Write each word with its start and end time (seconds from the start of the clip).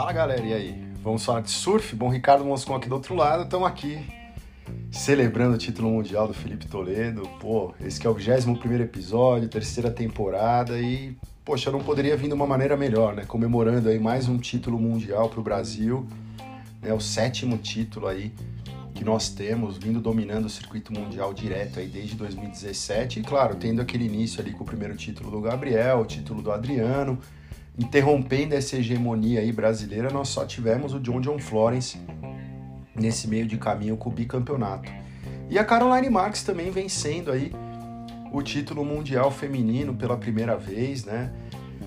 Fala 0.00 0.14
galera, 0.14 0.40
e 0.40 0.54
aí? 0.54 0.82
Vamos 1.02 1.22
falar 1.22 1.42
de 1.42 1.50
surf? 1.50 1.94
Bom, 1.94 2.08
Ricardo 2.08 2.42
Moscon 2.42 2.74
aqui 2.74 2.88
do 2.88 2.94
outro 2.94 3.14
lado, 3.14 3.42
estamos 3.42 3.68
aqui 3.68 3.98
celebrando 4.90 5.56
o 5.56 5.58
título 5.58 5.90
mundial 5.90 6.26
do 6.26 6.32
Felipe 6.32 6.66
Toledo. 6.66 7.28
Pô, 7.38 7.74
esse 7.78 8.06
é 8.06 8.08
o 8.08 8.14
21 8.14 8.80
episódio, 8.80 9.46
terceira 9.46 9.90
temporada 9.90 10.80
e, 10.80 11.14
poxa, 11.44 11.70
não 11.70 11.80
poderia 11.80 12.16
vir 12.16 12.28
de 12.28 12.32
uma 12.32 12.46
maneira 12.46 12.78
melhor, 12.78 13.14
né? 13.14 13.26
Comemorando 13.26 13.90
aí 13.90 13.98
mais 13.98 14.26
um 14.26 14.38
título 14.38 14.78
mundial 14.78 15.28
para 15.28 15.40
o 15.40 15.42
Brasil, 15.42 16.08
né? 16.80 16.94
O 16.94 17.00
sétimo 17.00 17.58
título 17.58 18.06
aí 18.06 18.32
que 18.94 19.04
nós 19.04 19.28
temos, 19.28 19.76
vindo 19.76 20.00
dominando 20.00 20.46
o 20.46 20.50
circuito 20.50 20.94
mundial 20.94 21.34
direto 21.34 21.78
aí 21.78 21.86
desde 21.86 22.16
2017 22.16 23.20
e, 23.20 23.22
claro, 23.22 23.54
tendo 23.56 23.82
aquele 23.82 24.06
início 24.06 24.40
ali 24.40 24.52
com 24.52 24.64
o 24.64 24.66
primeiro 24.66 24.96
título 24.96 25.30
do 25.30 25.42
Gabriel, 25.42 26.00
o 26.00 26.06
título 26.06 26.40
do 26.40 26.50
Adriano, 26.50 27.18
interrompendo 27.80 28.54
essa 28.54 28.76
hegemonia 28.76 29.40
aí 29.40 29.50
brasileira, 29.50 30.10
nós 30.10 30.28
só 30.28 30.44
tivemos 30.44 30.92
o 30.92 31.00
John 31.00 31.18
John 31.20 31.38
Florence 31.38 31.98
nesse 32.94 33.26
meio 33.26 33.46
de 33.46 33.56
caminho 33.56 33.96
com 33.96 34.10
o 34.10 34.12
bicampeonato. 34.12 34.92
E 35.48 35.58
a 35.58 35.64
Caroline 35.64 36.10
Marks 36.10 36.42
também 36.42 36.70
vencendo 36.70 37.32
aí 37.32 37.50
o 38.30 38.42
título 38.42 38.84
mundial 38.84 39.30
feminino 39.30 39.94
pela 39.94 40.16
primeira 40.16 40.56
vez, 40.56 41.06
né? 41.06 41.32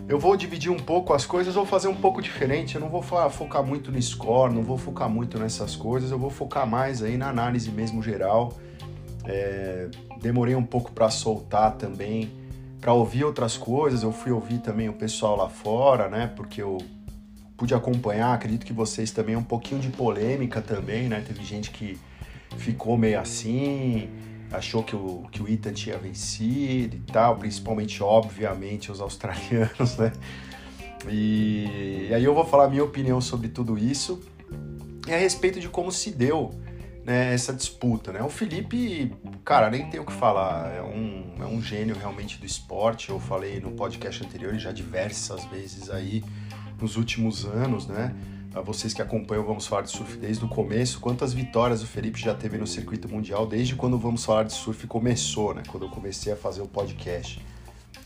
Eu 0.10 0.20
vou 0.20 0.36
dividir 0.36 0.72
um 0.72 0.80
pouco 0.80 1.14
as 1.14 1.26
coisas, 1.26 1.54
vou 1.54 1.66
fazer 1.66 1.88
um 1.88 1.96
pouco 1.96 2.22
diferente. 2.22 2.76
Eu 2.76 2.82
não 2.82 2.90
vou 2.90 3.02
focar 3.02 3.64
muito 3.64 3.92
no 3.92 4.02
score, 4.02 4.54
não 4.54 4.64
vou 4.64 4.78
focar 4.78 5.08
muito 5.08 5.40
nessas 5.40 5.76
coisas. 5.76 6.12
Eu 6.12 6.20
vou 6.20 6.30
focar 6.30 6.68
mais 6.68 7.02
aí 7.02 7.16
na 7.16 7.30
análise 7.30 7.72
mesmo 7.72 8.04
geral. 8.04 8.58
É, 9.24 9.88
demorei 10.22 10.56
um 10.56 10.64
pouco 10.64 10.92
para 10.92 11.10
soltar 11.10 11.78
também, 11.78 12.30
para 12.84 12.92
ouvir 12.92 13.24
outras 13.24 13.56
coisas. 13.56 14.04
Eu 14.04 14.12
fui 14.12 14.34
ouvir 14.34 14.58
também 14.58 14.90
o 14.90 14.94
pessoal 14.94 15.38
lá 15.38 15.48
fora, 15.48 16.10
né? 16.10 16.28
Porque 16.36 16.62
eu 16.62 16.78
pude 17.56 17.74
acompanhar. 17.74 18.34
Acredito 18.34 18.66
que 18.66 18.74
vocês 18.74 19.10
também 19.10 19.38
um 19.38 19.44
pouquinho 19.44 19.80
de 19.80 19.88
polêmica 19.88 20.62
também, 20.62 21.08
né? 21.08 21.24
Teve 21.26 21.46
gente 21.46 21.72
que 21.72 21.98
ficou 22.58 22.98
meio 22.98 23.20
assim 23.20 24.10
achou 24.52 24.84
que 24.84 24.96
o, 24.96 25.28
que 25.32 25.42
o 25.42 25.50
Ethan 25.50 25.74
tinha 25.74 25.98
vencido 25.98 26.96
e 26.96 27.00
tal, 27.12 27.38
principalmente, 27.38 28.04
obviamente, 28.04 28.92
os 28.92 29.02
australianos, 29.02 29.98
né? 29.98 30.12
E, 31.10 32.08
e 32.10 32.14
aí 32.14 32.24
eu 32.24 32.36
vou 32.36 32.46
falar 32.46 32.66
a 32.66 32.70
minha 32.70 32.84
opinião 32.84 33.20
sobre 33.20 33.48
tudo 33.48 33.78
isso 33.78 34.22
e 35.08 35.14
a 35.14 35.18
respeito 35.18 35.60
de 35.60 35.68
como 35.68 35.92
se 35.92 36.12
deu 36.12 36.52
né, 37.06 37.34
essa 37.34 37.54
disputa, 37.54 38.12
né? 38.12 38.22
O 38.22 38.30
Felipe, 38.30 39.14
cara, 39.44 39.70
nem 39.70 39.90
tem 39.90 40.00
o 40.00 40.06
que 40.06 40.14
falar, 40.14 40.72
é 40.74 40.82
um, 40.82 41.36
é 41.40 41.46
um 41.46 41.62
gênio 41.62 41.96
realmente 41.96 42.38
do 42.38 42.46
esporte, 42.46 43.10
eu 43.10 43.20
falei 43.20 43.60
no 43.60 43.72
podcast 43.72 44.24
anterior 44.24 44.54
e 44.56 44.60
já 44.60 44.72
diversas 44.72 45.44
vezes 45.46 45.90
aí 45.90 46.24
nos 46.80 46.96
últimos 46.96 47.46
anos, 47.46 47.88
né? 47.88 48.16
a 48.56 48.62
vocês 48.62 48.94
que 48.94 49.02
acompanham 49.02 49.44
Vamos 49.44 49.66
Falar 49.66 49.82
de 49.82 49.90
Surf 49.90 50.16
desde 50.18 50.46
o 50.46 50.48
começo, 50.48 51.00
quantas 51.00 51.34
vitórias 51.34 51.82
o 51.82 51.88
Felipe 51.88 52.20
já 52.20 52.36
teve 52.36 52.58
no 52.58 52.68
circuito 52.68 53.10
mundial 53.10 53.48
desde 53.48 53.76
quando 53.76 53.98
Vamos 53.98 54.24
Falar 54.24 54.44
de 54.44 54.54
Surf 54.54 54.86
começou, 54.86 55.56
né? 55.56 55.64
Quando 55.68 55.86
eu 55.88 55.90
comecei 55.90 56.32
a 56.32 56.36
fazer 56.36 56.62
o 56.62 56.68
podcast. 56.68 57.44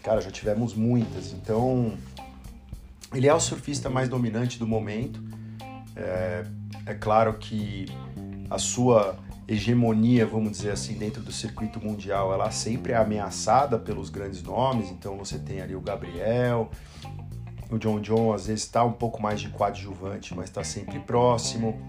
Cara, 0.01 0.21
já 0.21 0.31
tivemos 0.31 0.73
muitas. 0.73 1.33
Então, 1.33 1.97
ele 3.13 3.27
é 3.27 3.33
o 3.33 3.39
surfista 3.41 3.89
mais 3.89 4.07
dominante 4.07 4.57
do 4.57 4.65
momento. 4.65 5.21
É, 5.93 6.45
é 6.85 6.93
claro 6.93 7.33
que 7.33 7.85
a 8.49 8.57
sua 8.57 9.15
hegemonia, 9.47 10.25
vamos 10.25 10.51
dizer 10.51 10.71
assim, 10.71 10.93
dentro 10.93 11.21
do 11.21 11.31
circuito 11.31 11.79
mundial, 11.79 12.33
ela 12.33 12.51
sempre 12.51 12.91
é 12.91 12.97
ameaçada 12.97 13.79
pelos 13.79 14.09
grandes 14.09 14.43
nomes. 14.43 14.89
Então, 14.89 15.17
você 15.17 15.39
tem 15.39 15.61
ali 15.61 15.75
o 15.75 15.81
Gabriel, 15.81 16.69
o 17.69 17.77
John 17.77 17.99
John 17.99 18.33
às 18.33 18.47
vezes 18.47 18.63
está 18.63 18.83
um 18.83 18.91
pouco 18.91 19.21
mais 19.21 19.39
de 19.39 19.49
coadjuvante, 19.49 20.35
mas 20.35 20.45
está 20.45 20.63
sempre 20.63 20.99
próximo. 20.99 21.79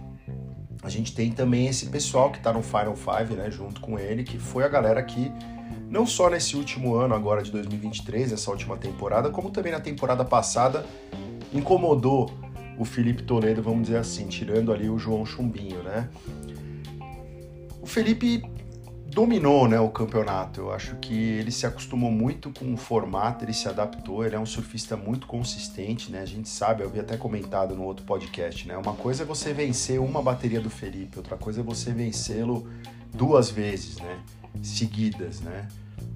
A 0.83 0.89
gente 0.89 1.15
tem 1.15 1.33
também 1.33 1.67
esse 1.67 1.87
pessoal 1.87 2.31
que 2.31 2.39
está 2.39 2.53
no 2.53 2.63
Final 2.63 2.95
Five, 2.95 3.35
né, 3.35 3.51
junto 3.51 3.81
com 3.81 3.99
ele, 3.99 4.23
que 4.23 4.39
foi 4.39 4.65
a 4.65 4.69
galera 4.69 5.03
que 5.03 5.33
não 5.91 6.07
só 6.07 6.29
nesse 6.29 6.57
último 6.57 6.95
ano 6.95 7.15
agora 7.15 7.43
de 7.43 7.51
2023, 7.51 8.33
essa 8.33 8.51
última 8.51 8.77
temporada, 8.77 9.31
como 9.31 9.51
também 9.51 9.73
na 9.73 9.81
temporada 9.81 10.25
passada 10.25 10.85
incomodou 11.53 12.31
o 12.79 12.85
Felipe 12.85 13.23
Toledo, 13.23 13.63
vamos 13.63 13.89
dizer 13.89 13.99
assim, 13.99 14.29
tirando 14.29 14.73
ali 14.73 14.89
o 14.89 14.99
João 14.99 15.27
Chumbinho, 15.27 15.83
né? 15.83 16.09
Felipe 17.89 18.43
dominou 19.07 19.67
né, 19.67 19.81
o 19.81 19.89
campeonato. 19.89 20.61
Eu 20.61 20.73
acho 20.73 20.97
que 20.97 21.15
ele 21.15 21.51
se 21.51 21.67
acostumou 21.67 22.11
muito 22.11 22.53
com 22.53 22.73
o 22.73 22.77
formato, 22.77 23.45
ele 23.45 23.53
se 23.53 23.69
adaptou, 23.69 24.25
ele 24.25 24.37
é 24.37 24.39
um 24.39 24.47
surfista 24.47 24.97
muito 24.97 25.27
consistente, 25.27 26.11
né? 26.13 26.21
A 26.21 26.27
gente 26.27 26.49
sabe, 26.49 26.83
eu 26.83 26.89
havia 26.89 27.03
até 27.03 27.17
comentado 27.17 27.75
no 27.75 27.83
outro 27.83 28.05
podcast, 28.05 28.69
né? 28.69 28.77
Uma 28.77 28.95
coisa 28.95 29.25
é 29.25 29.27
você 29.27 29.53
vencer 29.53 30.01
uma 30.01 30.23
bateria 30.23 30.61
do 30.61 30.71
Felipe, 30.71 31.19
outra 31.19 31.37
coisa 31.37 31.61
é 31.61 31.65
você 31.65 31.91
vencê-lo 31.93 32.69
duas 33.13 33.51
vezes, 33.51 33.97
né? 33.97 34.21
Seguidas, 34.63 35.41
né? 35.41 35.67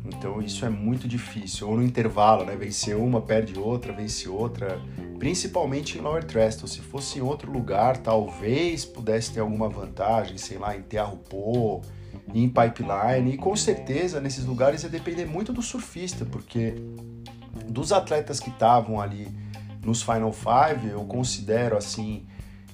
Então 0.04 0.41
isso 0.41 0.65
é 0.65 0.69
muito 0.69 1.09
difícil. 1.09 1.69
Ou 1.69 1.76
no 1.76 1.82
intervalo, 1.82 2.44
né? 2.44 2.56
Vencer 2.56 2.97
uma, 2.97 3.20
perde 3.20 3.59
outra, 3.59 3.93
vence 3.93 4.28
outra. 4.28 4.81
Principalmente 5.19 5.98
em 5.98 6.00
Lower 6.00 6.25
Trestle. 6.25 6.69
Se 6.69 6.81
fosse 6.81 7.19
em 7.19 7.22
outro 7.22 7.50
lugar, 7.50 7.97
talvez 7.98 8.84
pudesse 8.84 9.32
ter 9.32 9.41
alguma 9.41 9.69
vantagem, 9.69 10.37
sei 10.38 10.59
lá, 10.59 10.76
em 10.76 10.82
Tearrupô, 10.82 11.81
em 12.34 12.48
pipeline. 12.48 13.32
E 13.32 13.37
com 13.37 13.54
certeza 13.56 14.20
nesses 14.20 14.44
lugares 14.44 14.82
ia 14.82 14.88
depender 14.88 15.26
muito 15.26 15.53
do 15.53 15.62
surfista, 15.62 16.25
porque 16.25 16.75
dos 17.69 17.93
atletas 17.93 18.41
que 18.41 18.50
estavam 18.50 19.00
ali 19.00 19.28
nos 19.84 20.03
Final 20.03 20.32
Five, 20.32 20.88
eu 20.91 21.04
considero 21.04 21.76
assim 21.76 22.25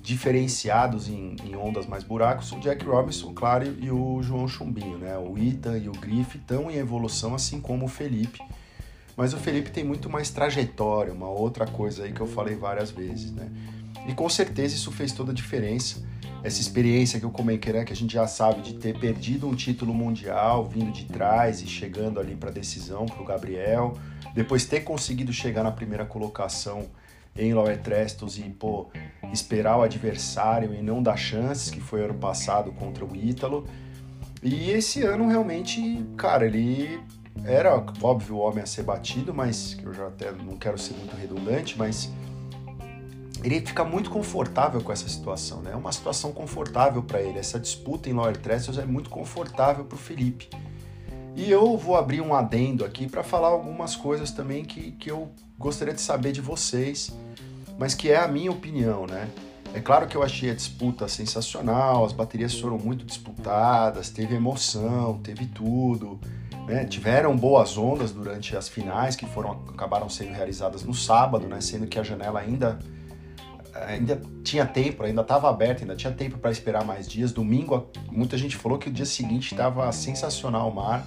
diferenciados 0.09 1.07
em, 1.07 1.37
em, 1.45 1.55
ondas 1.55 1.87
mais 1.87 2.03
buracos, 2.03 2.51
o 2.53 2.59
Jack 2.61 2.83
Robinson, 2.83 3.35
claro, 3.35 3.77
e 3.79 3.91
o 3.91 4.23
João 4.23 4.49
Chumbinho, 4.49 4.97
né? 4.97 5.19
O 5.19 5.37
Ethan 5.37 5.77
e 5.77 5.87
o 5.87 5.93
Griff 5.93 6.39
estão 6.39 6.71
em 6.71 6.77
evolução, 6.77 7.35
assim 7.35 7.61
como 7.61 7.85
o 7.85 7.89
Felipe. 7.89 8.41
Mas 9.15 9.35
o 9.35 9.37
Felipe 9.37 9.71
tem 9.71 9.85
muito 9.85 10.09
mais 10.09 10.31
trajetória, 10.31 11.13
uma 11.13 11.29
outra 11.29 11.67
coisa 11.67 12.05
aí 12.05 12.13
que 12.13 12.23
eu 12.23 12.27
falei 12.27 12.57
várias 12.57 12.91
vezes, 12.91 13.33
né? 13.33 13.51
E 14.09 14.15
com 14.15 14.31
certeza 14.31 14.75
isso 14.75 14.91
fez 14.91 15.13
toda 15.13 15.31
a 15.31 15.35
diferença 15.35 16.03
essa 16.43 16.61
experiência 16.61 17.19
que 17.19 17.27
eu 17.27 17.31
comentei, 17.31 17.73
né, 17.73 17.85
que 17.85 17.93
a 17.93 17.97
gente 17.97 18.13
já 18.13 18.27
sabe 18.27 18.63
de 18.63 18.75
ter 18.75 18.97
perdido 18.97 19.49
um 19.49 19.57
título 19.57 19.93
mundial, 19.93 20.65
vindo 20.65 20.93
de 20.93 21.05
trás 21.05 21.61
e 21.61 21.67
chegando 21.67 22.21
ali 22.21 22.37
para 22.37 22.49
a 22.49 22.53
decisão 22.53 23.07
para 23.07 23.21
o 23.21 23.25
Gabriel, 23.25 23.99
depois 24.35 24.65
ter 24.65 24.81
conseguido 24.83 25.33
chegar 25.33 25.65
na 25.65 25.73
primeira 25.73 26.07
colocação 26.07 26.87
em 27.39 27.55
Lower 27.55 27.81
Trestos 27.81 28.39
e 28.39 28.43
pô, 28.43 28.89
esperar 29.33 29.79
o 29.79 29.83
adversário 29.83 30.75
e 30.75 30.83
não 30.83 31.03
dar 31.03 31.17
chances, 31.17 31.71
que 31.71 31.81
foi 31.81 32.05
ano 32.05 32.15
passado 32.15 32.73
contra 32.73 33.05
o 33.05 33.17
Ítalo. 33.17 33.67
E 34.43 34.71
esse 34.71 35.03
ano 35.03 35.29
realmente, 35.29 36.05
cara, 36.17 36.45
ele 36.45 37.01
era 37.45 37.75
óbvio 38.03 38.37
o 38.37 38.39
homem 38.39 38.63
a 38.63 38.67
ser 38.67 38.83
batido, 38.83 39.33
mas 39.33 39.77
eu 39.83 39.95
já 39.95 40.09
até 40.09 40.33
não 40.33 40.57
quero 40.57 40.77
ser 40.77 40.95
muito 40.95 41.17
redundante, 41.17 41.79
mas 41.79 42.11
ele 43.43 43.61
fica 43.61 43.85
muito 43.85 44.11
confortável 44.11 44.81
com 44.81 44.93
essa 44.93 45.09
situação, 45.09 45.63
né? 45.63 45.71
É 45.73 45.77
uma 45.77 45.93
situação 45.93 46.33
confortável 46.33 47.03
para 47.03 47.23
ele. 47.23 47.39
Essa 47.39 47.59
disputa 47.59 48.09
em 48.09 48.13
Lower 48.13 48.37
Trestles 48.37 48.79
é 48.79 48.85
muito 48.85 49.09
confortável 49.11 49.85
para 49.85 49.95
o 49.95 49.99
Felipe. 49.99 50.49
E 51.37 51.49
eu 51.49 51.77
vou 51.77 51.97
abrir 51.97 52.21
um 52.21 52.35
adendo 52.35 52.85
aqui 52.85 53.07
para 53.07 53.23
falar 53.23 53.49
algumas 53.49 53.95
coisas 53.95 54.33
também 54.33 54.65
que, 54.65 54.91
que 54.93 55.09
eu 55.09 55.31
gostaria 55.57 55.95
de 55.95 56.01
saber 56.01 56.33
de 56.33 56.41
vocês, 56.41 57.17
mas 57.79 57.95
que 57.95 58.11
é 58.11 58.19
a 58.19 58.29
minha 58.29 58.51
opinião, 58.51 59.07
né? 59.07 59.29
É 59.75 59.81
claro 59.81 60.07
que 60.07 60.17
eu 60.17 60.23
achei 60.23 60.51
a 60.51 60.55
disputa 60.55 61.07
sensacional, 61.09 62.05
as 62.05 62.13
baterias 62.13 62.59
foram 62.59 62.79
muito 62.79 63.05
disputadas, 63.05 64.09
teve 64.09 64.35
emoção, 64.35 65.19
teve 65.23 65.47
tudo. 65.47 66.19
Né? 66.67 66.85
Tiveram 66.85 67.37
boas 67.37 67.77
ondas 67.79 68.11
durante 68.11 68.57
as 68.57 68.69
finais 68.69 69.15
que 69.15 69.27
foram 69.27 69.53
acabaram 69.69 70.09
sendo 70.09 70.33
realizadas 70.33 70.83
no 70.85 70.95
sábado, 70.95 71.47
né? 71.47 71.61
Sendo 71.61 71.87
que 71.87 71.99
a 71.99 72.03
janela 72.03 72.41
ainda 72.41 72.79
ainda 73.87 74.21
tinha 74.43 74.67
tempo, 74.67 75.05
ainda 75.05 75.21
estava 75.21 75.49
aberto, 75.49 75.83
ainda 75.83 75.95
tinha 75.95 76.13
tempo 76.13 76.39
para 76.39 76.51
esperar 76.51 76.85
mais 76.85 77.07
dias. 77.07 77.33
Domingo, 77.33 77.89
muita 78.11 78.37
gente 78.37 78.57
falou 78.57 78.79
que 78.79 78.89
o 78.89 78.93
dia 78.93 79.07
seguinte 79.07 79.53
estava 79.53 79.91
sensacional 79.93 80.69
o 80.71 80.75
mar, 80.75 81.07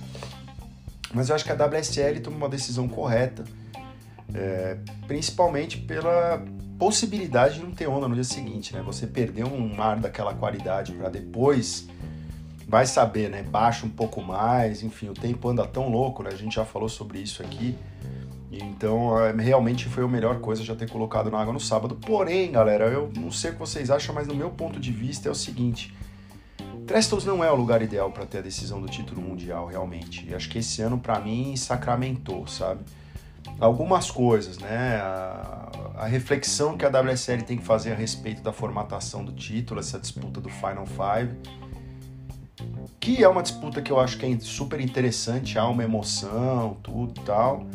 mas 1.13 1.29
eu 1.29 1.35
acho 1.35 1.43
que 1.43 1.51
a 1.51 1.55
WSL 1.55 2.21
tomou 2.21 2.39
uma 2.39 2.49
decisão 2.49 2.87
correta, 2.87 3.43
é, 4.33 4.77
principalmente 5.07 5.77
pela 5.77 6.43
possibilidade 6.81 7.59
de 7.59 7.63
não 7.63 7.69
ter 7.69 7.85
onda 7.85 8.07
no 8.07 8.15
dia 8.15 8.23
seguinte, 8.23 8.73
né? 8.73 8.81
Você 8.81 9.05
perdeu 9.05 9.45
um 9.45 9.75
mar 9.75 9.99
daquela 9.99 10.33
qualidade 10.33 10.91
para 10.93 11.09
depois, 11.09 11.87
vai 12.67 12.87
saber, 12.87 13.29
né? 13.29 13.43
Baixa 13.43 13.85
um 13.85 13.89
pouco 13.89 14.19
mais, 14.19 14.81
enfim, 14.81 15.07
o 15.09 15.13
tempo 15.13 15.47
anda 15.47 15.63
tão 15.63 15.89
louco, 15.89 16.23
né? 16.23 16.31
A 16.33 16.35
gente 16.35 16.55
já 16.55 16.65
falou 16.65 16.89
sobre 16.89 17.19
isso 17.19 17.43
aqui. 17.43 17.77
Então, 18.51 19.15
é, 19.23 19.31
realmente 19.31 19.87
foi 19.87 20.03
a 20.03 20.07
melhor 20.07 20.39
coisa 20.39 20.63
já 20.63 20.75
ter 20.75 20.89
colocado 20.89 21.29
na 21.29 21.39
água 21.39 21.53
no 21.53 21.59
sábado. 21.59 21.93
Porém, 22.03 22.51
galera, 22.51 22.85
eu 22.85 23.11
não 23.15 23.29
sei 23.29 23.51
o 23.51 23.53
que 23.53 23.59
vocês 23.59 23.91
acham, 23.91 24.15
mas 24.15 24.27
no 24.27 24.33
meu 24.33 24.49
ponto 24.49 24.79
de 24.79 24.91
vista 24.91 25.29
é 25.29 25.31
o 25.31 25.35
seguinte: 25.35 25.95
Trestles 26.87 27.25
não 27.25 27.43
é 27.43 27.51
o 27.51 27.55
lugar 27.55 27.83
ideal 27.83 28.11
para 28.11 28.25
ter 28.25 28.39
a 28.39 28.41
decisão 28.41 28.81
do 28.81 28.87
título 28.87 29.21
mundial, 29.21 29.67
realmente. 29.67 30.27
E 30.27 30.33
acho 30.33 30.49
que 30.49 30.57
esse 30.57 30.81
ano, 30.81 30.97
para 30.97 31.19
mim, 31.19 31.55
sacramentou, 31.55 32.47
sabe? 32.47 32.81
algumas 33.59 34.09
coisas, 34.09 34.57
né? 34.57 34.97
A, 34.97 35.69
a, 35.95 36.05
reflexão 36.05 36.77
que 36.77 36.85
a 36.85 36.89
WSL 36.89 37.43
tem 37.43 37.57
que 37.57 37.63
fazer 37.63 37.91
a 37.91 37.95
respeito 37.95 38.41
da 38.41 38.51
formatação 38.51 39.23
do 39.23 39.31
título, 39.31 39.79
essa 39.79 39.99
disputa 39.99 40.39
do 40.39 40.49
Final 40.49 40.85
Five, 40.85 41.35
que 42.99 43.23
é 43.23 43.27
uma 43.27 43.41
disputa 43.41 43.81
que 43.81 43.91
eu 43.91 43.99
acho 43.99 44.17
que 44.17 44.25
é 44.25 44.39
super 44.39 44.79
interessante, 44.79 45.57
há 45.57 45.67
uma 45.67 45.83
emoção, 45.83 46.77
tudo 46.83 47.21
tal. 47.21 47.65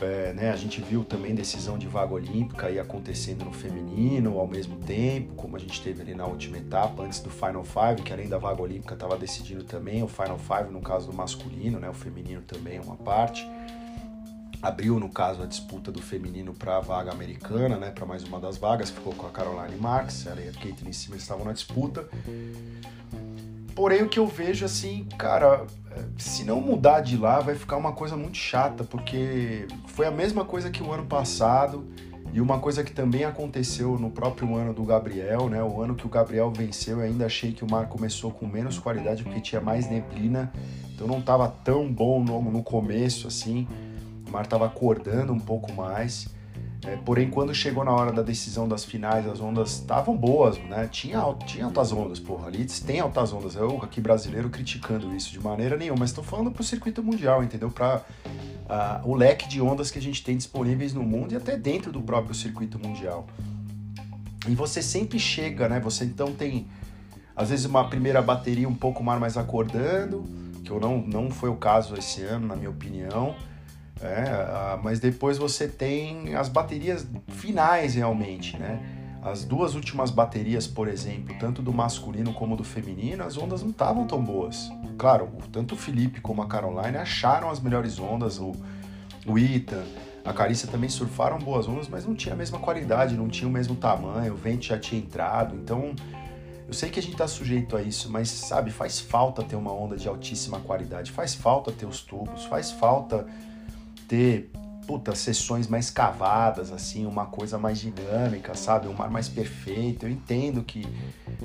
É, 0.00 0.32
né, 0.32 0.52
a 0.52 0.56
gente 0.56 0.80
viu 0.80 1.04
também 1.04 1.34
decisão 1.34 1.76
de 1.76 1.88
vaga 1.88 2.14
olímpica 2.14 2.68
aí 2.68 2.78
acontecendo 2.78 3.44
no 3.44 3.52
feminino 3.52 4.38
ao 4.38 4.46
mesmo 4.46 4.76
tempo, 4.76 5.34
como 5.34 5.56
a 5.56 5.58
gente 5.58 5.82
teve 5.82 6.02
ali 6.02 6.14
na 6.14 6.24
última 6.24 6.56
etapa, 6.56 7.02
antes 7.02 7.18
do 7.18 7.30
Final 7.30 7.64
Five, 7.64 8.02
que 8.04 8.12
além 8.12 8.28
da 8.28 8.38
vaga 8.38 8.62
olímpica 8.62 8.94
estava 8.94 9.16
decidindo 9.16 9.64
também 9.64 10.00
o 10.00 10.06
Final 10.06 10.38
Five 10.38 10.70
no 10.70 10.80
caso 10.80 11.10
do 11.10 11.12
masculino, 11.12 11.80
né, 11.80 11.90
o 11.90 11.94
feminino 11.94 12.42
também 12.42 12.76
é 12.76 12.80
uma 12.80 12.96
parte 12.96 13.44
abriu, 14.62 14.98
no 14.98 15.08
caso, 15.08 15.42
a 15.42 15.46
disputa 15.46 15.90
do 15.92 16.02
feminino 16.02 16.52
para 16.52 16.76
a 16.76 16.80
vaga 16.80 17.12
americana, 17.12 17.76
né, 17.76 17.90
para 17.90 18.04
mais 18.04 18.24
uma 18.24 18.40
das 18.40 18.56
vagas, 18.56 18.90
ficou 18.90 19.12
com 19.14 19.26
a 19.26 19.30
Caroline 19.30 19.76
Marks, 19.76 20.26
ela 20.26 20.40
e 20.40 20.48
a 20.48 20.52
Caitlyn 20.52 20.92
cima 20.92 21.16
estavam 21.16 21.44
na 21.44 21.52
disputa. 21.52 22.08
Porém, 23.74 24.02
o 24.02 24.08
que 24.08 24.18
eu 24.18 24.26
vejo 24.26 24.64
assim, 24.64 25.06
cara, 25.16 25.64
se 26.16 26.44
não 26.44 26.60
mudar 26.60 27.00
de 27.00 27.16
lá, 27.16 27.38
vai 27.38 27.54
ficar 27.54 27.76
uma 27.76 27.92
coisa 27.92 28.16
muito 28.16 28.36
chata, 28.36 28.82
porque 28.82 29.68
foi 29.86 30.06
a 30.06 30.10
mesma 30.10 30.44
coisa 30.44 30.70
que 30.70 30.82
o 30.82 30.92
ano 30.92 31.06
passado 31.06 31.86
e 32.32 32.40
uma 32.40 32.58
coisa 32.58 32.84
que 32.84 32.92
também 32.92 33.24
aconteceu 33.24 33.98
no 33.98 34.10
próprio 34.10 34.54
ano 34.56 34.74
do 34.74 34.82
Gabriel, 34.84 35.48
né? 35.48 35.62
O 35.62 35.80
ano 35.80 35.94
que 35.94 36.04
o 36.04 36.08
Gabriel 36.08 36.50
venceu, 36.50 36.98
eu 36.98 37.04
ainda 37.04 37.26
achei 37.26 37.52
que 37.52 37.64
o 37.64 37.70
mar 37.70 37.88
começou 37.88 38.30
com 38.30 38.46
menos 38.46 38.78
qualidade 38.78 39.22
porque 39.22 39.40
tinha 39.40 39.60
mais 39.60 39.88
neblina, 39.88 40.52
então 40.92 41.06
não 41.06 41.20
estava 41.20 41.48
tão 41.48 41.90
bom 41.90 42.22
no, 42.22 42.42
no 42.42 42.62
começo 42.62 43.28
assim. 43.28 43.66
O 44.28 44.32
mar 44.32 44.44
estava 44.44 44.66
acordando 44.66 45.32
um 45.32 45.40
pouco 45.40 45.72
mais. 45.72 46.28
É, 46.86 46.96
porém, 46.96 47.28
quando 47.28 47.52
chegou 47.52 47.84
na 47.84 47.90
hora 47.90 48.12
da 48.12 48.22
decisão 48.22 48.68
das 48.68 48.84
finais, 48.84 49.26
as 49.26 49.40
ondas 49.40 49.72
estavam 49.72 50.16
boas, 50.16 50.58
né? 50.58 50.88
Tinha, 50.90 51.20
tinha 51.44 51.64
altas 51.64 51.92
ondas, 51.92 52.20
porra. 52.20 52.46
Ali 52.46 52.64
tem 52.64 53.00
altas 53.00 53.32
ondas. 53.32 53.56
Eu, 53.56 53.82
aqui 53.82 54.00
brasileiro, 54.00 54.48
criticando 54.48 55.14
isso 55.14 55.32
de 55.32 55.40
maneira 55.40 55.76
nenhuma. 55.76 56.00
Mas 56.00 56.10
estou 56.10 56.22
falando 56.22 56.50
para 56.52 56.60
o 56.60 56.64
circuito 56.64 57.02
mundial, 57.02 57.42
entendeu? 57.42 57.70
Para 57.70 58.04
uh, 58.26 59.08
o 59.08 59.14
leque 59.14 59.48
de 59.48 59.60
ondas 59.60 59.90
que 59.90 59.98
a 59.98 60.02
gente 60.02 60.22
tem 60.22 60.36
disponíveis 60.36 60.92
no 60.94 61.02
mundo 61.02 61.32
e 61.32 61.36
até 61.36 61.56
dentro 61.56 61.90
do 61.90 62.00
próprio 62.00 62.34
circuito 62.34 62.78
mundial. 62.78 63.26
E 64.46 64.54
você 64.54 64.80
sempre 64.80 65.18
chega, 65.18 65.68
né? 65.68 65.80
Você 65.80 66.04
então 66.04 66.32
tem, 66.32 66.68
às 67.34 67.50
vezes, 67.50 67.64
uma 67.64 67.88
primeira 67.88 68.22
bateria 68.22 68.68
um 68.68 68.74
pouco 68.74 69.02
mais 69.02 69.36
acordando, 69.36 70.24
que 70.64 70.70
não, 70.70 70.98
não 70.98 71.30
foi 71.30 71.48
o 71.50 71.56
caso 71.56 71.96
esse 71.96 72.22
ano, 72.22 72.46
na 72.46 72.54
minha 72.54 72.70
opinião. 72.70 73.34
É, 74.02 74.78
mas 74.82 75.00
depois 75.00 75.38
você 75.38 75.66
tem 75.66 76.34
as 76.34 76.48
baterias 76.48 77.06
finais 77.28 77.94
realmente, 77.94 78.56
né? 78.56 78.80
As 79.22 79.44
duas 79.44 79.74
últimas 79.74 80.10
baterias, 80.10 80.66
por 80.66 80.86
exemplo, 80.86 81.34
tanto 81.40 81.60
do 81.60 81.72
masculino 81.72 82.32
como 82.32 82.56
do 82.56 82.62
feminino, 82.62 83.24
as 83.24 83.36
ondas 83.36 83.62
não 83.62 83.70
estavam 83.70 84.06
tão 84.06 84.22
boas. 84.22 84.70
Claro, 84.96 85.28
tanto 85.52 85.74
o 85.74 85.78
Felipe 85.78 86.20
como 86.20 86.40
a 86.40 86.46
Caroline 86.46 86.96
acharam 86.96 87.50
as 87.50 87.58
melhores 87.58 87.98
ondas, 87.98 88.38
o, 88.38 88.52
o 89.26 89.38
Ethan, 89.38 89.84
a 90.24 90.32
Carissa 90.32 90.68
também 90.68 90.88
surfaram 90.88 91.38
boas 91.38 91.66
ondas, 91.66 91.88
mas 91.88 92.06
não 92.06 92.14
tinha 92.14 92.34
a 92.34 92.36
mesma 92.36 92.58
qualidade, 92.58 93.16
não 93.16 93.28
tinha 93.28 93.48
o 93.48 93.50
mesmo 93.50 93.74
tamanho, 93.74 94.34
o 94.34 94.36
vento 94.36 94.66
já 94.66 94.78
tinha 94.78 95.00
entrado, 95.00 95.56
então 95.56 95.94
eu 96.66 96.74
sei 96.74 96.90
que 96.90 97.00
a 97.00 97.02
gente 97.02 97.12
está 97.12 97.26
sujeito 97.26 97.76
a 97.76 97.82
isso, 97.82 98.12
mas 98.12 98.28
sabe, 98.28 98.70
faz 98.70 99.00
falta 99.00 99.42
ter 99.42 99.56
uma 99.56 99.72
onda 99.72 99.96
de 99.96 100.06
altíssima 100.06 100.60
qualidade, 100.60 101.10
faz 101.10 101.34
falta 101.34 101.72
ter 101.72 101.86
os 101.86 102.02
tubos, 102.02 102.44
faz 102.44 102.70
falta 102.70 103.26
ter 104.08 104.50
puta, 104.88 105.14
sessões 105.14 105.68
mais 105.68 105.90
cavadas, 105.90 106.72
assim, 106.72 107.04
uma 107.04 107.26
coisa 107.26 107.58
mais 107.58 107.78
dinâmica, 107.78 108.54
sabe? 108.54 108.88
Um 108.88 108.94
mar 108.94 109.10
mais 109.10 109.28
perfeito. 109.28 110.06
Eu 110.06 110.10
entendo 110.10 110.64
que, 110.64 110.82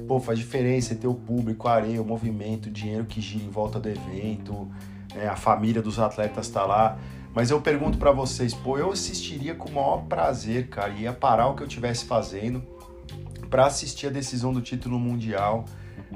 pô, 0.07 0.17
faz 0.17 0.39
diferença 0.39 0.95
ter 0.95 1.07
o 1.07 1.13
público, 1.13 1.67
a 1.67 1.73
areia, 1.73 2.01
o 2.01 2.05
movimento, 2.05 2.67
o 2.67 2.71
dinheiro 2.71 3.03
que 3.03 3.19
gira 3.19 3.43
em 3.43 3.49
volta 3.49 3.81
do 3.81 3.89
evento, 3.89 4.71
né? 5.13 5.27
a 5.27 5.35
família 5.35 5.81
dos 5.81 5.99
atletas 5.99 6.47
tá 6.47 6.65
lá. 6.65 6.97
Mas 7.35 7.49
eu 7.49 7.59
pergunto 7.59 7.97
para 7.97 8.13
vocês, 8.13 8.53
pô, 8.53 8.77
eu 8.77 8.93
assistiria 8.93 9.53
com 9.53 9.67
o 9.67 9.73
maior 9.73 10.05
prazer, 10.05 10.69
cara, 10.69 10.93
ia 10.93 11.11
parar 11.11 11.47
o 11.47 11.55
que 11.55 11.63
eu 11.63 11.67
estivesse 11.67 12.05
fazendo 12.05 12.63
para 13.49 13.65
assistir 13.65 14.07
a 14.07 14.09
decisão 14.09 14.53
do 14.53 14.61
título 14.61 14.97
mundial 14.97 15.65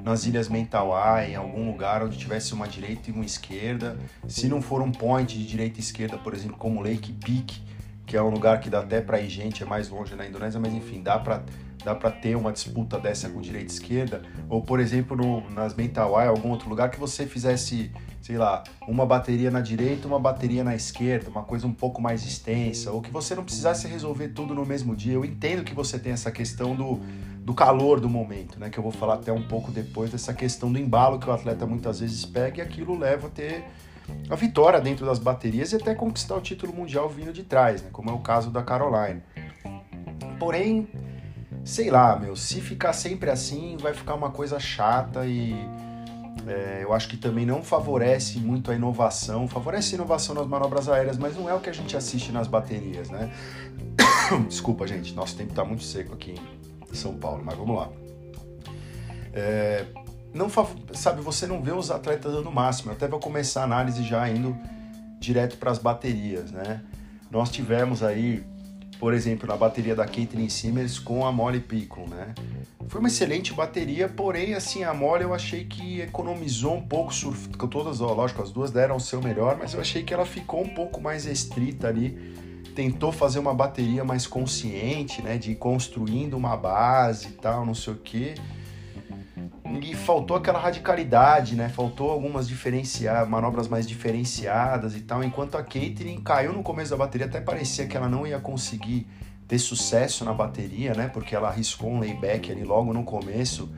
nas 0.03 0.25
Ilhas 0.25 0.49
Mentawai, 0.49 1.31
em 1.31 1.35
algum 1.35 1.69
lugar 1.69 2.03
onde 2.03 2.17
tivesse 2.17 2.53
uma 2.53 2.67
direita 2.67 3.09
e 3.09 3.13
uma 3.13 3.25
esquerda. 3.25 3.97
Se 4.27 4.47
não 4.47 4.61
for 4.61 4.81
um 4.81 4.91
point 4.91 5.37
de 5.37 5.45
direita 5.45 5.79
e 5.79 5.81
esquerda, 5.81 6.17
por 6.17 6.33
exemplo, 6.33 6.57
como 6.57 6.81
Lake 6.81 7.13
Peak, 7.13 7.61
que 8.05 8.15
é 8.15 8.21
um 8.21 8.29
lugar 8.29 8.59
que 8.59 8.69
dá 8.69 8.79
até 8.79 9.01
para 9.01 9.19
ir 9.19 9.29
gente, 9.29 9.63
é 9.63 9.65
mais 9.65 9.89
longe 9.89 10.15
na 10.15 10.25
Indonésia, 10.25 10.59
mas 10.59 10.73
enfim, 10.73 11.01
dá 11.01 11.19
para 11.19 11.43
dá 11.83 11.95
para 11.95 12.11
ter 12.11 12.35
uma 12.35 12.51
disputa 12.51 12.99
dessa 12.99 13.29
com 13.29 13.39
direita 13.39 13.71
e 13.71 13.75
esquerda, 13.75 14.21
ou 14.49 14.61
por 14.61 14.79
exemplo, 14.79 15.15
no, 15.15 15.49
nas 15.51 15.73
Mentawai, 15.73 16.27
algum 16.27 16.49
outro 16.49 16.67
lugar 16.67 16.89
que 16.89 16.99
você 16.99 17.25
fizesse, 17.25 17.91
sei 18.21 18.37
lá, 18.37 18.63
uma 18.85 19.05
bateria 19.05 19.49
na 19.49 19.61
direita, 19.61 20.05
uma 20.05 20.19
bateria 20.19 20.65
na 20.65 20.75
esquerda, 20.75 21.29
uma 21.29 21.43
coisa 21.43 21.65
um 21.65 21.73
pouco 21.73 22.01
mais 22.01 22.25
extensa, 22.25 22.91
ou 22.91 23.01
que 23.01 23.09
você 23.09 23.35
não 23.35 23.43
precisasse 23.43 23.87
resolver 23.87 24.29
tudo 24.29 24.53
no 24.53 24.65
mesmo 24.65 24.95
dia. 24.95 25.13
Eu 25.13 25.23
entendo 25.23 25.63
que 25.63 25.73
você 25.73 25.97
tem 25.97 26.11
essa 26.11 26.31
questão 26.31 26.75
do 26.75 26.99
do 27.47 27.53
calor 27.53 28.01
do 28.01 28.09
momento, 28.09 28.59
né? 28.59 28.69
Que 28.69 28.77
eu 28.77 28.83
vou 28.83 28.91
falar 28.91 29.13
até 29.13 29.31
um 29.31 29.41
pouco 29.41 29.71
depois 29.71 30.11
dessa 30.11 30.33
questão 30.33 30.69
do 30.69 30.77
embalo 30.77 31.17
que 31.17 31.29
o 31.29 31.31
atleta 31.31 31.65
muitas 31.65 32.01
vezes 32.01 32.25
pega 32.25 32.57
e 32.57 32.61
aquilo 32.61 32.99
leva 32.99 33.27
a 33.27 33.29
ter 33.29 33.63
a 34.29 34.35
vitória 34.35 34.81
dentro 34.81 35.05
das 35.05 35.17
baterias 35.17 35.71
e 35.71 35.77
até 35.77 35.95
conquistar 35.95 36.35
o 36.35 36.41
título 36.41 36.73
mundial 36.73 37.07
vindo 37.07 37.31
de 37.31 37.43
trás, 37.43 37.81
né? 37.81 37.87
Como 37.89 38.09
é 38.09 38.13
o 38.13 38.19
caso 38.19 38.49
da 38.51 38.61
Caroline. 38.61 39.23
Porém, 40.37 40.89
sei 41.63 41.89
lá, 41.89 42.19
meu, 42.19 42.35
se 42.35 42.59
ficar 42.59 42.91
sempre 42.91 43.29
assim, 43.29 43.77
vai 43.79 43.93
ficar 43.93 44.15
uma 44.15 44.29
coisa 44.29 44.59
chata 44.59 45.25
e 45.25 45.55
é, 46.45 46.79
eu 46.83 46.91
acho 46.91 47.07
que 47.07 47.15
também 47.15 47.45
não 47.45 47.63
favorece 47.63 48.39
muito 48.39 48.71
a 48.71 48.75
inovação. 48.75 49.47
Favorece 49.47 49.95
a 49.95 49.99
inovação 49.99 50.35
nas 50.35 50.47
manobras 50.47 50.89
aéreas, 50.89 51.17
mas 51.17 51.37
não 51.37 51.49
é 51.49 51.53
o 51.53 51.61
que 51.61 51.69
a 51.69 51.73
gente 51.73 51.95
assiste 51.95 52.29
nas 52.29 52.45
baterias, 52.45 53.09
né? 53.09 53.31
Desculpa, 54.49 54.85
gente, 54.85 55.13
nosso 55.13 55.37
tempo 55.37 55.53
tá 55.53 55.63
muito 55.63 55.83
seco 55.83 56.13
aqui. 56.13 56.35
São 56.95 57.15
Paulo, 57.15 57.43
mas 57.43 57.57
vamos 57.57 57.75
lá. 57.75 57.89
É, 59.33 59.85
não 60.33 60.49
sabe, 60.93 61.21
você 61.21 61.45
não 61.45 61.61
vê 61.61 61.71
os 61.71 61.91
atletas 61.91 62.31
dando 62.31 62.49
o 62.49 62.53
máximo. 62.53 62.91
Eu 62.91 62.95
até 62.95 63.07
vou 63.07 63.19
começar 63.19 63.61
a 63.61 63.63
análise 63.63 64.03
já 64.03 64.27
indo 64.29 64.57
direto 65.19 65.57
para 65.57 65.71
as 65.71 65.77
baterias, 65.77 66.51
né? 66.51 66.81
Nós 67.29 67.49
tivemos 67.49 68.03
aí, 68.03 68.43
por 68.99 69.13
exemplo, 69.13 69.47
na 69.47 69.57
bateria 69.57 69.95
da 69.95 70.05
Caitlyn 70.05 70.49
Simmers 70.49 70.99
com 70.99 71.25
a 71.25 71.31
Molly 71.31 71.59
Piccolo, 71.59 72.07
né? 72.07 72.33
Foi 72.87 72.99
uma 72.99 73.09
excelente 73.09 73.53
bateria, 73.53 74.07
porém, 74.07 74.53
assim, 74.53 74.83
a 74.83 74.93
Molly 74.93 75.23
eu 75.23 75.33
achei 75.33 75.65
que 75.65 75.99
economizou 75.99 76.75
um 76.75 76.81
pouco, 76.81 77.13
surf... 77.13 77.49
todas, 77.69 77.99
ó, 77.99 78.13
lógico, 78.13 78.41
as 78.41 78.49
duas 78.49 78.71
deram 78.71 78.95
o 78.95 78.99
seu 78.99 79.21
melhor, 79.21 79.57
mas 79.57 79.73
eu 79.73 79.81
achei 79.81 80.03
que 80.03 80.13
ela 80.13 80.25
ficou 80.25 80.63
um 80.63 80.69
pouco 80.69 81.01
mais 81.01 81.25
restrita 81.25 81.87
ali 81.87 82.46
tentou 82.77 83.11
fazer 83.11 83.39
uma 83.39 83.55
bateria 83.55 84.03
mais 84.03 84.27
consciente, 84.27 85.19
né, 85.23 85.35
de 85.39 85.53
ir 85.53 85.55
construindo 85.55 86.35
uma 86.35 86.55
base 86.55 87.29
e 87.29 87.31
tal, 87.31 87.65
não 87.65 87.73
sei 87.73 87.93
o 87.93 87.97
que. 87.97 88.35
E 89.81 89.95
faltou 89.95 90.37
aquela 90.37 90.59
radicalidade, 90.59 91.55
né? 91.55 91.69
Faltou 91.69 92.11
algumas 92.11 92.47
manobras 93.27 93.67
mais 93.67 93.87
diferenciadas 93.87 94.95
e 94.95 95.01
tal. 95.01 95.23
Enquanto 95.23 95.55
a 95.55 95.63
Caitlyn 95.63 96.21
caiu 96.21 96.53
no 96.53 96.61
começo 96.61 96.91
da 96.91 96.97
bateria, 96.97 97.25
até 97.25 97.41
parecia 97.41 97.87
que 97.87 97.97
ela 97.97 98.07
não 98.07 98.27
ia 98.27 98.39
conseguir 98.39 99.07
ter 99.47 99.57
sucesso 99.57 100.23
na 100.23 100.33
bateria, 100.33 100.93
né? 100.93 101.07
Porque 101.07 101.35
ela 101.35 101.49
arriscou 101.49 101.89
um 101.89 101.99
layback 101.99 102.51
ali 102.51 102.63
logo 102.63 102.93
no 102.93 103.03
começo 103.03 103.69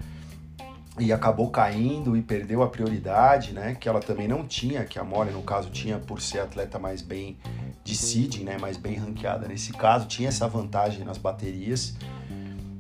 e 0.99 1.13
acabou 1.13 1.49
caindo 1.49 2.17
e 2.17 2.21
perdeu 2.21 2.61
a 2.61 2.67
prioridade, 2.67 3.53
né? 3.53 3.75
Que 3.79 3.87
ela 3.87 4.01
também 4.01 4.27
não 4.27 4.45
tinha, 4.45 4.83
que 4.83 4.99
a 4.99 5.03
Molly 5.03 5.31
no 5.31 5.41
caso 5.41 5.69
tinha 5.69 5.97
por 5.97 6.21
ser 6.21 6.39
atleta 6.39 6.77
mais 6.77 7.01
bem 7.01 7.37
de 7.89 7.97
seeding, 7.97 8.43
né? 8.43 8.57
Mais 8.59 8.77
bem 8.77 8.95
ranqueada 8.95 9.47
nesse 9.47 9.73
caso, 9.73 10.07
tinha 10.07 10.29
essa 10.29 10.47
vantagem 10.47 11.03
nas 11.03 11.17
baterias. 11.17 11.95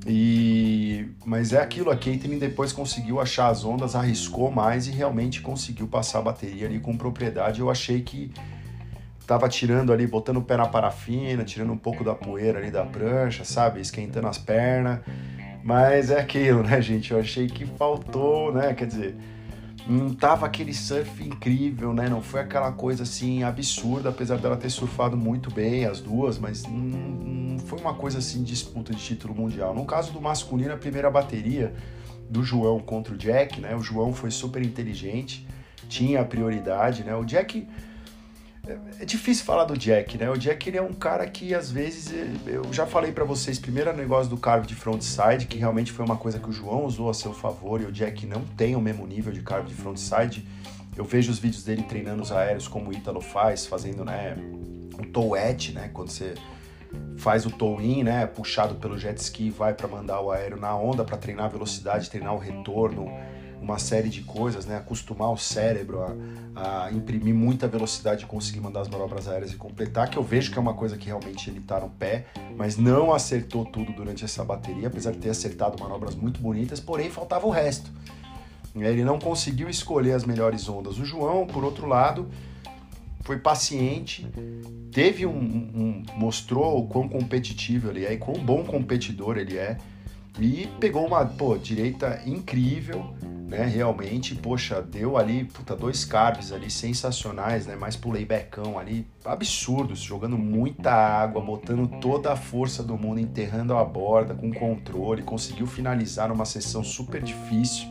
E 0.05 1.07
mas 1.25 1.51
é 1.51 1.61
aquilo, 1.61 1.89
a 1.91 1.97
Caitlyn 1.97 2.37
depois 2.37 2.71
conseguiu 2.71 3.19
achar 3.19 3.49
as 3.49 3.65
ondas, 3.65 3.95
arriscou 3.95 4.49
mais 4.51 4.87
e 4.87 4.91
realmente 4.91 5.41
conseguiu 5.41 5.87
passar 5.87 6.19
a 6.19 6.21
bateria 6.21 6.67
ali 6.67 6.79
com 6.79 6.95
propriedade. 6.95 7.59
Eu 7.59 7.69
achei 7.69 8.01
que 8.01 8.31
tava 9.25 9.49
tirando 9.49 9.91
ali, 9.91 10.07
botando 10.07 10.37
o 10.37 10.41
pé 10.41 10.57
na 10.57 10.67
parafina, 10.67 11.43
tirando 11.43 11.73
um 11.73 11.77
pouco 11.77 12.03
da 12.03 12.15
poeira 12.15 12.59
ali 12.59 12.71
da 12.71 12.85
prancha, 12.85 13.43
sabe? 13.43 13.81
Esquentando 13.81 14.27
as 14.27 14.37
pernas. 14.37 14.99
Mas 15.63 16.09
é 16.09 16.19
aquilo, 16.19 16.63
né, 16.63 16.81
gente? 16.81 17.11
Eu 17.11 17.19
achei 17.19 17.47
que 17.47 17.65
faltou, 17.65 18.53
né? 18.53 18.73
Quer 18.73 18.87
dizer, 18.87 19.15
não 19.87 20.13
tava 20.13 20.45
aquele 20.45 20.73
surf 20.73 21.23
incrível, 21.23 21.93
né? 21.93 22.09
Não 22.09 22.21
foi 22.21 22.41
aquela 22.41 22.71
coisa 22.71 23.03
assim 23.03 23.43
absurda, 23.43 24.09
apesar 24.09 24.37
dela 24.37 24.57
ter 24.57 24.69
surfado 24.69 25.15
muito 25.17 25.51
bem 25.51 25.85
as 25.85 25.99
duas, 25.99 26.37
mas 26.37 26.63
não, 26.63 26.73
não 26.73 27.59
foi 27.59 27.79
uma 27.79 27.93
coisa 27.93 28.19
assim 28.19 28.43
disputa 28.43 28.93
de 28.93 29.01
título 29.01 29.33
mundial. 29.33 29.73
No 29.73 29.85
caso 29.85 30.11
do 30.11 30.21
masculino, 30.21 30.73
a 30.73 30.77
primeira 30.77 31.09
bateria 31.09 31.73
do 32.29 32.43
João 32.43 32.79
contra 32.79 33.13
o 33.13 33.17
Jack, 33.17 33.59
né? 33.59 33.75
O 33.75 33.81
João 33.81 34.13
foi 34.13 34.31
super 34.31 34.63
inteligente, 34.63 35.47
tinha 35.87 36.21
a 36.21 36.25
prioridade, 36.25 37.03
né? 37.03 37.15
O 37.15 37.25
Jack 37.25 37.67
é 38.99 39.05
difícil 39.05 39.45
falar 39.45 39.63
do 39.63 39.77
Jack, 39.77 40.17
né? 40.17 40.29
O 40.29 40.37
Jack 40.37 40.67
ele 40.69 40.77
é 40.77 40.81
um 40.81 40.93
cara 40.93 41.25
que 41.27 41.53
às 41.55 41.71
vezes 41.71 42.13
eu 42.45 42.63
já 42.71 42.85
falei 42.85 43.11
para 43.11 43.23
vocês 43.23 43.57
primeiro 43.57 43.89
o 43.91 43.95
negócio 43.95 44.29
do 44.29 44.37
carve 44.37 44.67
de 44.67 44.75
frontside, 44.75 45.47
que 45.47 45.57
realmente 45.57 45.91
foi 45.91 46.05
uma 46.05 46.17
coisa 46.17 46.39
que 46.39 46.49
o 46.49 46.51
João 46.51 46.85
usou 46.85 47.09
a 47.09 47.13
seu 47.13 47.33
favor 47.33 47.81
e 47.81 47.85
o 47.85 47.91
Jack 47.91 48.25
não 48.25 48.41
tem 48.57 48.75
o 48.75 48.81
mesmo 48.81 49.07
nível 49.07 49.31
de 49.31 49.41
carve 49.41 49.69
de 49.69 49.73
frontside. 49.73 50.45
Eu 50.95 51.05
vejo 51.05 51.31
os 51.31 51.39
vídeos 51.39 51.63
dele 51.63 51.83
treinando 51.83 52.21
os 52.21 52.31
aéreos 52.31 52.67
como 52.67 52.89
o 52.89 52.93
Ítalo 52.93 53.21
faz, 53.21 53.65
fazendo, 53.65 54.03
né, 54.03 54.35
um 54.99 55.03
towet, 55.03 55.71
né, 55.71 55.89
quando 55.93 56.09
você 56.09 56.33
faz 57.17 57.45
o 57.45 57.51
tow-in, 57.51 58.03
né, 58.03 58.25
puxado 58.27 58.75
pelo 58.75 58.97
jet 58.97 59.17
ski, 59.17 59.49
vai 59.49 59.73
para 59.73 59.87
mandar 59.87 60.19
o 60.21 60.31
aéreo 60.31 60.57
na 60.57 60.75
onda 60.75 61.05
para 61.05 61.17
treinar 61.17 61.45
a 61.45 61.49
velocidade, 61.49 62.09
treinar 62.09 62.33
o 62.33 62.37
retorno, 62.37 63.09
uma 63.61 63.77
série 63.77 64.09
de 64.09 64.21
coisas, 64.21 64.65
né? 64.65 64.77
Acostumar 64.77 65.31
o 65.31 65.37
cérebro 65.37 66.01
a, 66.01 66.85
a, 66.85 66.91
imprimir 66.91 67.33
muita 67.33 67.67
velocidade 67.67 68.23
e 68.23 68.27
conseguir 68.27 68.59
mandar 68.59 68.81
as 68.81 68.87
manobras 68.87 69.27
aéreas 69.27 69.51
e 69.51 69.55
completar, 69.55 70.09
que 70.09 70.17
eu 70.17 70.23
vejo 70.23 70.51
que 70.51 70.57
é 70.57 70.61
uma 70.61 70.73
coisa 70.73 70.97
que 70.97 71.07
realmente 71.07 71.49
ele 71.49 71.59
tá 71.59 71.79
no 71.79 71.89
pé, 71.89 72.25
mas 72.55 72.77
não 72.77 73.13
acertou 73.13 73.65
tudo 73.65 73.91
durante 73.91 74.23
essa 74.23 74.43
bateria, 74.43 74.87
apesar 74.87 75.11
de 75.11 75.17
ter 75.17 75.29
acertado 75.29 75.81
manobras 75.81 76.15
muito 76.15 76.39
bonitas, 76.41 76.79
porém 76.79 77.09
faltava 77.09 77.45
o 77.45 77.49
resto. 77.49 77.91
Ele 78.75 79.03
não 79.03 79.19
conseguiu 79.19 79.67
escolher 79.69 80.13
as 80.13 80.23
melhores 80.23 80.69
ondas. 80.69 80.99
O 80.99 81.05
João, 81.05 81.45
por 81.47 81.63
outro 81.63 81.87
lado, 81.87 82.29
foi 83.21 83.37
paciente, 83.37 84.27
teve 84.91 85.25
um, 85.25 85.37
um, 85.37 86.03
mostrou 86.15 86.79
o 86.79 86.87
quão 86.87 87.07
competitivo 87.07 87.89
ele 87.89 88.05
é 88.05 88.13
e 88.13 88.17
quão 88.17 88.43
bom 88.43 88.63
competidor 88.63 89.37
ele 89.37 89.57
é 89.57 89.77
e 90.45 90.67
pegou 90.79 91.05
uma 91.05 91.25
pô, 91.25 91.57
direita 91.57 92.21
incrível 92.25 93.13
né? 93.49 93.65
Realmente, 93.65 94.35
poxa, 94.35 94.79
deu 94.79 95.17
ali, 95.17 95.43
puta, 95.43 95.75
dois 95.75 96.05
carves 96.05 96.51
ali 96.51 96.69
sensacionais, 96.69 97.65
né? 97.65 97.75
Mais 97.75 97.95
pulei 97.95 98.23
becão 98.23 98.77
ali, 98.77 99.07
absurdos, 99.25 99.99
jogando 99.99 100.37
muita 100.37 100.91
água, 100.91 101.41
botando 101.41 101.87
toda 101.99 102.31
a 102.31 102.35
força 102.35 102.83
do 102.83 102.95
mundo, 102.95 103.19
enterrando 103.19 103.75
a 103.75 103.83
borda 103.83 104.35
com 104.35 104.53
controle, 104.53 105.23
conseguiu 105.23 105.65
finalizar 105.65 106.29
numa 106.29 106.45
sessão 106.45 106.83
super 106.83 107.23
difícil, 107.23 107.87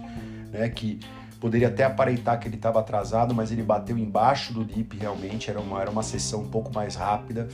né? 0.53 0.69
Que 0.69 1.01
poderia 1.41 1.67
até 1.67 1.83
aparentar 1.83 2.39
que 2.39 2.47
ele 2.47 2.55
estava 2.55 2.79
atrasado, 2.79 3.35
mas 3.35 3.51
ele 3.51 3.63
bateu 3.65 3.99
embaixo 3.99 4.53
do 4.53 4.65
dip 4.65 4.97
realmente, 4.97 5.51
era 5.51 5.59
uma, 5.59 5.81
era 5.81 5.91
uma 5.91 6.05
sessão 6.05 6.43
um 6.43 6.49
pouco 6.49 6.73
mais 6.73 6.95
rápida. 6.95 7.49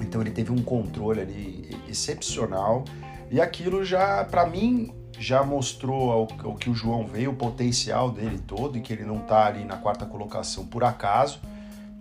Então 0.00 0.20
ele 0.20 0.32
teve 0.32 0.50
um 0.50 0.62
controle 0.62 1.20
ali 1.20 1.78
excepcional. 1.88 2.84
E 3.30 3.40
aquilo 3.40 3.84
já, 3.84 4.24
para 4.24 4.46
mim, 4.46 4.92
já 5.18 5.42
mostrou 5.42 6.28
o 6.44 6.54
que 6.54 6.68
o 6.70 6.74
João 6.74 7.06
veio, 7.06 7.30
o 7.30 7.36
potencial 7.36 8.10
dele 8.10 8.38
todo, 8.38 8.78
e 8.78 8.80
que 8.80 8.92
ele 8.92 9.04
não 9.04 9.18
está 9.18 9.46
ali 9.46 9.64
na 9.64 9.76
quarta 9.76 10.04
colocação 10.04 10.66
por 10.66 10.84
acaso, 10.84 11.40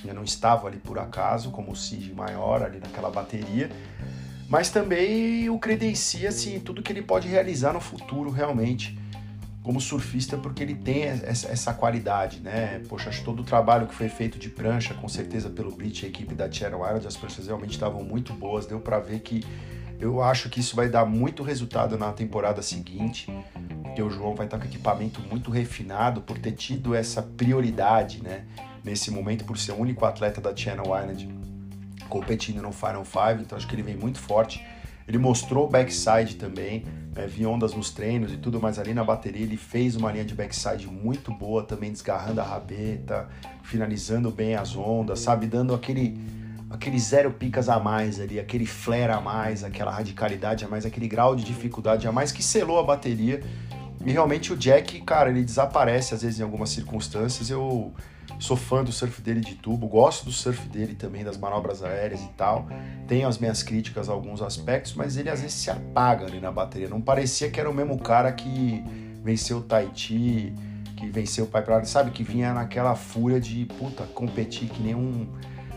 ele 0.04 0.14
não 0.14 0.24
estava 0.24 0.68
ali 0.68 0.78
por 0.78 1.00
acaso, 1.00 1.52
como 1.52 1.72
o 1.72 1.76
Cid 1.76 2.14
maior 2.14 2.62
ali 2.62 2.80
naquela 2.80 3.10
bateria, 3.10 3.70
mas 4.50 4.70
também 4.70 5.50
o 5.50 5.58
credencia 5.58 6.30
assim, 6.30 6.60
tudo 6.60 6.82
que 6.82 6.92
ele 6.92 7.02
pode 7.02 7.28
realizar 7.28 7.74
no 7.74 7.80
futuro 7.80 8.30
realmente 8.30 9.00
como 9.64 9.80
surfista, 9.80 10.38
porque 10.38 10.62
ele 10.62 10.76
tem 10.76 11.04
essa, 11.04 11.48
essa 11.48 11.74
qualidade, 11.74 12.42
né? 12.42 12.82
Poxa, 12.90 13.10
acho 13.10 13.24
todo 13.24 13.40
o 13.42 13.44
trabalho 13.46 13.88
que 13.88 13.96
foi 13.96 14.10
feito 14.10 14.38
de 14.38 14.50
prancha, 14.50 14.94
com 14.94 15.08
certeza 15.08 15.50
pelo 15.50 15.72
Brit, 15.72 16.06
a 16.06 16.10
equipe 16.10 16.36
da 16.36 16.52
Channel 16.52 16.82
Island, 16.82 17.08
as 17.08 17.16
pranchas 17.16 17.48
realmente 17.48 17.72
estavam 17.72 18.04
muito 18.04 18.34
boas, 18.34 18.66
deu 18.66 18.82
para 18.82 19.00
ver 19.00 19.22
que 19.22 19.42
eu 20.00 20.22
acho 20.22 20.50
que 20.50 20.60
isso 20.60 20.76
vai 20.76 20.90
dar 20.90 21.06
muito 21.06 21.44
resultado 21.44 21.98
na 21.98 22.12
temporada 22.12 22.62
seguinte, 22.62 23.32
porque 23.84 24.02
o 24.02 24.10
João 24.10 24.36
vai 24.36 24.46
estar 24.46 24.58
com 24.58 24.66
equipamento 24.66 25.22
muito 25.22 25.52
refinado 25.52 26.22
por 26.22 26.38
ter 26.38 26.52
tido 26.54 26.94
essa 26.94 27.22
prioridade, 27.22 28.22
né? 28.22 28.46
Nesse 28.84 29.10
momento, 29.12 29.46
por 29.46 29.58
ser 29.58 29.72
o 29.72 29.78
único 29.78 30.04
atleta 30.06 30.42
da 30.42 30.56
Channel 30.56 30.86
Island 30.86 31.30
competindo 32.10 32.62
no 32.62 32.72
Final 32.72 33.06
Five, 33.06 33.42
então 33.42 33.58
acho 33.58 33.68
que 33.68 33.76
ele 33.76 33.82
vem 33.82 33.96
muito 33.96 34.20
forte. 34.20 34.64
Ele 35.08 35.18
mostrou 35.18 35.70
backside 35.70 36.36
também, 36.36 36.86
né? 37.14 37.28
vi 37.28 37.46
ondas 37.46 37.74
nos 37.74 37.90
treinos 37.90 38.32
e 38.32 38.38
tudo, 38.38 38.60
mas 38.62 38.80
ali 38.80 38.94
na 38.94 39.04
bateria 39.04 39.44
ele 39.44 39.58
fez 39.58 39.96
uma 39.96 40.12
linha 40.12 40.24
de 40.24 40.34
backside 40.34 40.88
muito 40.88 41.32
boa, 41.32 41.64
também 41.64 41.92
desgarrando 41.92 42.40
a 42.40 42.44
rabeta, 42.44 43.28
finalizando 43.64 44.32
bem 44.32 44.56
as 44.56 44.76
ondas, 44.76 45.20
sabe? 45.20 45.48
Dando 45.48 45.74
aquele 45.74 46.18
aquele 46.74 46.98
zero 46.98 47.32
picas 47.32 47.70
a 47.70 47.80
mais 47.80 48.20
ali, 48.20 48.40
aquele 48.40 48.66
flare 48.66 49.12
a 49.12 49.22
mais, 49.22 49.64
aquela 49.64 49.92
radicalidade 49.92 50.66
a 50.66 50.68
mais, 50.68 50.86
aquele 50.86 51.08
grau 51.08 51.36
de 51.36 51.44
dificuldade 51.44 52.08
a 52.08 52.12
mais 52.12 52.32
que 52.32 52.42
selou 52.42 52.80
a 52.80 52.84
bateria. 52.84 53.42
E 54.04 54.12
realmente 54.12 54.52
o 54.52 54.58
Jack, 54.58 55.00
cara, 55.02 55.30
ele 55.30 55.44
desaparece 55.44 56.16
às 56.16 56.24
vezes 56.24 56.40
em 56.40 56.44
algumas 56.44 56.72
circunstâncias. 56.72 57.50
Eu 57.50 57.94
sou 58.40 58.58
fã 58.58 58.84
do 58.84 58.92
surf 58.92 59.22
dele 59.22 59.40
de 59.40 59.54
tubo, 59.54 59.88
gosto 59.88 60.26
do 60.26 60.32
surf 60.32 60.68
dele 60.68 60.96
também, 60.96 61.24
das 61.24 61.38
manobras 61.38 61.84
aéreas 61.84 62.22
e 62.22 62.30
tal. 62.30 62.68
Tenho 63.08 63.28
as 63.28 63.38
minhas 63.38 63.62
críticas 63.62 64.10
a 64.10 64.12
alguns 64.12 64.42
aspectos, 64.42 64.96
mas 64.96 65.16
ele 65.16 65.30
às 65.30 65.42
vezes 65.42 65.56
se 65.56 65.70
apaga 65.70 66.26
ali 66.26 66.40
na 66.40 66.52
bateria. 66.52 66.90
Não 66.90 67.00
parecia 67.00 67.52
que 67.52 67.60
era 67.60 67.70
o 67.70 67.74
mesmo 67.74 68.00
cara 68.00 68.32
que 68.32 68.84
venceu 69.24 69.60
o 69.60 69.62
Tahiti, 69.62 70.54
que 70.98 71.08
venceu 71.08 71.46
o 71.46 71.48
Pai 71.48 71.62
Prado, 71.62 71.86
sabe? 71.86 72.12
Que 72.12 72.24
vinha 72.24 72.52
naquela 72.52 72.96
fúria 72.96 73.40
de, 73.40 73.64
puta, 73.66 74.04
competir 74.06 74.68
que 74.70 74.82
nem 74.82 74.96
um 74.96 75.28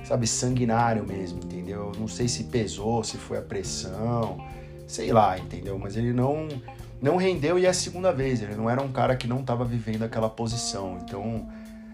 sabe, 0.06 0.26
sanguinário 0.26 1.04
mesmo, 1.06 1.40
entendeu? 1.42 1.92
Não 1.98 2.06
sei 2.06 2.28
se 2.28 2.44
pesou, 2.44 3.02
se 3.02 3.16
foi 3.16 3.38
a 3.38 3.42
pressão, 3.42 4.38
sei 4.86 5.12
lá, 5.12 5.38
entendeu? 5.38 5.78
Mas 5.78 5.96
ele 5.96 6.12
não 6.12 6.48
não 7.00 7.16
rendeu 7.16 7.58
e 7.58 7.66
é 7.66 7.68
a 7.68 7.74
segunda 7.74 8.12
vez. 8.12 8.40
Ele 8.40 8.54
não 8.54 8.70
era 8.70 8.80
um 8.80 8.90
cara 8.90 9.16
que 9.16 9.26
não 9.26 9.40
estava 9.40 9.64
vivendo 9.64 10.02
aquela 10.02 10.30
posição. 10.30 10.98
Então, 11.02 11.46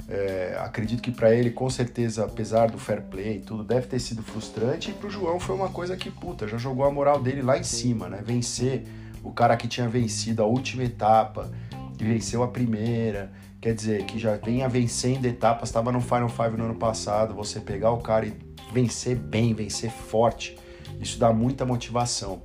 é, 0.08 0.56
acredito 0.60 1.02
que 1.02 1.10
para 1.10 1.34
ele, 1.34 1.50
com 1.50 1.68
certeza, 1.68 2.24
apesar 2.24 2.70
do 2.70 2.78
fair 2.78 3.02
play 3.02 3.36
e 3.36 3.40
tudo, 3.40 3.64
deve 3.64 3.86
ter 3.86 3.98
sido 3.98 4.22
frustrante. 4.22 4.90
E 4.90 4.94
para 4.94 5.08
o 5.08 5.10
João 5.10 5.40
foi 5.40 5.56
uma 5.56 5.70
coisa 5.70 5.96
que, 5.96 6.10
puta, 6.10 6.46
já 6.46 6.56
jogou 6.56 6.84
a 6.84 6.90
moral 6.90 7.20
dele 7.20 7.42
lá 7.42 7.58
em 7.58 7.64
cima, 7.64 8.08
né? 8.08 8.22
Vencer 8.24 8.84
o 9.24 9.32
cara 9.32 9.56
que 9.56 9.66
tinha 9.66 9.88
vencido 9.88 10.42
a 10.42 10.46
última 10.46 10.84
etapa, 10.84 11.50
que 11.96 12.04
venceu 12.04 12.42
a 12.42 12.48
primeira, 12.48 13.32
quer 13.62 13.74
dizer, 13.74 14.04
que 14.06 14.18
já 14.18 14.36
venha 14.36 14.68
vencendo 14.68 15.24
etapas, 15.24 15.68
estava 15.68 15.92
no 15.92 16.00
Final 16.00 16.28
Five 16.28 16.56
no 16.56 16.64
ano 16.64 16.74
passado, 16.74 17.32
você 17.32 17.60
pegar 17.60 17.92
o 17.92 17.98
cara 17.98 18.26
e 18.26 18.36
vencer 18.72 19.16
bem, 19.16 19.54
vencer 19.54 19.88
forte, 19.88 20.58
isso 21.00 21.16
dá 21.16 21.32
muita 21.32 21.64
motivação. 21.64 22.42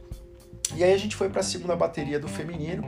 E 0.76 0.84
aí 0.84 0.94
a 0.94 0.98
gente 0.98 1.16
foi 1.16 1.28
para 1.28 1.40
a 1.40 1.44
segunda 1.44 1.76
bateria 1.76 2.20
do 2.20 2.28
feminino, 2.28 2.84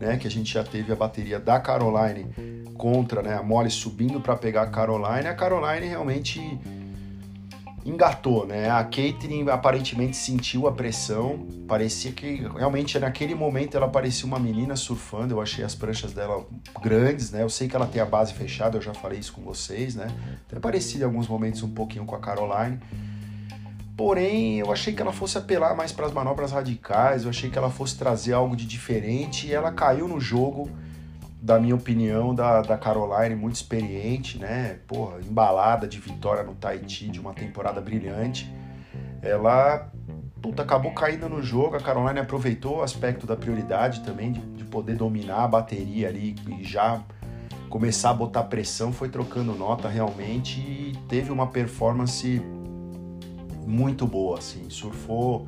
né, 0.00 0.16
que 0.16 0.26
a 0.26 0.30
gente 0.30 0.52
já 0.52 0.64
teve 0.64 0.92
a 0.92 0.96
bateria 0.96 1.38
da 1.38 1.60
Caroline 1.60 2.26
contra, 2.74 3.22
né, 3.22 3.34
a 3.34 3.42
Molly 3.42 3.70
subindo 3.70 4.20
para 4.20 4.34
pegar 4.34 4.62
a 4.62 4.66
Caroline, 4.66 5.28
a 5.28 5.34
Caroline 5.34 5.86
realmente 5.86 6.40
engatou, 7.84 8.46
né? 8.46 8.70
A 8.70 8.84
Caitlyn 8.84 9.48
aparentemente 9.48 10.16
sentiu 10.16 10.66
a 10.66 10.72
pressão, 10.72 11.46
parecia 11.66 12.12
que 12.12 12.46
realmente 12.56 12.98
naquele 12.98 13.34
momento 13.34 13.76
ela 13.76 13.88
parecia 13.88 14.26
uma 14.26 14.38
menina 14.38 14.76
surfando. 14.76 15.34
Eu 15.34 15.40
achei 15.40 15.64
as 15.64 15.74
pranchas 15.74 16.12
dela 16.12 16.44
grandes, 16.82 17.30
né? 17.30 17.42
Eu 17.42 17.48
sei 17.48 17.68
que 17.68 17.76
ela 17.76 17.86
tem 17.86 18.00
a 18.00 18.06
base 18.06 18.34
fechada, 18.34 18.76
eu 18.76 18.82
já 18.82 18.92
falei 18.92 19.18
isso 19.18 19.32
com 19.32 19.42
vocês, 19.42 19.94
né? 19.94 20.08
Até 20.46 20.60
parecia 20.60 21.00
em 21.00 21.04
alguns 21.04 21.26
momentos 21.26 21.62
um 21.62 21.70
pouquinho 21.70 22.04
com 22.04 22.14
a 22.14 22.20
Caroline. 22.20 22.78
Porém, 23.96 24.58
eu 24.58 24.72
achei 24.72 24.94
que 24.94 25.02
ela 25.02 25.12
fosse 25.12 25.36
apelar 25.36 25.74
mais 25.74 25.92
para 25.92 26.06
as 26.06 26.12
manobras 26.12 26.52
radicais, 26.52 27.24
eu 27.24 27.30
achei 27.30 27.50
que 27.50 27.58
ela 27.58 27.70
fosse 27.70 27.98
trazer 27.98 28.32
algo 28.32 28.56
de 28.56 28.64
diferente 28.64 29.46
e 29.46 29.52
ela 29.52 29.72
caiu 29.72 30.08
no 30.08 30.18
jogo 30.18 30.70
da 31.40 31.58
minha 31.58 31.74
opinião, 31.74 32.34
da, 32.34 32.60
da 32.60 32.76
Caroline, 32.76 33.34
muito 33.34 33.56
experiente, 33.56 34.38
né? 34.38 34.78
Porra, 34.86 35.20
embalada 35.20 35.88
de 35.88 35.98
vitória 35.98 36.42
no 36.42 36.54
Tahiti, 36.54 37.08
de 37.08 37.18
uma 37.18 37.32
temporada 37.32 37.80
brilhante. 37.80 38.52
Ela 39.22 39.90
puta, 40.40 40.62
acabou 40.62 40.92
caindo 40.92 41.28
no 41.28 41.42
jogo. 41.42 41.76
A 41.76 41.80
Caroline 41.80 42.20
aproveitou 42.20 42.78
o 42.78 42.82
aspecto 42.82 43.26
da 43.26 43.36
prioridade 43.36 44.00
também, 44.00 44.32
de, 44.32 44.40
de 44.40 44.64
poder 44.64 44.96
dominar 44.96 45.44
a 45.44 45.48
bateria 45.48 46.08
ali 46.08 46.34
e 46.58 46.64
já 46.64 47.02
começar 47.68 48.10
a 48.10 48.14
botar 48.14 48.44
pressão. 48.44 48.92
Foi 48.92 49.08
trocando 49.08 49.54
nota 49.54 49.88
realmente 49.88 50.60
e 50.60 50.92
teve 51.08 51.30
uma 51.30 51.46
performance 51.46 52.42
muito 53.66 54.06
boa, 54.06 54.38
assim. 54.38 54.68
Surfou, 54.68 55.46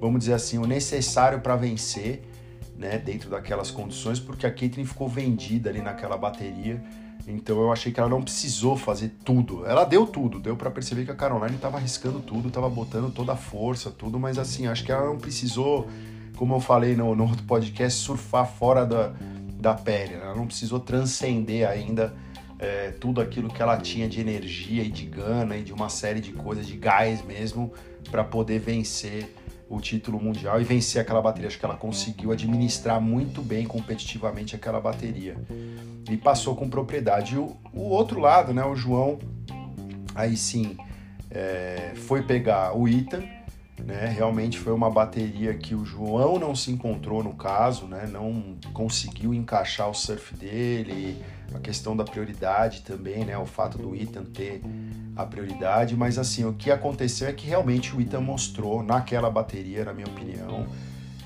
vamos 0.00 0.20
dizer 0.20 0.34
assim, 0.34 0.58
o 0.58 0.66
necessário 0.66 1.40
para 1.40 1.54
vencer 1.54 2.27
né, 2.78 2.96
dentro 2.96 3.28
daquelas 3.28 3.70
condições, 3.70 4.20
porque 4.20 4.46
a 4.46 4.50
Caitlyn 4.52 4.84
ficou 4.84 5.08
vendida 5.08 5.68
ali 5.68 5.82
naquela 5.82 6.16
bateria. 6.16 6.80
Então 7.26 7.60
eu 7.60 7.72
achei 7.72 7.92
que 7.92 8.00
ela 8.00 8.08
não 8.08 8.22
precisou 8.22 8.76
fazer 8.76 9.12
tudo. 9.24 9.66
Ela 9.66 9.84
deu 9.84 10.06
tudo, 10.06 10.38
deu 10.38 10.56
para 10.56 10.70
perceber 10.70 11.04
que 11.04 11.10
a 11.10 11.14
Caroline 11.14 11.56
estava 11.56 11.76
arriscando 11.76 12.20
tudo, 12.20 12.48
estava 12.48 12.70
botando 12.70 13.12
toda 13.12 13.32
a 13.32 13.36
força, 13.36 13.90
tudo, 13.90 14.18
mas 14.18 14.38
assim, 14.38 14.66
acho 14.66 14.84
que 14.84 14.92
ela 14.92 15.04
não 15.04 15.18
precisou, 15.18 15.88
como 16.36 16.54
eu 16.54 16.60
falei 16.60 16.96
no, 16.96 17.14
no 17.14 17.24
outro 17.24 17.42
podcast, 17.44 18.00
surfar 18.00 18.46
fora 18.46 18.86
da, 18.86 19.12
da 19.60 19.74
pele. 19.74 20.14
Ela 20.14 20.34
não 20.34 20.46
precisou 20.46 20.80
transcender 20.80 21.68
ainda 21.68 22.14
é, 22.58 22.92
tudo 22.92 23.20
aquilo 23.20 23.48
que 23.48 23.60
ela 23.60 23.76
tinha 23.76 24.08
de 24.08 24.20
energia 24.20 24.82
e 24.82 24.88
de 24.88 25.04
gana 25.04 25.56
e 25.56 25.62
de 25.62 25.72
uma 25.72 25.90
série 25.90 26.20
de 26.20 26.32
coisas, 26.32 26.66
de 26.66 26.76
gás 26.76 27.22
mesmo, 27.22 27.72
para 28.10 28.24
poder 28.24 28.60
vencer 28.60 29.34
o 29.68 29.80
título 29.80 30.20
mundial 30.20 30.60
e 30.60 30.64
vencer 30.64 31.00
aquela 31.00 31.20
bateria. 31.20 31.48
Acho 31.48 31.58
que 31.58 31.64
ela 31.64 31.76
conseguiu 31.76 32.32
administrar 32.32 33.00
muito 33.00 33.42
bem 33.42 33.66
competitivamente 33.66 34.56
aquela 34.56 34.80
bateria 34.80 35.36
e 36.10 36.16
passou 36.16 36.56
com 36.56 36.68
propriedade. 36.68 37.36
O, 37.36 37.56
o 37.72 37.88
outro 37.90 38.20
lado, 38.20 38.54
né, 38.54 38.64
o 38.64 38.74
João, 38.74 39.18
Aí 40.18 40.36
sim, 40.36 40.76
é, 41.30 41.92
foi 41.94 42.22
pegar 42.22 42.76
o 42.76 42.88
Ethan, 42.88 43.22
né? 43.84 44.08
Realmente 44.08 44.58
foi 44.58 44.72
uma 44.72 44.90
bateria 44.90 45.54
que 45.54 45.76
o 45.76 45.84
João 45.84 46.40
não 46.40 46.56
se 46.56 46.72
encontrou 46.72 47.22
no 47.22 47.34
caso, 47.34 47.86
né? 47.86 48.04
Não 48.10 48.56
conseguiu 48.72 49.32
encaixar 49.32 49.88
o 49.88 49.94
surf 49.94 50.34
dele, 50.34 51.22
a 51.54 51.58
questão 51.58 51.96
da 51.96 52.04
prioridade 52.04 52.82
também, 52.82 53.24
né? 53.24 53.36
O 53.38 53.46
fato 53.46 53.78
do 53.78 53.94
Ethan 53.94 54.24
ter 54.24 54.62
a 55.16 55.24
prioridade, 55.24 55.96
mas 55.96 56.18
assim, 56.18 56.44
o 56.44 56.52
que 56.52 56.70
aconteceu 56.70 57.28
é 57.28 57.32
que 57.32 57.46
realmente 57.46 57.94
o 57.94 58.00
Ethan 58.00 58.20
mostrou 58.20 58.82
naquela 58.82 59.30
bateria, 59.30 59.84
na 59.84 59.92
minha 59.92 60.06
opinião, 60.06 60.66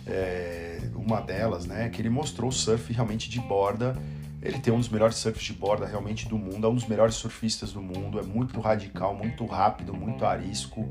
é, 0.07 0.81
uma 0.95 1.21
delas, 1.21 1.67
né? 1.67 1.89
Que 1.89 2.01
ele 2.01 2.11
mostrou 2.11 2.49
o 2.49 2.53
surf 2.53 2.93
realmente 2.93 3.29
de 3.29 3.41
borda. 3.41 3.97
Ele 4.41 4.59
tem 4.59 4.73
um 4.73 4.79
dos 4.79 4.89
melhores 4.89 5.17
surfs 5.17 5.45
de 5.45 5.53
borda 5.53 5.87
realmente 5.87 6.29
do 6.29 6.37
mundo, 6.37 6.67
é 6.67 6.71
um 6.71 6.75
dos 6.75 6.87
melhores 6.87 7.15
surfistas 7.15 7.73
do 7.73 7.81
mundo, 7.81 8.19
é 8.19 8.23
muito 8.23 8.61
radical, 8.61 9.15
muito 9.15 9.47
rápido, 9.47 9.95
muito 9.95 10.25
arisco. 10.25 10.89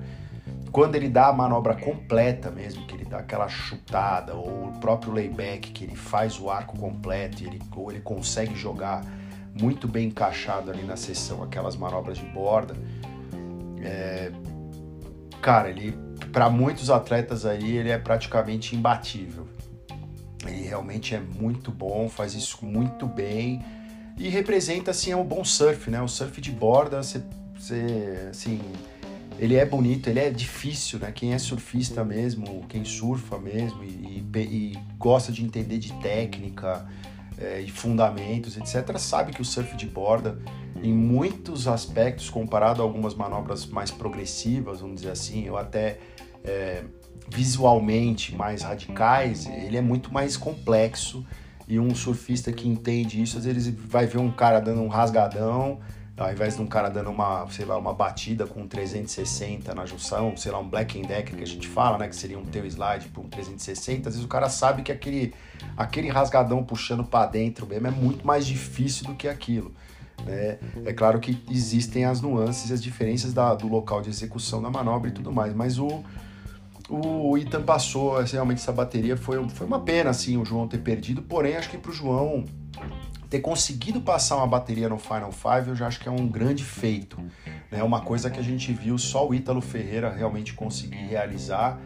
Quando 0.72 0.96
ele 0.96 1.10
dá 1.10 1.28
a 1.28 1.34
manobra 1.34 1.76
completa 1.76 2.50
mesmo, 2.50 2.86
que 2.88 2.96
ele 2.96 3.04
dá 3.04 3.18
aquela 3.18 3.50
chutada, 3.50 4.34
ou 4.34 4.70
o 4.70 4.80
próprio 4.80 5.12
layback, 5.12 5.72
que 5.72 5.84
ele 5.84 5.96
faz 5.96 6.40
o 6.40 6.50
arco 6.50 6.78
completo, 6.78 7.44
ele, 7.44 7.60
ou 7.76 7.92
ele 7.92 8.00
consegue 8.00 8.56
jogar 8.56 9.04
muito 9.60 9.88
bem 9.88 10.08
encaixado 10.08 10.72
ali 10.72 10.84
na 10.84 10.96
sessão 10.96 11.44
aquelas 11.44 11.76
manobras 11.76 12.18
de 12.18 12.26
borda, 12.26 12.76
é, 13.84 14.32
cara, 15.42 15.70
ele 15.70 15.98
para 16.32 16.50
muitos 16.50 16.90
atletas 16.90 17.46
aí 17.46 17.78
ele 17.78 17.90
é 17.90 17.98
praticamente 17.98 18.76
imbatível. 18.76 19.48
Ele 20.46 20.64
realmente 20.64 21.14
é 21.14 21.20
muito 21.20 21.72
bom, 21.72 22.10
faz 22.10 22.34
isso 22.34 22.66
muito 22.66 23.06
bem 23.06 23.64
e 24.18 24.30
representa 24.30 24.92
assim 24.92 25.14
um 25.14 25.24
bom 25.24 25.44
surf, 25.44 25.90
né? 25.90 26.02
O 26.02 26.08
surf 26.08 26.40
de 26.42 26.52
borda, 26.52 27.04
você, 27.04 27.22
você 27.56 28.28
assim, 28.30 28.62
ele 29.38 29.56
é 29.56 29.66
bonito, 29.66 30.08
ele 30.08 30.20
é 30.20 30.30
difícil, 30.30 31.00
né? 31.00 31.12
Quem 31.12 31.34
é 31.34 31.38
surfista 31.38 32.04
mesmo, 32.04 32.66
quem 32.68 32.84
surfa 32.84 33.38
mesmo 33.38 33.84
e, 33.84 34.24
e, 34.34 34.40
e 34.40 34.80
gosta 34.98 35.32
de 35.32 35.44
entender 35.44 35.78
de 35.78 35.94
técnica 35.94 36.88
é, 37.42 37.60
e 37.60 37.72
fundamentos, 37.72 38.56
etc., 38.56 38.98
sabe 38.98 39.34
que 39.34 39.42
o 39.42 39.46
surf 39.46 39.76
de 39.76 39.88
borda, 39.88 40.38
em 40.84 40.94
muitos 40.94 41.68
aspectos, 41.68 42.30
comparado 42.30 42.82
a 42.82 42.86
algumas 42.86 43.16
manobras 43.16 43.66
mais 43.66 43.92
progressivas, 43.92 44.82
vamos 44.82 44.98
dizer 44.98 45.12
assim, 45.12 45.50
ou 45.50 45.58
até 45.58 46.00
é, 46.44 46.84
visualmente 47.30 48.36
mais 48.36 48.62
radicais, 48.62 49.48
ele 49.48 49.78
é 49.78 49.82
muito 49.82 50.14
mais 50.14 50.38
complexo. 50.38 51.26
E 51.68 51.80
um 51.80 51.96
surfista 51.96 52.52
que 52.52 52.68
entende 52.68 53.22
isso, 53.22 53.38
às 53.38 53.46
vezes 53.46 53.74
vai 53.74 54.06
ver 54.06 54.18
um 54.18 54.32
cara 54.32 54.60
dando 54.60 54.82
um 54.82 54.90
rasgadão, 54.90 55.80
ao 56.22 56.32
invés 56.32 56.56
de 56.56 56.62
um 56.62 56.68
cara 56.68 56.90
dando 56.90 57.10
uma, 57.10 57.48
sei 57.50 57.66
lá, 57.66 57.78
uma 57.78 57.94
batida 57.94 58.46
com 58.46 58.68
360 58.68 59.74
na 59.74 59.86
junção, 59.86 60.38
sei 60.38 60.52
lá, 60.52 60.60
um 60.60 60.68
black 60.68 61.00
and 61.00 61.04
decker 61.04 61.36
que 61.36 61.44
a 61.44 61.48
gente 61.48 61.68
fala, 61.68 61.98
né, 61.98 62.08
que 62.08 62.16
seria 62.16 62.38
um 62.38 62.46
tail 62.46 62.66
slide 62.66 63.08
para 63.10 63.22
um 63.22 63.28
360, 63.28 64.10
às 64.10 64.16
vezes 64.16 64.26
o 64.26 64.30
cara 64.30 64.48
sabe 64.48 64.84
que 64.84 64.92
aquele, 64.92 65.34
aquele 65.76 66.10
rasgadão 66.10 66.64
puxando 66.64 67.04
para 67.04 67.26
dentro 67.26 67.66
mesmo 67.66 67.88
é 67.88 67.92
muito 67.92 68.26
mais 68.26 68.46
difícil 68.46 69.08
do 69.08 69.16
que 69.16 69.28
aquilo. 69.28 69.74
Né? 70.26 70.60
É 70.86 70.94
claro 70.94 71.20
que 71.20 71.42
existem 71.50 72.06
as 72.06 72.22
nuances 72.22 72.70
e 72.70 72.74
as 72.74 72.84
diferenças 72.84 73.34
da, 73.34 73.56
do 73.56 73.68
local 73.68 74.02
de 74.02 74.10
execução 74.10 74.62
da 74.62 74.70
manobra 74.70 75.10
e 75.10 75.14
tudo 75.14 75.32
mais, 75.32 75.54
mas 75.54 75.80
o, 75.80 76.04
o 76.88 77.38
Ethan 77.38 77.64
passou, 77.64 78.18
assim, 78.18 78.34
realmente 78.34 78.60
essa 78.60 78.72
bateria 78.72 79.18
foi, 79.18 79.44
foi 79.50 79.66
uma 79.66 79.80
pena 79.80 80.12
assim 80.12 80.38
o 80.38 80.46
João 80.46 80.68
ter 80.68 80.80
perdido, 80.80 81.22
porém 81.24 81.56
acho 81.56 81.70
que 81.70 81.78
para 81.78 81.90
o 81.90 81.94
João 81.94 82.46
ter 83.32 83.40
conseguido 83.40 84.02
passar 84.02 84.36
uma 84.36 84.46
bateria 84.46 84.90
no 84.90 84.98
Final 84.98 85.32
Five 85.32 85.70
eu 85.70 85.76
já 85.76 85.88
acho 85.88 86.02
que 86.02 86.10
é 86.10 86.12
um 86.12 86.28
grande 86.28 86.66
feito. 86.66 87.18
É 87.72 87.78
né? 87.78 87.84
uma 87.84 88.02
coisa 88.02 88.30
que 88.30 88.38
a 88.38 88.44
gente 88.44 88.74
viu 88.74 88.98
só 88.98 89.26
o 89.26 89.34
Ítalo 89.34 89.62
Ferreira 89.62 90.12
realmente 90.12 90.54
conseguir 90.54 90.98
realizar 90.98 91.80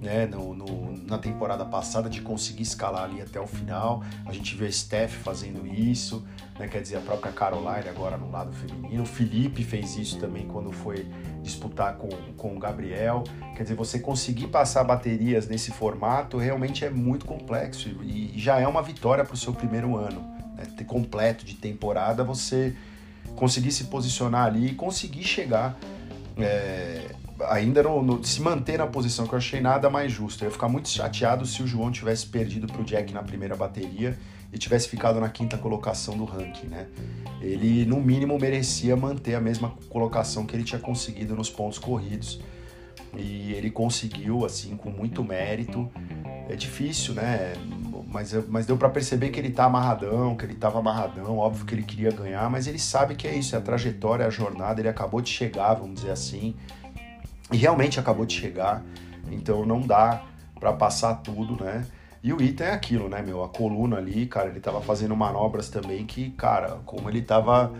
né, 0.00 0.24
no, 0.24 0.54
no, 0.54 0.96
na 1.06 1.18
temporada 1.18 1.66
passada 1.66 2.08
de 2.08 2.22
conseguir 2.22 2.62
escalar 2.62 3.04
ali 3.04 3.20
até 3.20 3.38
o 3.38 3.46
final. 3.46 4.02
A 4.24 4.32
gente 4.32 4.54
vê 4.54 4.68
a 4.68 4.72
Steph 4.72 5.12
fazendo 5.16 5.66
isso, 5.66 6.24
né, 6.58 6.66
quer 6.66 6.80
dizer, 6.80 6.96
a 6.96 7.00
própria 7.00 7.30
Caroline 7.30 7.90
agora 7.90 8.16
no 8.16 8.30
lado 8.30 8.50
feminino. 8.54 9.02
O 9.02 9.06
Felipe 9.06 9.62
fez 9.62 9.98
isso 9.98 10.18
também 10.18 10.48
quando 10.48 10.72
foi 10.72 11.06
disputar 11.42 11.96
com, 11.98 12.08
com 12.38 12.56
o 12.56 12.58
Gabriel. 12.58 13.22
Quer 13.54 13.64
dizer, 13.64 13.74
você 13.74 13.98
conseguir 13.98 14.46
passar 14.46 14.82
baterias 14.82 15.46
nesse 15.46 15.70
formato 15.72 16.38
realmente 16.38 16.86
é 16.86 16.90
muito 16.90 17.26
complexo 17.26 17.90
e, 18.02 18.34
e 18.34 18.38
já 18.38 18.58
é 18.58 18.66
uma 18.66 18.80
vitória 18.80 19.26
para 19.26 19.34
o 19.34 19.36
seu 19.36 19.52
primeiro 19.52 19.94
ano. 19.94 20.35
Né, 20.56 20.84
completo 20.84 21.44
de 21.44 21.54
temporada, 21.54 22.24
você 22.24 22.74
conseguir 23.34 23.72
se 23.72 23.84
posicionar 23.84 24.46
ali 24.46 24.68
e 24.68 24.74
conseguir 24.74 25.24
chegar. 25.24 25.78
É, 26.38 27.14
ainda 27.48 27.82
no, 27.82 28.02
no, 28.02 28.24
se 28.24 28.40
manter 28.40 28.78
na 28.78 28.86
posição 28.86 29.26
que 29.26 29.34
eu 29.34 29.38
achei 29.38 29.60
nada 29.60 29.90
mais 29.90 30.12
justo. 30.12 30.42
Eu 30.42 30.48
ia 30.48 30.52
ficar 30.52 30.68
muito 30.68 30.88
chateado 30.88 31.44
se 31.46 31.62
o 31.62 31.66
João 31.66 31.90
tivesse 31.90 32.26
perdido 32.26 32.66
para 32.66 32.80
o 32.80 32.84
Jack 32.84 33.12
na 33.12 33.22
primeira 33.22 33.56
bateria 33.56 34.18
e 34.52 34.58
tivesse 34.58 34.88
ficado 34.88 35.20
na 35.20 35.28
quinta 35.28 35.58
colocação 35.58 36.16
do 36.16 36.24
ranking, 36.24 36.68
né? 36.68 36.86
Ele 37.40 37.84
no 37.84 38.00
mínimo 38.00 38.38
merecia 38.38 38.96
manter 38.96 39.34
a 39.34 39.40
mesma 39.40 39.74
colocação 39.90 40.46
que 40.46 40.56
ele 40.56 40.64
tinha 40.64 40.80
conseguido 40.80 41.34
nos 41.34 41.50
pontos 41.50 41.78
corridos 41.78 42.40
e 43.16 43.52
ele 43.52 43.70
conseguiu 43.70 44.44
assim 44.44 44.76
com 44.76 44.90
muito 44.90 45.22
mérito. 45.22 45.90
É 46.48 46.54
difícil, 46.54 47.14
né? 47.14 47.52
Mas, 48.06 48.32
mas 48.48 48.66
deu 48.66 48.76
para 48.76 48.88
perceber 48.88 49.30
que 49.30 49.40
ele 49.40 49.50
tá 49.50 49.64
amarradão, 49.64 50.36
que 50.36 50.44
ele 50.44 50.54
tava 50.54 50.78
amarradão, 50.78 51.38
óbvio 51.38 51.66
que 51.66 51.74
ele 51.74 51.82
queria 51.82 52.12
ganhar, 52.12 52.48
mas 52.48 52.66
ele 52.68 52.78
sabe 52.78 53.16
que 53.16 53.26
é 53.26 53.34
isso, 53.34 53.56
é 53.56 53.58
a 53.58 53.60
trajetória, 53.60 54.24
a 54.24 54.30
jornada, 54.30 54.80
ele 54.80 54.88
acabou 54.88 55.20
de 55.20 55.28
chegar, 55.28 55.74
vamos 55.74 55.96
dizer 55.96 56.12
assim. 56.12 56.54
E 57.50 57.56
realmente 57.56 57.98
acabou 57.98 58.24
de 58.24 58.34
chegar, 58.34 58.82
então 59.30 59.66
não 59.66 59.80
dá 59.80 60.22
para 60.58 60.72
passar 60.72 61.16
tudo, 61.16 61.62
né? 61.62 61.84
E 62.22 62.32
o 62.32 62.40
Ita 62.40 62.64
é 62.64 62.72
aquilo, 62.72 63.08
né, 63.08 63.22
meu? 63.22 63.44
A 63.44 63.48
coluna 63.48 63.98
ali, 63.98 64.26
cara, 64.26 64.48
ele 64.48 64.60
tava 64.60 64.80
fazendo 64.80 65.14
manobras 65.14 65.68
também 65.68 66.04
que, 66.04 66.30
cara, 66.30 66.78
como 66.84 67.08
ele 67.08 67.22
tava 67.22 67.72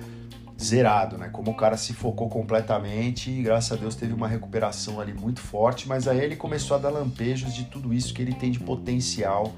zerado, 0.60 1.18
né? 1.18 1.28
Como 1.32 1.50
o 1.50 1.54
cara 1.54 1.76
se 1.76 1.92
focou 1.92 2.28
completamente 2.28 3.30
e 3.30 3.42
graças 3.42 3.72
a 3.72 3.80
Deus 3.80 3.94
teve 3.94 4.12
uma 4.12 4.28
recuperação 4.28 5.00
ali 5.00 5.12
muito 5.12 5.40
forte, 5.40 5.88
mas 5.88 6.08
aí 6.08 6.20
ele 6.20 6.36
começou 6.36 6.76
a 6.76 6.80
dar 6.80 6.90
lampejos 6.90 7.54
de 7.54 7.64
tudo 7.64 7.92
isso 7.92 8.14
que 8.14 8.22
ele 8.22 8.34
tem 8.34 8.50
de 8.50 8.60
potencial 8.60 9.52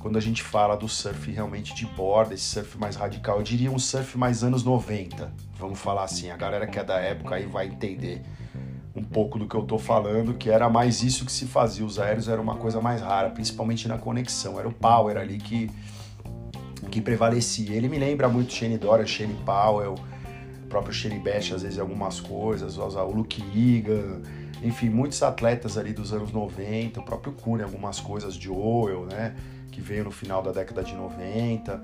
quando 0.00 0.16
a 0.16 0.20
gente 0.20 0.42
fala 0.42 0.76
do 0.76 0.88
surf 0.88 1.30
realmente 1.30 1.74
de 1.74 1.84
borda, 1.84 2.32
esse 2.32 2.44
surf 2.44 2.78
mais 2.78 2.96
radical. 2.96 3.36
Eu 3.36 3.42
diria 3.42 3.70
um 3.70 3.78
surf 3.78 4.16
mais 4.16 4.42
anos 4.42 4.64
90, 4.64 5.30
vamos 5.58 5.78
falar 5.78 6.04
assim. 6.04 6.30
A 6.30 6.36
galera 6.38 6.66
que 6.66 6.78
é 6.78 6.82
da 6.82 6.98
época 6.98 7.34
aí 7.34 7.44
vai 7.44 7.66
entender 7.66 8.22
um 8.96 9.04
pouco 9.04 9.38
do 9.38 9.46
que 9.46 9.54
eu 9.54 9.62
tô 9.62 9.78
falando, 9.78 10.32
que 10.32 10.48
era 10.48 10.70
mais 10.70 11.02
isso 11.02 11.26
que 11.26 11.30
se 11.30 11.44
fazia. 11.44 11.84
Os 11.84 11.98
aéreos 11.98 12.28
era 12.28 12.40
uma 12.40 12.56
coisa 12.56 12.80
mais 12.80 13.02
rara, 13.02 13.28
principalmente 13.28 13.86
na 13.86 13.98
conexão. 13.98 14.58
Era 14.58 14.66
o 14.66 14.72
power 14.72 15.18
ali 15.18 15.36
que, 15.36 15.70
que 16.90 17.02
prevalecia. 17.02 17.76
Ele 17.76 17.88
me 17.88 17.98
lembra 17.98 18.26
muito 18.26 18.54
Shane 18.54 18.78
Dora, 18.78 19.06
Shane 19.06 19.34
Powell, 19.44 19.96
o 20.64 20.66
próprio 20.66 20.94
Shane 20.94 21.18
Bash, 21.18 21.52
às 21.52 21.62
vezes 21.62 21.78
algumas 21.78 22.20
coisas, 22.20 22.78
o 22.78 23.10
Luke 23.10 23.44
Iga, 23.54 24.22
enfim, 24.62 24.88
muitos 24.88 25.22
atletas 25.22 25.76
ali 25.76 25.92
dos 25.92 26.10
anos 26.12 26.32
90, 26.32 27.00
o 27.00 27.02
próprio 27.02 27.34
Kuhn, 27.34 27.62
algumas 27.62 28.00
coisas, 28.00 28.34
Joel, 28.34 29.04
né, 29.04 29.34
que 29.70 29.80
veio 29.80 30.04
no 30.04 30.10
final 30.10 30.42
da 30.42 30.52
década 30.52 30.82
de 30.82 30.94
90, 30.94 31.82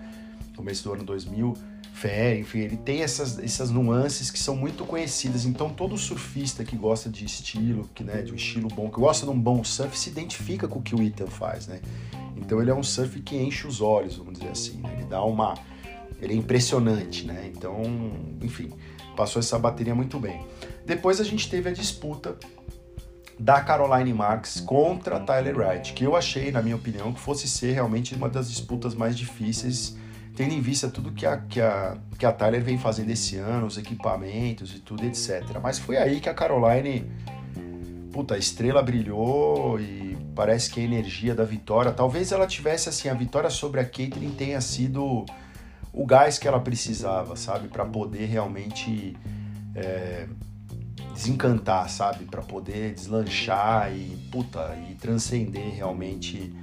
começo 0.56 0.84
do 0.84 0.92
ano 0.92 1.04
2000 1.04 1.56
fé, 1.96 2.38
enfim, 2.38 2.58
ele 2.58 2.76
tem 2.76 3.00
essas, 3.00 3.38
essas 3.38 3.70
nuances 3.70 4.30
que 4.30 4.38
são 4.38 4.54
muito 4.54 4.84
conhecidas. 4.84 5.46
Então 5.46 5.70
todo 5.70 5.96
surfista 5.96 6.62
que 6.62 6.76
gosta 6.76 7.08
de 7.08 7.24
estilo, 7.24 7.88
que 7.94 8.04
né, 8.04 8.20
de 8.20 8.32
um 8.32 8.36
estilo 8.36 8.68
bom, 8.68 8.90
que 8.90 9.00
gosta 9.00 9.24
de 9.24 9.32
um 9.32 9.40
bom 9.40 9.64
surf, 9.64 9.98
se 9.98 10.10
identifica 10.10 10.68
com 10.68 10.78
o 10.78 10.82
que 10.82 10.94
o 10.94 11.02
Ethan 11.02 11.26
faz, 11.26 11.66
né? 11.66 11.80
Então 12.36 12.60
ele 12.60 12.70
é 12.70 12.74
um 12.74 12.82
surf 12.82 13.18
que 13.22 13.34
enche 13.34 13.66
os 13.66 13.80
olhos, 13.80 14.16
vamos 14.16 14.38
dizer 14.38 14.50
assim, 14.50 14.76
né? 14.76 14.92
Ele 14.92 15.06
dá 15.06 15.24
uma 15.24 15.54
ele 16.20 16.34
é 16.34 16.36
impressionante, 16.36 17.26
né? 17.26 17.50
Então, 17.54 17.82
enfim, 18.42 18.70
passou 19.16 19.40
essa 19.40 19.58
bateria 19.58 19.94
muito 19.94 20.18
bem. 20.18 20.46
Depois 20.84 21.20
a 21.20 21.24
gente 21.24 21.48
teve 21.48 21.70
a 21.70 21.72
disputa 21.72 22.36
da 23.38 23.60
Caroline 23.60 24.12
Marks 24.12 24.60
contra 24.60 25.20
Tyler 25.20 25.56
Wright, 25.56 25.92
que 25.92 26.04
eu 26.04 26.16
achei, 26.16 26.50
na 26.50 26.62
minha 26.62 26.76
opinião, 26.76 27.12
que 27.12 27.20
fosse 27.20 27.46
ser 27.46 27.72
realmente 27.72 28.14
uma 28.14 28.28
das 28.28 28.50
disputas 28.50 28.94
mais 28.94 29.16
difíceis 29.16 29.96
tendo 30.36 30.52
em 30.52 30.60
vista 30.60 30.88
tudo 30.88 31.10
que 31.10 31.24
a, 31.24 31.38
que 31.38 31.60
a, 31.60 31.96
que 32.18 32.26
a 32.26 32.30
Tyler 32.30 32.62
vem 32.62 32.76
fazendo 32.76 33.10
esse 33.10 33.36
ano, 33.38 33.66
os 33.66 33.78
equipamentos 33.78 34.74
e 34.74 34.80
tudo, 34.80 35.04
etc. 35.04 35.42
Mas 35.62 35.78
foi 35.78 35.96
aí 35.96 36.20
que 36.20 36.28
a 36.28 36.34
Caroline, 36.34 37.10
puta, 38.12 38.34
a 38.34 38.38
estrela 38.38 38.82
brilhou 38.82 39.80
e 39.80 40.16
parece 40.34 40.70
que 40.70 40.78
a 40.78 40.82
energia 40.82 41.34
da 41.34 41.44
vitória, 41.44 41.90
talvez 41.90 42.32
ela 42.32 42.46
tivesse 42.46 42.90
assim, 42.90 43.08
a 43.08 43.14
vitória 43.14 43.48
sobre 43.48 43.80
a 43.80 43.84
Caitlyn 43.84 44.30
tenha 44.32 44.60
sido 44.60 45.24
o 45.90 46.04
gás 46.04 46.38
que 46.38 46.46
ela 46.46 46.60
precisava, 46.60 47.34
sabe, 47.34 47.68
para 47.68 47.86
poder 47.86 48.26
realmente 48.26 49.16
é, 49.74 50.26
desencantar, 51.16 51.88
sabe, 51.88 52.26
para 52.26 52.42
poder 52.42 52.92
deslanchar 52.94 53.90
e 53.90 54.16
puta 54.30 54.76
e 54.88 54.94
transcender 54.94 55.74
realmente 55.74 56.54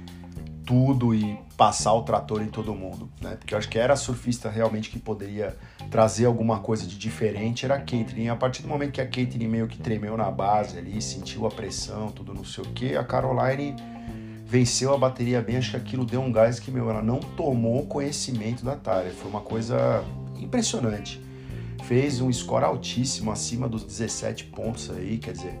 tudo 0.64 1.14
e 1.14 1.38
passar 1.56 1.92
o 1.92 2.02
trator 2.02 2.40
em 2.40 2.46
todo 2.46 2.74
mundo, 2.74 3.10
né? 3.20 3.36
Porque 3.36 3.52
eu 3.52 3.58
acho 3.58 3.68
que 3.68 3.78
era 3.78 3.96
surfista 3.96 4.48
realmente 4.48 4.88
que 4.88 4.98
poderia 4.98 5.54
trazer 5.90 6.24
alguma 6.24 6.60
coisa 6.60 6.86
de 6.86 6.96
diferente, 6.96 7.64
era 7.66 7.74
a 7.74 7.80
Caitlyn. 7.80 8.28
A 8.28 8.36
partir 8.36 8.62
do 8.62 8.68
momento 8.68 8.92
que 8.92 9.00
a 9.00 9.06
Caitlyn 9.06 9.48
meio 9.48 9.66
que 9.66 9.76
tremeu 9.76 10.16
na 10.16 10.30
base 10.30 10.78
ali, 10.78 11.02
sentiu 11.02 11.46
a 11.46 11.50
pressão, 11.50 12.10
tudo 12.10 12.32
não 12.32 12.44
sei 12.44 12.64
o 12.64 12.68
que, 12.68 12.96
a 12.96 13.04
Caroline 13.04 13.76
venceu 14.46 14.94
a 14.94 14.98
bateria 14.98 15.42
bem, 15.42 15.56
acho 15.56 15.72
que 15.72 15.76
aquilo 15.76 16.04
deu 16.04 16.20
um 16.20 16.30
gás 16.30 16.60
que, 16.60 16.70
meu, 16.70 16.88
ela 16.88 17.02
não 17.02 17.18
tomou 17.18 17.86
conhecimento 17.86 18.64
da 18.64 18.76
Tyler. 18.76 19.12
Foi 19.12 19.28
uma 19.28 19.40
coisa 19.40 20.04
impressionante. 20.38 21.20
Fez 21.86 22.20
um 22.20 22.32
score 22.32 22.64
altíssimo, 22.64 23.30
acima 23.30 23.68
dos 23.68 23.84
17 23.84 24.44
pontos 24.44 24.90
aí, 24.90 25.18
quer 25.18 25.32
dizer, 25.32 25.60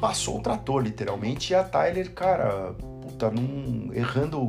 passou 0.00 0.38
o 0.38 0.40
trator, 0.40 0.82
literalmente, 0.82 1.52
e 1.52 1.56
a 1.56 1.64
Tyler, 1.64 2.12
cara, 2.12 2.74
puta, 3.00 3.30
num, 3.30 3.90
errando 3.92 4.48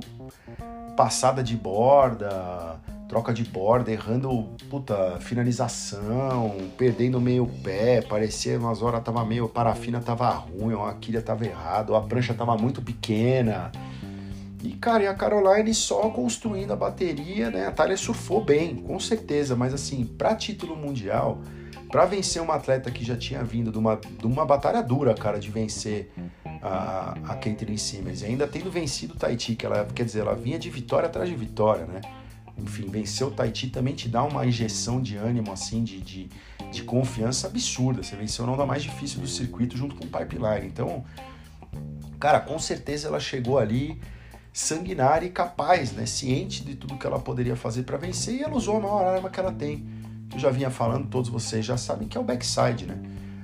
passada 0.95 1.43
de 1.43 1.55
borda, 1.55 2.79
troca 3.07 3.33
de 3.33 3.43
borda, 3.43 3.91
errando, 3.91 4.49
puta, 4.69 5.19
finalização, 5.19 6.55
perdendo 6.77 7.19
meio 7.19 7.45
pé, 7.63 8.01
parecia 8.01 8.57
umas 8.57 8.81
horas 8.81 9.03
tava 9.03 9.23
meio, 9.25 9.47
parafina 9.47 9.99
tava 9.99 10.29
ruim, 10.29 10.73
a 10.73 10.93
quilha 10.93 11.21
tava 11.21 11.45
errado, 11.45 11.95
a 11.95 12.01
prancha 12.01 12.33
tava 12.33 12.55
muito 12.57 12.81
pequena. 12.81 13.71
E, 14.63 14.71
cara, 14.71 15.03
e 15.03 15.07
a 15.07 15.13
Caroline 15.13 15.73
só 15.73 16.09
construindo 16.09 16.71
a 16.71 16.75
bateria, 16.75 17.51
né? 17.51 17.67
A 17.67 17.71
Thalia 17.71 17.97
surfou 17.97 18.41
bem, 18.41 18.77
com 18.77 18.97
certeza, 18.97 19.57
mas 19.57 19.73
assim, 19.73 20.05
para 20.05 20.33
título 20.35 20.73
mundial, 20.73 21.41
para 21.91 22.05
vencer 22.05 22.41
uma 22.41 22.55
atleta 22.55 22.89
que 22.89 23.03
já 23.03 23.17
tinha 23.17 23.43
vindo 23.43 23.73
de 23.73 23.77
uma, 23.77 23.97
de 23.97 24.25
uma 24.25 24.45
batalha 24.45 24.81
dura, 24.81 25.13
cara, 25.13 25.37
de 25.37 25.51
vencer 25.51 26.13
a, 26.61 27.13
a 27.25 27.35
Caitlyn 27.35 27.75
Simmons, 27.75 28.21
e 28.21 28.25
ainda 28.25 28.47
tendo 28.47 28.71
vencido 28.71 29.15
o 29.15 29.17
Tahiti, 29.17 29.53
que 29.53 29.65
ela, 29.65 29.85
quer 29.93 30.05
dizer, 30.05 30.21
ela 30.21 30.33
vinha 30.33 30.57
de 30.57 30.69
vitória 30.69 31.07
atrás 31.07 31.29
de 31.29 31.35
vitória, 31.35 31.85
né? 31.85 31.99
Enfim, 32.57 32.87
vencer 32.89 33.27
o 33.27 33.31
Tahiti 33.31 33.67
também 33.67 33.93
te 33.93 34.07
dá 34.07 34.23
uma 34.23 34.45
injeção 34.45 35.01
de 35.01 35.17
ânimo, 35.17 35.51
assim, 35.51 35.83
de, 35.83 35.99
de, 35.99 36.29
de 36.71 36.83
confiança 36.83 37.47
absurda. 37.47 38.01
Você 38.01 38.15
venceu 38.15 38.45
o 38.45 38.55
da 38.55 38.65
mais 38.65 38.81
difícil 38.81 39.19
do 39.19 39.27
circuito 39.27 39.75
junto 39.75 39.95
com 39.95 40.05
o 40.05 40.07
Pipeline. 40.07 40.67
Então, 40.67 41.03
cara, 42.17 42.39
com 42.39 42.57
certeza 42.57 43.09
ela 43.09 43.19
chegou 43.19 43.57
ali 43.57 43.99
sanguinária 44.53 45.25
e 45.25 45.31
capaz, 45.31 45.91
né? 45.91 46.05
Ciente 46.05 46.63
de 46.63 46.75
tudo 46.75 46.97
que 46.97 47.05
ela 47.05 47.19
poderia 47.19 47.55
fazer 47.55 47.83
para 47.83 47.97
vencer 47.97 48.35
e 48.35 48.43
ela 48.43 48.55
usou 48.55 48.77
a 48.77 48.79
maior 48.79 49.05
arma 49.05 49.29
que 49.29 49.39
ela 49.39 49.51
tem 49.51 49.85
eu 50.33 50.39
já 50.39 50.49
vinha 50.49 50.69
falando, 50.69 51.07
todos 51.07 51.29
vocês 51.29 51.63
já 51.65 51.77
sabem 51.77 52.07
que 52.07 52.17
é 52.17 52.21
o 52.21 52.23
backside, 52.23 52.85
né? 52.87 52.97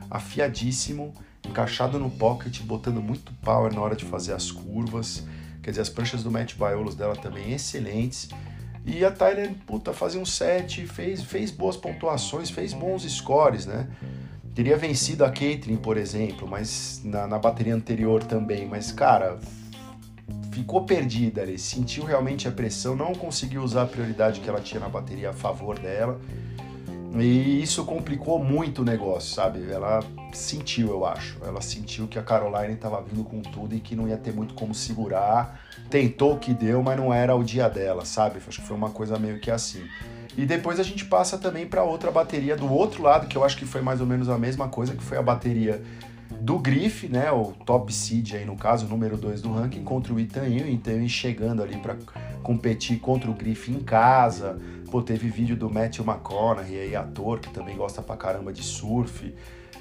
Afiadíssimo, 0.10 1.14
encaixado 1.48 2.00
no 2.00 2.10
pocket, 2.10 2.62
botando 2.62 3.02
muito 3.02 3.32
power 3.44 3.74
na 3.74 3.80
hora 3.80 3.96
de 3.96 4.06
fazer 4.06 4.34
as 4.34 4.52
curvas. 4.52 5.24
Quer 5.62 5.72
dizer, 5.72 5.82
as 5.82 5.90
pranchas 5.90 6.24
do 6.24 6.32
Matt 6.32 6.56
Biolos 6.56 6.96
dela 6.96 7.16
também 7.16 7.54
excelentes. 7.54 8.30
E 8.86 9.06
a 9.06 9.12
Tyler, 9.12 9.54
puta, 9.68 9.94
fazia 9.94 10.20
um 10.20 10.26
set, 10.26 10.88
fez, 10.88 11.22
fez 11.22 11.52
boas 11.52 11.78
pontuações, 11.78 12.50
fez 12.50 12.74
bons 12.74 13.04
scores, 13.04 13.68
né? 13.68 13.88
Teria 14.56 14.76
vencido 14.76 15.24
a 15.24 15.30
Caitlyn, 15.30 15.78
por 15.78 15.96
exemplo, 15.96 16.48
mas 16.48 17.02
na, 17.04 17.28
na 17.28 17.38
bateria 17.38 17.76
anterior 17.76 18.24
também. 18.24 18.66
Mas, 18.66 18.92
cara, 18.92 19.38
ficou 20.60 20.84
perdida 20.84 21.42
ali, 21.42 21.58
sentiu 21.58 22.04
realmente 22.04 22.48
a 22.48 22.52
pressão, 22.52 22.96
não 22.96 23.14
conseguiu 23.14 23.64
usar 23.64 23.84
a 23.84 23.86
prioridade 23.86 24.42
que 24.42 24.50
ela 24.50 24.60
tinha 24.60 24.80
na 24.80 24.90
bateria 24.90 25.30
a 25.30 25.34
favor 25.34 25.80
dela. 25.80 26.20
E 27.18 27.64
isso 27.64 27.86
complicou 27.86 28.44
muito 28.44 28.82
o 28.82 28.86
negócio, 28.86 29.34
sabe? 29.34 29.72
Ela 29.72 30.04
sentiu, 30.32 30.90
eu 30.90 31.06
acho. 31.06 31.38
Ela 31.44 31.60
sentiu 31.60 32.08
que 32.08 32.20
a 32.20 32.22
Caroline 32.22 32.74
estava 32.74 33.02
vindo 33.02 33.24
com 33.24 33.42
tudo 33.42 33.74
e 33.74 33.80
que 33.80 33.96
não 33.96 34.08
ia 34.08 34.18
ter 34.18 34.32
muito 34.32 34.54
como 34.54 34.76
segurar. 34.76 35.60
Tentou 35.90 36.34
o 36.34 36.38
que 36.38 36.54
deu, 36.54 36.84
mas 36.84 36.98
não 36.98 37.12
era 37.12 37.36
o 37.36 37.44
dia 37.44 37.68
dela, 37.68 38.06
sabe? 38.06 38.38
Acho 38.48 38.62
que 38.62 38.68
foi 38.68 38.78
uma 38.78 38.92
coisa 38.92 39.18
meio 39.18 39.40
que 39.40 39.50
assim. 39.50 39.84
E 40.38 40.46
depois 40.46 40.80
a 40.80 40.84
gente 40.84 41.04
passa 41.06 41.38
também 41.38 41.66
para 41.66 41.84
outra 41.84 42.12
bateria 42.12 42.56
do 42.56 42.72
outro 42.72 43.02
lado, 43.02 43.28
que 43.28 43.36
eu 43.36 43.44
acho 43.44 43.58
que 43.58 43.66
foi 43.66 43.82
mais 43.82 44.02
ou 44.02 44.06
menos 44.06 44.30
a 44.30 44.38
mesma 44.38 44.68
coisa, 44.68 44.96
que 44.96 45.04
foi 45.04 45.18
a 45.18 45.24
bateria 45.24 45.82
do 46.42 46.58
Griff, 46.58 47.08
né, 47.08 47.32
o 47.32 47.54
top 47.66 47.94
seed 47.94 48.34
aí 48.34 48.46
no 48.46 48.56
caso, 48.56 48.88
número 48.88 49.18
2 49.18 49.42
do 49.42 49.52
ranking, 49.52 49.84
contra 49.84 50.14
o 50.14 50.20
Itaim, 50.20 50.62
o 50.62 50.68
Itaim 50.68 51.08
chegando 51.08 51.62
ali 51.62 51.78
para 51.78 51.98
competir 52.42 53.00
contra 53.00 53.30
o 53.30 53.34
Griff 53.34 53.72
em 53.72 53.80
casa. 53.80 54.58
Pô, 54.90 55.02
teve 55.02 55.30
vídeo 55.30 55.56
do 55.56 55.70
Matthew 55.70 56.06
McConaughey 56.06 56.80
aí, 56.80 56.96
ator, 56.96 57.40
que 57.40 57.50
também 57.50 57.76
gosta 57.76 58.02
pra 58.02 58.18
caramba 58.18 58.52
de 58.52 58.64
surf. 58.64 59.34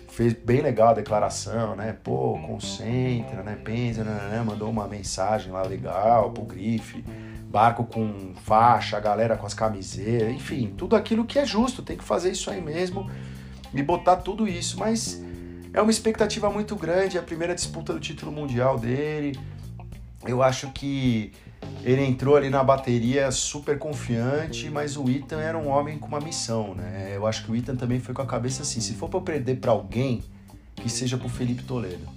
Fez 0.09 0.33
bem 0.33 0.61
legal 0.61 0.89
a 0.89 0.95
declaração, 0.95 1.77
né? 1.77 1.97
Pô, 2.03 2.39
concentra, 2.45 3.43
né? 3.43 3.57
Pensa, 3.63 4.03
né? 4.03 4.11
né, 4.11 4.37
né 4.37 4.43
mandou 4.45 4.69
uma 4.69 4.89
mensagem 4.89 5.53
lá 5.53 5.63
legal 5.63 6.31
pro 6.31 6.45
Griff. 6.45 7.05
Barco 7.49 7.85
com 7.85 8.35
faixa, 8.43 9.01
galera 9.01 9.37
com 9.37 9.47
as 9.47 9.55
camisetas, 9.55 10.31
enfim, 10.31 10.75
tudo 10.77 10.95
aquilo 10.95 11.25
que 11.25 11.39
é 11.39 11.47
justo, 11.47 11.83
tem 11.83 11.97
que 11.97 12.05
fazer 12.05 12.33
isso 12.33 12.51
aí 12.51 12.61
mesmo 12.61 13.11
e 13.73 13.83
botar 13.83 14.17
tudo 14.17 14.47
isso, 14.47 14.79
mas 14.79 15.23
é 15.73 15.81
uma 15.81 15.91
expectativa 15.91 16.51
muito 16.51 16.75
grande, 16.77 17.17
é 17.17 17.21
a 17.21 17.23
primeira 17.23 17.55
disputa 17.55 17.93
do 17.93 18.01
título 18.01 18.33
mundial 18.33 18.79
dele. 18.79 19.39
Eu 20.27 20.43
acho 20.43 20.71
que 20.73 21.33
ele 21.85 22.05
entrou 22.05 22.37
ali 22.37 22.51
na 22.51 22.63
bateria 22.63 23.31
super 23.31 23.79
confiante, 23.79 24.69
mas 24.71 24.97
o 24.97 25.09
Ethan 25.09 25.41
era 25.41 25.57
um 25.57 25.69
homem 25.69 25.99
com 25.99 26.09
uma 26.09 26.21
missão, 26.21 26.75
né? 26.75 27.13
Eu 27.15 27.27
acho 27.27 27.45
que 27.45 27.53
o 27.53 27.57
Ethan 27.57 27.77
também 27.77 28.01
foi 28.01 28.15
com 28.15 28.23
a 28.23 28.27
cabeça 28.27 28.63
assim: 28.63 28.81
se 28.81 28.95
for 28.95 29.09
para 29.09 29.19
eu 29.19 29.23
perder 29.23 29.57
para 29.57 29.71
alguém, 29.71 30.23
que 30.75 30.89
seja 30.89 31.17
pro 31.17 31.29
Felipe 31.29 31.63
Toledo. 31.63 32.09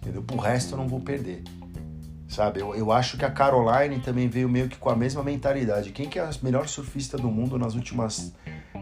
Entendeu? 0.00 0.22
Pro 0.22 0.36
resto 0.36 0.74
eu 0.74 0.78
não 0.78 0.88
vou 0.88 1.00
perder. 1.00 1.42
Sabe? 2.34 2.60
Eu, 2.60 2.74
eu 2.74 2.90
acho 2.90 3.16
que 3.16 3.24
a 3.24 3.30
Caroline 3.30 4.00
também 4.00 4.28
veio 4.28 4.48
meio 4.48 4.68
que 4.68 4.76
com 4.76 4.90
a 4.90 4.96
mesma 4.96 5.22
mentalidade. 5.22 5.92
Quem 5.92 6.08
que 6.08 6.18
é 6.18 6.22
a 6.22 6.30
melhor 6.42 6.66
surfista 6.66 7.16
do 7.16 7.28
mundo 7.28 7.56
nas 7.56 7.76
últimas 7.76 8.34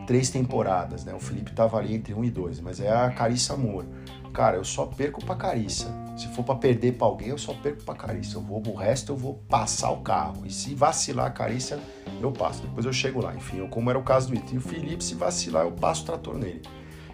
três 0.07 0.31
temporadas, 0.31 1.05
né? 1.05 1.13
O 1.13 1.21
Felipe 1.21 1.53
tava 1.53 1.77
ali 1.77 1.95
entre 1.95 2.15
um 2.15 2.25
e 2.25 2.31
dois, 2.31 2.61
mas 2.61 2.81
é 2.81 2.91
a 2.91 3.11
Carissa 3.11 3.53
Amor. 3.53 3.85
Cara, 4.33 4.57
eu 4.57 4.65
só 4.65 4.87
perco 4.87 5.23
pra 5.23 5.35
Carissa. 5.35 5.95
Se 6.17 6.29
for 6.29 6.43
para 6.43 6.55
perder 6.55 6.93
para 6.93 7.07
alguém, 7.07 7.29
eu 7.29 7.37
só 7.37 7.53
perco 7.53 7.85
para 7.85 7.95
Carissa. 7.95 8.39
Eu 8.39 8.41
vou, 8.41 8.63
o 8.67 8.75
resto 8.75 9.13
eu 9.13 9.17
vou 9.17 9.35
passar 9.51 9.91
o 9.91 10.01
carro. 10.01 10.47
E 10.47 10.51
se 10.51 10.75
vacilar 10.75 11.27
a 11.27 11.31
Carissa, 11.31 11.79
eu 12.23 12.33
passo. 12.33 12.63
Depois 12.63 12.87
eu 12.87 12.93
chego 12.93 13.21
lá. 13.21 13.35
Enfim, 13.35 13.59
eu, 13.59 13.69
como 13.69 13.91
era 13.91 13.99
o 13.99 14.03
caso 14.03 14.29
do 14.29 14.35
Ito. 14.35 14.55
E 14.55 14.57
o 14.57 14.63
Felipe, 14.63 15.05
se 15.05 15.15
vacilar, 15.15 15.65
eu 15.65 15.73
passo 15.73 16.05
o 16.05 16.07
trator 16.07 16.39
nele. 16.39 16.63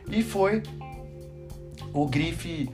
E 0.08 0.22
foi. 0.22 0.62
O 1.92 2.06
Grife 2.06 2.70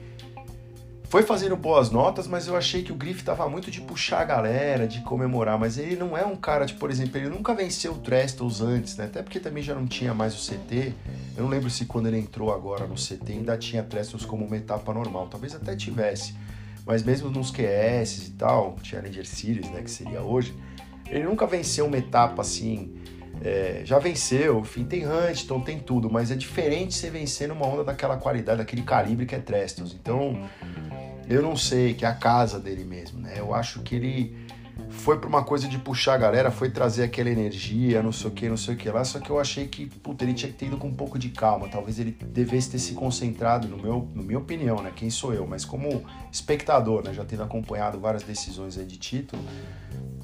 foi 1.09 1.23
fazendo 1.23 1.55
boas 1.55 1.89
notas, 1.91 2.27
mas 2.27 2.47
eu 2.47 2.55
achei 2.55 2.83
que 2.83 2.91
o 2.91 2.95
Griff 2.95 3.23
tava 3.23 3.47
muito 3.49 3.69
de 3.69 3.81
puxar 3.81 4.21
a 4.21 4.23
galera, 4.23 4.87
de 4.87 5.01
comemorar, 5.01 5.57
mas 5.57 5.77
ele 5.77 5.95
não 5.95 6.17
é 6.17 6.25
um 6.25 6.35
cara 6.35 6.65
de, 6.65 6.73
por 6.73 6.89
exemplo, 6.89 7.17
ele 7.17 7.29
nunca 7.29 7.53
venceu 7.53 7.93
o 7.93 7.97
Trestles 7.97 8.61
antes, 8.61 8.97
né? 8.97 9.05
Até 9.05 9.21
porque 9.21 9.39
também 9.39 9.63
já 9.63 9.75
não 9.75 9.85
tinha 9.85 10.13
mais 10.13 10.33
o 10.33 10.51
CT. 10.51 10.93
Eu 11.37 11.43
não 11.43 11.49
lembro 11.49 11.69
se 11.69 11.85
quando 11.85 12.07
ele 12.07 12.17
entrou 12.17 12.53
agora 12.53 12.87
no 12.87 12.95
CT 12.95 13.33
ainda 13.33 13.57
tinha 13.57 13.83
Trestles 13.83 14.25
como 14.25 14.45
uma 14.45 14.57
etapa 14.57 14.93
normal, 14.93 15.27
talvez 15.27 15.53
até 15.55 15.75
tivesse. 15.75 16.35
Mas 16.85 17.01
mesmo 17.03 17.29
nos 17.29 17.49
QS 17.49 18.27
e 18.27 18.31
tal, 18.31 18.75
Challenger 18.83 19.25
Series, 19.25 19.69
né, 19.71 19.81
que 19.81 19.89
seria 19.89 20.21
hoje, 20.21 20.55
ele 21.07 21.23
nunca 21.23 21.47
venceu 21.47 21.85
uma 21.85 21.97
etapa 21.97 22.41
assim, 22.41 22.93
é, 23.43 23.81
já 23.83 23.99
venceu, 23.99 24.59
enfim, 24.59 24.85
tem 24.85 25.05
Huntington, 25.07 25.59
tem 25.61 25.79
tudo, 25.79 26.09
mas 26.09 26.31
é 26.31 26.35
diferente 26.35 26.93
você 26.93 27.09
vencer 27.09 27.47
numa 27.47 27.65
onda 27.65 27.83
daquela 27.83 28.17
qualidade, 28.17 28.59
daquele 28.59 28.81
calibre 28.81 29.25
que 29.25 29.35
é 29.35 29.39
Trestles. 29.39 29.93
Então, 29.93 30.47
eu 31.27 31.41
não 31.41 31.55
sei, 31.55 31.93
que 31.93 32.05
é 32.05 32.07
a 32.07 32.13
casa 32.13 32.59
dele 32.59 32.83
mesmo, 32.83 33.19
né? 33.19 33.33
Eu 33.37 33.53
acho 33.53 33.81
que 33.81 33.95
ele 33.95 34.45
foi 34.89 35.17
para 35.17 35.27
uma 35.27 35.43
coisa 35.43 35.67
de 35.67 35.77
puxar 35.77 36.15
a 36.15 36.17
galera, 36.17 36.51
foi 36.51 36.69
trazer 36.69 37.03
aquela 37.03 37.29
energia, 37.29 38.01
não 38.01 38.11
sei 38.11 38.29
o 38.29 38.33
que, 38.33 38.49
não 38.49 38.57
sei 38.57 38.75
o 38.75 38.77
que 38.77 38.89
lá, 38.89 39.03
só 39.03 39.19
que 39.19 39.29
eu 39.29 39.39
achei 39.39 39.67
que, 39.67 39.85
puta, 39.85 40.23
ele 40.23 40.33
tinha 40.33 40.51
que 40.51 40.57
ter 40.57 40.67
ido 40.67 40.77
com 40.77 40.87
um 40.87 40.93
pouco 40.93 41.17
de 41.17 41.29
calma, 41.29 41.67
talvez 41.67 41.99
ele 41.99 42.11
devesse 42.11 42.71
ter 42.71 42.79
se 42.79 42.93
concentrado, 42.93 43.67
no 43.67 43.77
meu, 43.77 44.07
no 44.13 44.23
minha 44.23 44.39
opinião, 44.39 44.81
né, 44.81 44.91
quem 44.95 45.09
sou 45.09 45.33
eu, 45.33 45.45
mas 45.47 45.63
como 45.63 46.03
espectador, 46.31 47.03
né, 47.03 47.13
já 47.13 47.23
tendo 47.23 47.43
acompanhado 47.43 47.99
várias 47.99 48.23
decisões 48.23 48.77
aí 48.77 48.85
de 48.85 48.97
título 48.97 49.41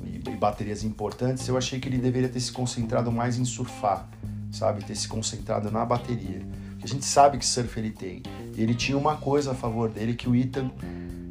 e, 0.04 0.18
e 0.30 0.36
baterias 0.36 0.84
importantes, 0.84 1.48
eu 1.48 1.58
achei 1.58 1.80
que 1.80 1.88
ele 1.88 1.98
deveria 1.98 2.30
ter 2.30 2.40
se 2.40 2.52
concentrado 2.52 3.12
mais 3.12 3.38
em 3.38 3.46
surfar, 3.46 4.10
sabe, 4.52 4.84
ter 4.84 4.96
se 4.96 5.08
concentrado 5.08 5.72
na 5.72 5.86
bateria, 5.86 6.42
a 6.84 6.88
gente 6.88 7.06
sabe 7.06 7.38
que 7.38 7.46
surf 7.46 7.80
ele 7.80 7.92
tem, 7.92 8.24
ele 8.58 8.74
tinha 8.74 8.98
uma 8.98 9.18
coisa 9.18 9.52
a 9.52 9.56
favor 9.56 9.90
dele 9.90 10.14
que 10.14 10.30
o 10.30 10.36
Ethan, 10.36 10.72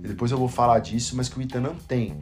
depois 0.02 0.30
eu 0.30 0.38
vou 0.38 0.48
falar 0.48 0.78
disso, 0.78 1.16
mas 1.16 1.28
que 1.28 1.38
o 1.38 1.42
Ethan 1.42 1.60
não 1.60 1.74
tem, 1.74 2.16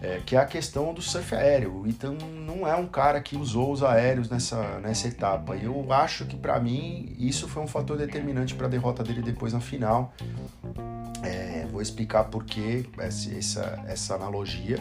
é, 0.00 0.20
que 0.24 0.36
é 0.36 0.38
a 0.38 0.44
questão 0.44 0.92
do 0.92 1.02
surf 1.02 1.34
aéreo. 1.34 1.82
O 1.82 1.86
Ethan 1.86 2.16
não 2.44 2.66
é 2.66 2.74
um 2.76 2.86
cara 2.86 3.20
que 3.20 3.36
usou 3.36 3.72
os 3.72 3.82
aéreos 3.82 4.28
nessa, 4.28 4.78
nessa 4.80 5.08
etapa. 5.08 5.56
E 5.56 5.64
eu 5.64 5.92
acho 5.92 6.26
que 6.26 6.36
para 6.36 6.58
mim 6.60 7.14
isso 7.18 7.48
foi 7.48 7.62
um 7.62 7.66
fator 7.66 7.96
determinante 7.96 8.54
para 8.54 8.66
a 8.66 8.70
derrota 8.70 9.02
dele 9.02 9.22
depois 9.22 9.52
na 9.52 9.60
final. 9.60 10.12
É, 11.22 11.66
vou 11.70 11.80
explicar 11.80 12.24
por 12.24 12.44
que 12.44 12.86
essa, 12.98 13.82
essa 13.86 14.14
analogia. 14.14 14.78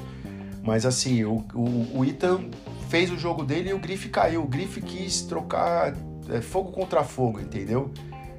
Mas 0.62 0.86
assim, 0.86 1.24
o, 1.24 1.46
o, 1.54 2.00
o 2.00 2.06
Ethan 2.06 2.50
fez 2.90 3.12
o 3.12 3.18
jogo 3.18 3.44
dele 3.44 3.70
e 3.70 3.74
o 3.74 3.80
Griff 3.80 4.10
caiu. 4.10 4.44
O 4.44 4.48
Griff 4.48 4.82
quis 4.82 5.22
trocar 5.22 5.94
é, 6.30 6.42
fogo 6.42 6.72
contra 6.72 7.04
fogo, 7.04 7.40
entendeu? 7.40 7.92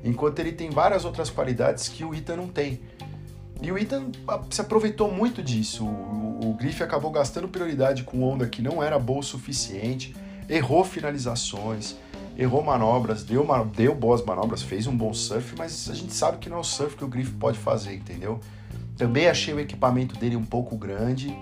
Enquanto 0.04 0.38
ele 0.38 0.52
tem 0.52 0.70
várias 0.70 1.04
outras 1.04 1.30
qualidades 1.30 1.88
que 1.88 2.04
o 2.04 2.14
Ita 2.14 2.37
não 2.37 2.48
tem. 2.48 2.80
E 3.61 3.72
o 3.72 3.78
Ethan 3.78 4.11
se 4.50 4.61
aproveitou 4.61 5.11
muito 5.11 5.42
disso. 5.42 5.85
O, 5.85 6.50
o, 6.50 6.82
acabou 6.82 7.11
gastando 7.11 7.48
prioridade 7.48 8.04
com 8.04 8.22
onda 8.22 8.46
que 8.46 8.61
não 8.61 8.82
era 8.82 8.98
boa 8.98 9.20
o 9.20 9.22
suficiente, 9.22 10.14
errou 10.48 10.85
finalizações, 10.85 11.96
errou 12.37 12.62
manobras, 12.62 13.24
deu, 13.24 13.46
deu 13.74 13.94
boas 13.94 14.22
manobras, 14.24 14.62
fez 14.62 14.87
um 14.87 14.96
bom 14.96 15.12
surf, 15.14 15.54
mas 15.56 15.88
a 15.90 15.94
gente 15.94 16.12
sabe 16.12 16.38
que 16.38 16.50
não 16.50 16.59
é 16.59 16.61
o 16.61 16.64
surf 16.64 16.96
que 16.96 17.04
o 17.04 17.09
Griff 17.09 17.32
pode 17.32 17.59
fazer, 17.59 17.94
entendeu? 17.94 18.38
Também 18.96 19.26
achei 19.26 19.54
o 19.54 19.61
equipamento 19.61 20.18
dele 20.18 20.37
um 20.37 20.44
pouco 20.44 20.76
grande 20.76 21.37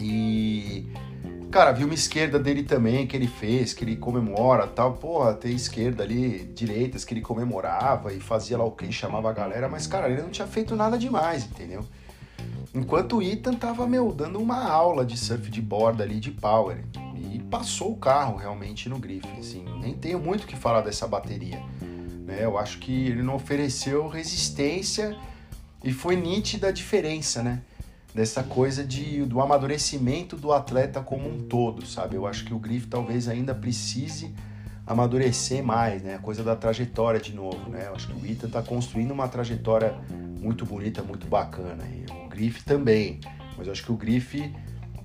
e 0.00 0.86
Cara, 1.54 1.70
vi 1.70 1.84
uma 1.84 1.94
esquerda 1.94 2.36
dele 2.36 2.64
também 2.64 3.06
que 3.06 3.16
ele 3.16 3.28
fez, 3.28 3.72
que 3.72 3.84
ele 3.84 3.94
comemora 3.94 4.66
tal. 4.66 4.94
Porra, 4.94 5.34
tem 5.34 5.54
esquerda 5.54 6.02
ali, 6.02 6.50
direitas 6.52 7.04
que 7.04 7.14
ele 7.14 7.20
comemorava 7.20 8.12
e 8.12 8.18
fazia 8.18 8.58
lá 8.58 8.64
o 8.64 8.72
que 8.72 8.90
chamava 8.90 9.30
a 9.30 9.32
galera, 9.32 9.68
mas, 9.68 9.86
cara, 9.86 10.10
ele 10.10 10.20
não 10.20 10.30
tinha 10.30 10.48
feito 10.48 10.74
nada 10.74 10.98
demais, 10.98 11.44
entendeu? 11.44 11.84
Enquanto 12.74 13.18
o 13.18 13.22
Ethan 13.22 13.54
tava, 13.54 13.86
meu, 13.86 14.10
dando 14.10 14.40
uma 14.40 14.68
aula 14.68 15.06
de 15.06 15.16
surf 15.16 15.48
de 15.48 15.62
borda 15.62 16.02
ali, 16.02 16.18
de 16.18 16.32
power. 16.32 16.84
E 17.32 17.38
passou 17.38 17.92
o 17.92 17.96
carro 17.98 18.36
realmente 18.36 18.88
no 18.88 18.98
grife, 18.98 19.30
assim. 19.38 19.64
Nem 19.80 19.94
tenho 19.94 20.18
muito 20.18 20.42
o 20.42 20.46
que 20.48 20.56
falar 20.56 20.80
dessa 20.80 21.06
bateria. 21.06 21.62
Né? 22.26 22.38
Eu 22.40 22.58
acho 22.58 22.80
que 22.80 23.06
ele 23.06 23.22
não 23.22 23.36
ofereceu 23.36 24.08
resistência 24.08 25.16
e 25.84 25.92
foi 25.92 26.16
nítida 26.16 26.66
a 26.66 26.72
diferença, 26.72 27.44
né? 27.44 27.62
Dessa 28.14 28.44
coisa 28.44 28.84
de, 28.84 29.24
do 29.24 29.40
amadurecimento 29.40 30.36
do 30.36 30.52
atleta 30.52 31.00
como 31.00 31.28
um 31.28 31.42
todo, 31.42 31.84
sabe? 31.84 32.14
Eu 32.14 32.26
acho 32.26 32.44
que 32.44 32.54
o 32.54 32.58
Griff 32.58 32.86
talvez 32.86 33.28
ainda 33.28 33.52
precise 33.52 34.32
amadurecer 34.86 35.64
mais, 35.64 36.02
né? 36.02 36.14
A 36.14 36.18
coisa 36.18 36.44
da 36.44 36.54
trajetória 36.54 37.18
de 37.18 37.34
novo, 37.34 37.68
né? 37.70 37.86
Eu 37.88 37.94
acho 37.94 38.06
que 38.06 38.14
o 38.14 38.24
Ita 38.24 38.46
está 38.46 38.62
construindo 38.62 39.10
uma 39.10 39.26
trajetória 39.26 39.94
muito 40.40 40.64
bonita, 40.64 41.02
muito 41.02 41.26
bacana. 41.26 41.82
E 41.92 42.06
o 42.24 42.28
Griff 42.28 42.62
também, 42.62 43.18
mas 43.58 43.66
eu 43.66 43.72
acho 43.72 43.82
que 43.82 43.90
o 43.90 43.96
Griff 43.96 44.54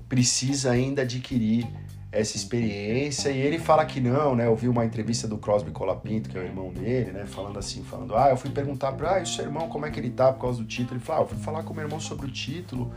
precisa 0.07 0.71
ainda 0.71 1.01
adquirir 1.01 1.67
essa 2.11 2.35
experiência 2.35 3.29
e 3.29 3.39
ele 3.39 3.59
fala 3.59 3.85
que 3.85 4.01
não, 4.01 4.35
né? 4.35 4.47
Eu 4.47 4.55
vi 4.55 4.67
uma 4.67 4.83
entrevista 4.83 5.27
do 5.27 5.37
Crosby 5.37 5.69
Colapinto, 5.69 6.29
que 6.29 6.37
é 6.37 6.41
o 6.41 6.43
irmão 6.43 6.73
dele, 6.73 7.11
né? 7.11 7.25
Falando 7.27 7.59
assim, 7.59 7.83
falando, 7.83 8.15
ah, 8.15 8.29
eu 8.29 8.37
fui 8.37 8.49
perguntar 8.49 8.93
para, 8.93 9.17
ah, 9.17 9.21
o 9.21 9.27
seu 9.27 9.45
irmão 9.45 9.69
como 9.69 9.85
é 9.85 9.91
que 9.91 9.99
ele 9.99 10.09
tá 10.09 10.33
por 10.33 10.41
causa 10.41 10.59
do 10.59 10.65
título? 10.65 10.95
Ele 10.95 11.05
falou, 11.05 11.21
ah, 11.21 11.25
eu 11.25 11.27
fui 11.29 11.37
falar 11.37 11.63
com 11.63 11.71
o 11.71 11.75
meu 11.75 11.85
irmão 11.85 11.99
sobre 11.99 12.25
o 12.25 12.31
título, 12.31 12.91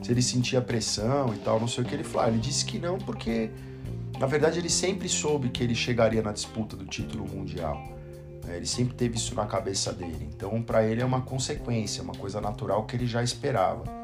se 0.00 0.12
ele 0.12 0.22
sentia 0.22 0.60
pressão 0.60 1.34
e 1.34 1.38
tal, 1.38 1.58
não 1.58 1.66
sei 1.66 1.82
o 1.82 1.86
que 1.86 1.94
ele 1.94 2.04
falou. 2.04 2.28
Ah, 2.28 2.30
ele 2.30 2.38
disse 2.38 2.64
que 2.64 2.78
não 2.78 2.98
porque, 2.98 3.50
na 4.20 4.26
verdade, 4.26 4.60
ele 4.60 4.70
sempre 4.70 5.08
soube 5.08 5.48
que 5.48 5.62
ele 5.62 5.74
chegaria 5.74 6.22
na 6.22 6.30
disputa 6.30 6.76
do 6.76 6.84
título 6.84 7.26
mundial. 7.26 7.82
Né? 8.46 8.58
Ele 8.58 8.66
sempre 8.66 8.94
teve 8.94 9.16
isso 9.16 9.34
na 9.34 9.44
cabeça 9.44 9.92
dele. 9.92 10.28
Então, 10.32 10.62
para 10.62 10.84
ele 10.84 11.02
é 11.02 11.04
uma 11.04 11.22
consequência, 11.22 12.00
uma 12.00 12.14
coisa 12.14 12.40
natural 12.40 12.84
que 12.84 12.94
ele 12.94 13.06
já 13.06 13.24
esperava. 13.24 14.01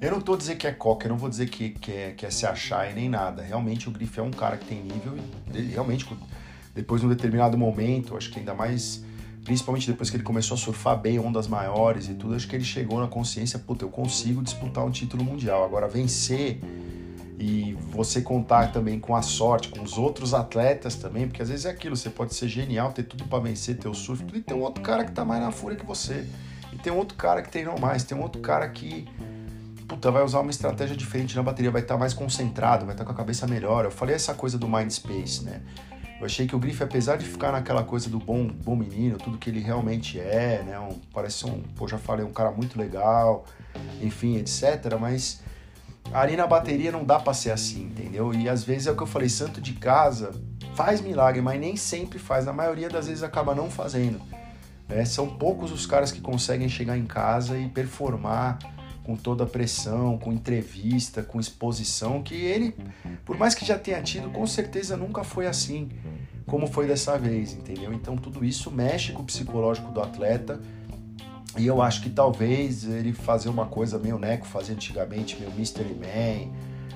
Eu 0.00 0.12
não 0.12 0.20
tô 0.20 0.36
dizendo 0.36 0.58
que 0.58 0.66
é 0.66 0.72
coca, 0.72 1.06
eu 1.06 1.10
não 1.10 1.18
vou 1.18 1.28
dizer 1.28 1.48
que, 1.48 1.70
que, 1.70 1.90
é, 1.90 2.12
que 2.12 2.24
é 2.24 2.30
se 2.30 2.46
achar 2.46 2.88
e 2.88 2.94
nem 2.94 3.08
nada. 3.08 3.42
Realmente 3.42 3.88
o 3.88 3.90
Griff 3.90 4.18
é 4.20 4.22
um 4.22 4.30
cara 4.30 4.56
que 4.56 4.64
tem 4.64 4.80
nível 4.80 5.18
e 5.52 5.60
realmente 5.62 6.06
depois 6.72 7.00
de 7.00 7.06
um 7.08 7.10
determinado 7.10 7.58
momento, 7.58 8.16
acho 8.16 8.30
que 8.30 8.38
ainda 8.38 8.54
mais, 8.54 9.02
principalmente 9.44 9.90
depois 9.90 10.08
que 10.08 10.16
ele 10.16 10.22
começou 10.22 10.54
a 10.54 10.58
surfar 10.58 10.96
bem 10.96 11.18
ondas 11.18 11.48
maiores 11.48 12.08
e 12.08 12.14
tudo, 12.14 12.36
acho 12.36 12.46
que 12.46 12.54
ele 12.54 12.64
chegou 12.64 13.00
na 13.00 13.08
consciência, 13.08 13.58
puta, 13.58 13.84
eu 13.84 13.88
consigo 13.88 14.40
disputar 14.40 14.84
um 14.84 14.90
título 14.90 15.24
mundial. 15.24 15.64
Agora 15.64 15.88
vencer 15.88 16.60
e 17.36 17.76
você 17.90 18.20
contar 18.20 18.70
também 18.70 19.00
com 19.00 19.16
a 19.16 19.22
sorte, 19.22 19.68
com 19.68 19.82
os 19.82 19.98
outros 19.98 20.32
atletas 20.32 20.94
também, 20.94 21.26
porque 21.26 21.42
às 21.42 21.48
vezes 21.48 21.66
é 21.66 21.70
aquilo, 21.70 21.96
você 21.96 22.08
pode 22.08 22.34
ser 22.34 22.46
genial, 22.46 22.92
ter 22.92 23.02
tudo 23.02 23.24
para 23.24 23.40
vencer, 23.40 23.76
ter 23.76 23.88
o 23.88 23.94
surf, 23.94 24.24
e 24.32 24.40
tem 24.40 24.56
um 24.56 24.60
outro 24.60 24.80
cara 24.80 25.04
que 25.04 25.10
tá 25.10 25.24
mais 25.24 25.42
na 25.42 25.50
fúria 25.50 25.76
que 25.76 25.84
você. 25.84 26.24
E 26.72 26.76
tem 26.76 26.92
um 26.92 26.96
outro 26.98 27.16
cara 27.16 27.42
que 27.42 27.50
treinou 27.50 27.76
mais, 27.80 28.04
tem 28.04 28.16
um 28.16 28.22
outro 28.22 28.40
cara 28.40 28.68
que 28.68 29.08
puta, 29.88 30.10
vai 30.10 30.22
usar 30.22 30.40
uma 30.40 30.50
estratégia 30.50 30.94
diferente 30.94 31.34
na 31.34 31.42
bateria, 31.42 31.70
vai 31.70 31.80
estar 31.80 31.94
tá 31.94 31.98
mais 31.98 32.12
concentrado, 32.12 32.84
vai 32.84 32.94
estar 32.94 33.04
tá 33.04 33.06
com 33.06 33.14
a 33.14 33.16
cabeça 33.16 33.46
melhor. 33.46 33.86
Eu 33.86 33.90
falei 33.90 34.14
essa 34.14 34.34
coisa 34.34 34.58
do 34.58 34.68
mind 34.68 34.90
space, 34.90 35.42
né? 35.42 35.62
Eu 36.20 36.26
achei 36.26 36.46
que 36.46 36.54
o 36.54 36.58
Griff, 36.58 36.82
apesar 36.82 37.16
de 37.16 37.24
ficar 37.24 37.52
naquela 37.52 37.82
coisa 37.82 38.10
do 38.10 38.18
bom, 38.18 38.46
bom 38.46 38.76
menino, 38.76 39.16
tudo 39.16 39.38
que 39.38 39.48
ele 39.48 39.60
realmente 39.60 40.20
é, 40.20 40.62
né? 40.64 40.78
Um, 40.78 40.98
parece 41.12 41.46
um, 41.46 41.62
pô, 41.74 41.88
já 41.88 41.96
falei, 41.96 42.24
um 42.24 42.32
cara 42.32 42.50
muito 42.50 42.78
legal, 42.78 43.46
enfim, 44.02 44.36
etc. 44.36 44.98
Mas 45.00 45.40
ali 46.12 46.36
na 46.36 46.46
bateria 46.46 46.92
não 46.92 47.04
dá 47.04 47.18
pra 47.18 47.32
ser 47.32 47.52
assim, 47.52 47.84
entendeu? 47.84 48.34
E 48.34 48.48
às 48.48 48.64
vezes 48.64 48.88
é 48.88 48.90
o 48.90 48.96
que 48.96 49.02
eu 49.02 49.06
falei, 49.06 49.28
santo 49.28 49.60
de 49.60 49.72
casa 49.72 50.32
faz 50.74 51.00
milagre, 51.00 51.40
mas 51.40 51.58
nem 51.58 51.76
sempre 51.76 52.18
faz. 52.18 52.44
Na 52.44 52.52
maioria 52.52 52.88
das 52.88 53.06
vezes 53.06 53.22
acaba 53.22 53.54
não 53.54 53.70
fazendo. 53.70 54.20
Né? 54.88 55.04
São 55.04 55.26
poucos 55.26 55.72
os 55.72 55.86
caras 55.86 56.12
que 56.12 56.20
conseguem 56.20 56.68
chegar 56.68 56.96
em 56.96 57.06
casa 57.06 57.58
e 57.58 57.68
performar 57.68 58.58
com 59.08 59.16
toda 59.16 59.44
a 59.44 59.46
pressão, 59.46 60.18
com 60.18 60.30
entrevista, 60.30 61.22
com 61.22 61.40
exposição, 61.40 62.22
que 62.22 62.34
ele, 62.34 62.76
por 63.24 63.38
mais 63.38 63.54
que 63.54 63.64
já 63.64 63.78
tenha 63.78 64.02
tido, 64.02 64.28
com 64.28 64.46
certeza 64.46 64.98
nunca 64.98 65.24
foi 65.24 65.46
assim 65.46 65.88
como 66.44 66.66
foi 66.66 66.86
dessa 66.86 67.16
vez, 67.16 67.54
entendeu? 67.54 67.90
Então 67.94 68.18
tudo 68.18 68.44
isso 68.44 68.70
mexe 68.70 69.12
com 69.12 69.22
o 69.22 69.24
psicológico 69.24 69.90
do 69.90 70.02
atleta. 70.02 70.60
E 71.56 71.66
eu 71.66 71.80
acho 71.80 72.02
que 72.02 72.10
talvez 72.10 72.84
ele 72.84 73.14
fazer 73.14 73.48
uma 73.48 73.64
coisa 73.64 73.98
meio 73.98 74.18
Neco 74.18 74.44
fazia 74.46 74.74
antigamente, 74.74 75.38
meio 75.40 75.52
Mystery 75.52 75.94
Man, 75.94 76.52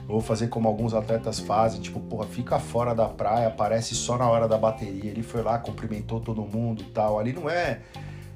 ou 0.06 0.20
fazer 0.20 0.48
como 0.48 0.68
alguns 0.68 0.92
atletas 0.92 1.40
fazem, 1.40 1.80
tipo, 1.80 1.98
porra, 1.98 2.26
fica 2.26 2.58
fora 2.58 2.94
da 2.94 3.08
praia, 3.08 3.46
aparece 3.46 3.94
só 3.94 4.18
na 4.18 4.28
hora 4.28 4.46
da 4.46 4.58
bateria. 4.58 5.10
Ele 5.10 5.22
foi 5.22 5.40
lá, 5.40 5.58
cumprimentou 5.58 6.20
todo 6.20 6.42
mundo 6.42 6.84
tal. 6.92 7.18
Ali 7.18 7.32
não 7.32 7.48
é, 7.48 7.80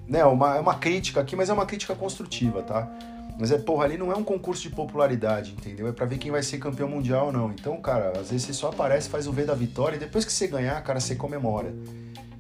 né, 0.09 0.25
uma, 0.25 0.57
é 0.57 0.61
uma 0.61 0.77
crítica 0.77 1.21
aqui, 1.21 1.37
mas 1.37 1.51
é 1.51 1.53
uma 1.53 1.67
crítica 1.67 1.95
construtiva, 1.95 2.63
tá? 2.63 2.91
Mas 3.39 3.51
é, 3.51 3.59
porra, 3.59 3.85
ali 3.85 3.99
não 3.99 4.11
é 4.11 4.17
um 4.17 4.25
concurso 4.25 4.63
de 4.63 4.71
popularidade, 4.71 5.53
entendeu? 5.53 5.87
É 5.87 5.93
para 5.93 6.07
ver 6.07 6.17
quem 6.17 6.31
vai 6.31 6.43
ser 6.43 6.59
campeão 6.59 6.89
mundial 6.89 7.27
ou 7.27 7.33
não. 7.33 7.51
Então, 7.53 7.77
cara, 7.81 8.19
às 8.19 8.31
vezes 8.31 8.47
você 8.47 8.55
só 8.55 8.69
aparece, 8.69 9.11
faz 9.11 9.27
o 9.27 9.33
V 9.33 9.45
da 9.45 9.55
vitória 9.55 9.97
e 9.97 9.99
depois 9.99 10.25
que 10.25 10.33
você 10.33 10.47
ganhar, 10.47 10.83
cara, 10.83 11.01
você 11.01 11.15
comemora. 11.15 11.75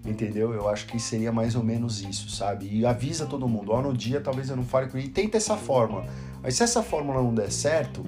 Entendeu? 0.05 0.55
Eu 0.55 0.69
acho 0.69 0.87
que 0.87 0.99
seria 0.99 1.33
mais 1.33 1.55
ou 1.55 1.63
menos 1.63 2.01
isso, 2.01 2.31
sabe? 2.31 2.69
E 2.71 2.87
avisa 2.87 3.27
todo 3.27 3.47
mundo, 3.49 3.73
ó, 3.73 3.83
no 3.83 3.93
dia 3.93 4.21
talvez 4.21 4.49
eu 4.49 4.57
não 4.57 4.65
fale 4.65 4.89
com 4.89 4.97
ele. 4.97 5.09
E 5.09 5.11
tenta 5.11 5.37
essa 5.37 5.57
fórmula. 5.57 6.07
Mas 6.43 6.55
se 6.55 6.63
essa 6.63 6.83
fórmula 6.83 7.21
não 7.21 7.35
der 7.35 7.51
certo, 7.51 8.03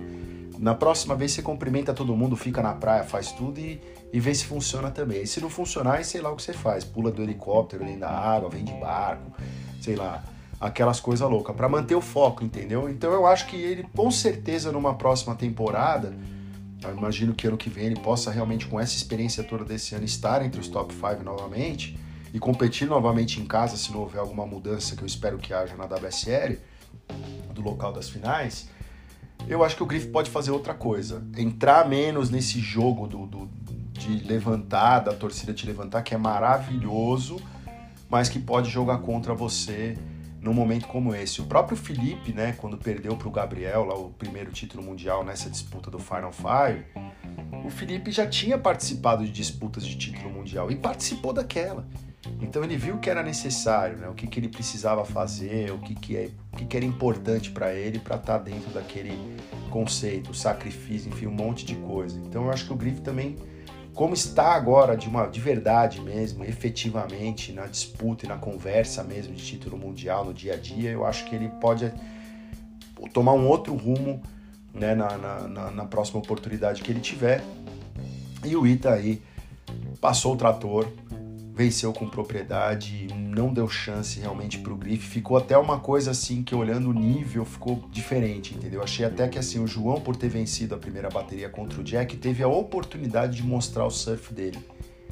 na 0.59 0.75
próxima 0.75 1.15
vez 1.15 1.33
você 1.33 1.43
cumprimenta 1.43 1.93
todo 1.93 2.17
mundo, 2.17 2.37
fica 2.37 2.63
na 2.63 2.73
praia, 2.73 3.03
faz 3.03 3.33
tudo 3.33 3.61
e, 3.61 3.81
e 4.13 4.19
vê 4.19 4.35
se 4.35 4.47
funciona 4.47 4.91
também. 4.91 5.23
E 5.23 5.27
se 5.27 5.41
não 5.41 5.51
funcionar, 5.51 5.97
aí 5.97 6.05
sei 6.05 6.23
lá 6.23 6.31
o 6.31 6.37
que 6.37 6.43
você 6.43 6.55
faz. 6.55 6.85
Pula 6.85 7.11
do 7.11 7.23
helicóptero 7.23 7.85
dentro 7.85 8.01
da 8.01 8.11
água, 8.11 8.49
vem 8.49 8.65
de 8.65 8.73
barco, 8.75 9.33
sei 9.83 9.95
lá 9.95 10.25
aquelas 10.61 11.01
coisas 11.01 11.29
loucas, 11.29 11.55
para 11.55 11.69
manter 11.69 11.95
o 11.95 12.01
foco, 12.01 12.45
entendeu? 12.45 12.89
Então 12.89 13.13
eu 13.13 13.27
acho 13.27 13.47
que 13.47 13.57
ele, 13.57 13.85
com 13.95 14.11
certeza, 14.11 14.73
numa 14.73 14.95
próxima 14.95 15.35
temporada, 15.35 16.15
eu 16.83 16.97
imagino 16.97 17.35
que 17.35 17.47
ano 17.47 17.57
que 17.57 17.71
vem 17.71 17.87
ele 17.87 18.01
possa 18.01 18.31
realmente, 18.31 18.67
com 18.67 18.79
essa 18.79 18.97
experiência 18.97 19.43
toda 19.45 19.65
desse 19.65 19.95
ano, 19.95 20.05
estar 20.05 20.45
entre 20.45 20.61
os 20.61 20.69
top 20.69 20.93
5 20.93 21.23
novamente 21.23 21.99
e 22.33 22.39
competir 22.39 22.89
novamente 22.89 23.41
em 23.41 23.47
casa 23.47 23.77
se 23.77 23.93
não 23.93 24.01
houver 24.01 24.21
alguma 24.21 24.47
mudança 24.47 24.95
que 24.97 25.03
eu 25.03 25.07
espero 25.07 25.39
que 25.39 25.55
haja 25.55 25.75
na 25.77 25.85
WSL, 25.85 26.59
do 27.55 27.63
local 27.63 27.93
das 27.93 28.09
finais. 28.09 28.69
Eu 29.49 29.65
acho 29.65 29.77
que 29.77 29.83
o 29.83 29.87
Griff 29.87 30.09
pode 30.09 30.31
fazer 30.31 30.51
outra 30.51 30.75
coisa, 30.75 31.25
entrar 31.37 31.89
menos 31.89 32.31
nesse 32.31 32.61
jogo 32.61 33.07
do, 33.07 33.27
do 33.27 33.49
de 33.93 34.25
levantar, 34.25 35.01
da 35.01 35.13
torcida 35.13 35.53
te 35.53 35.67
levantar, 35.67 36.03
que 36.03 36.15
é 36.15 36.19
maravilhoso, 36.19 37.37
mas 38.09 38.29
que 38.29 38.39
pode 38.39 38.71
jogar 38.71 38.99
contra 38.99 39.35
você 39.35 39.99
num 40.41 40.53
momento 40.53 40.87
como 40.87 41.15
esse. 41.15 41.41
O 41.41 41.47
próprio 41.47 41.77
Felipe, 41.77 42.33
né, 42.33 42.55
quando 42.57 42.77
perdeu 42.77 43.17
para 43.17 43.29
o 43.29 43.31
Gabriel 43.31 43.85
lá 43.85 43.95
o 43.95 44.11
primeiro 44.11 44.51
título 44.53 44.83
mundial 44.83 45.25
nessa 45.25 45.51
disputa 45.51 45.91
do 45.91 45.99
Final 45.99 46.33
Five, 46.33 46.85
o 47.65 47.71
Felipe 47.71 48.11
já 48.11 48.27
tinha 48.27 48.57
participado 48.57 49.25
de 49.25 49.33
disputas 49.33 49.85
de 49.85 49.97
título 49.97 50.31
mundial 50.31 50.71
e 50.71 50.77
participou 50.77 51.33
daquela. 51.33 51.87
Então 52.41 52.63
ele 52.63 52.77
viu 52.77 52.99
que 52.99 53.09
era 53.09 53.23
necessário, 53.23 53.97
né, 53.97 54.09
o 54.09 54.15
que, 54.15 54.27
que 54.27 54.39
ele 54.39 54.49
precisava 54.49 55.05
fazer, 55.05 55.73
o 55.73 55.79
que, 55.79 55.95
que, 55.95 56.17
é, 56.17 56.31
o 56.53 56.57
que, 56.57 56.67
que 56.67 56.77
era 56.77 56.85
importante 56.85 57.51
para 57.51 57.75
ele 57.75 57.99
para 57.99 58.17
estar 58.17 58.39
tá 58.39 58.45
dentro 58.45 58.71
daquele 58.71 59.13
conceito, 59.71 60.35
sacrifício, 60.35 61.09
enfim, 61.09 61.27
um 61.27 61.33
monte 61.33 61.65
de 61.65 61.75
coisa. 61.77 62.19
Então 62.27 62.45
eu 62.45 62.51
acho 62.51 62.67
que 62.67 62.73
o 62.73 62.77
Griff 62.77 63.01
também 63.01 63.37
como 63.99 64.15
está 64.15 64.55
agora 64.55 64.97
de 64.97 65.09
uma 65.09 65.27
de 65.27 65.41
verdade 65.41 66.01
mesmo, 66.01 66.45
efetivamente 66.45 67.53
na 67.53 67.67
disputa 67.67 68.27
e 68.27 68.29
na 68.29 68.37
conversa 68.37 69.03
mesmo 69.03 69.35
de 69.35 69.45
título 69.45 69.77
mundial 69.77 70.25
no 70.25 70.33
dia 70.33 70.55
a 70.55 70.57
dia, 70.57 70.93
eu 70.93 71.05
acho 71.05 71.25
que 71.25 71.35
ele 71.35 71.49
pode 71.61 71.93
tomar 73.13 73.33
um 73.33 73.49
outro 73.49 73.75
rumo 73.75 74.23
né, 74.73 74.95
na, 74.95 75.19
na, 75.19 75.71
na 75.73 75.85
próxima 75.85 76.21
oportunidade 76.21 76.81
que 76.81 76.93
ele 76.93 77.01
tiver. 77.01 77.43
E 78.45 78.55
o 78.55 78.65
Ita 78.65 78.93
aí 78.93 79.21
passou 80.01 80.35
o 80.35 80.37
trator, 80.37 80.87
venceu 81.59 81.93
com 81.93 82.09
propriedade, 82.09 83.09
não 83.13 83.53
deu 83.53 83.69
chance 83.69 84.21
realmente 84.21 84.59
para 84.59 84.73
o 84.73 84.77
Grife. 84.77 85.09
Ficou 85.09 85.37
até 85.37 85.59
uma 85.59 85.81
coisa 85.81 86.13
assim 86.13 86.41
que 86.41 86.55
olhando 86.55 86.89
o 86.89 86.93
nível 86.93 87.45
ficou 87.45 87.85
diferente, 87.91 88.55
entendeu? 88.55 88.81
Achei 88.81 89.05
até 89.05 89.27
que 89.27 89.37
assim 89.37 89.59
o 89.59 89.67
João 89.67 90.01
por 90.01 90.15
ter 90.15 90.29
vencido 90.29 90.77
a 90.77 90.79
primeira 90.79 91.09
bateria 91.09 91.49
contra 91.49 91.81
o 91.81 91.83
Jack 91.83 92.17
teve 92.17 92.45
a 92.45 92.49
oportunidade 92.49 93.39
de 93.39 93.43
mostrar 93.43 93.85
o 93.85 93.91
surf 93.91 94.33
dele, 94.33 94.61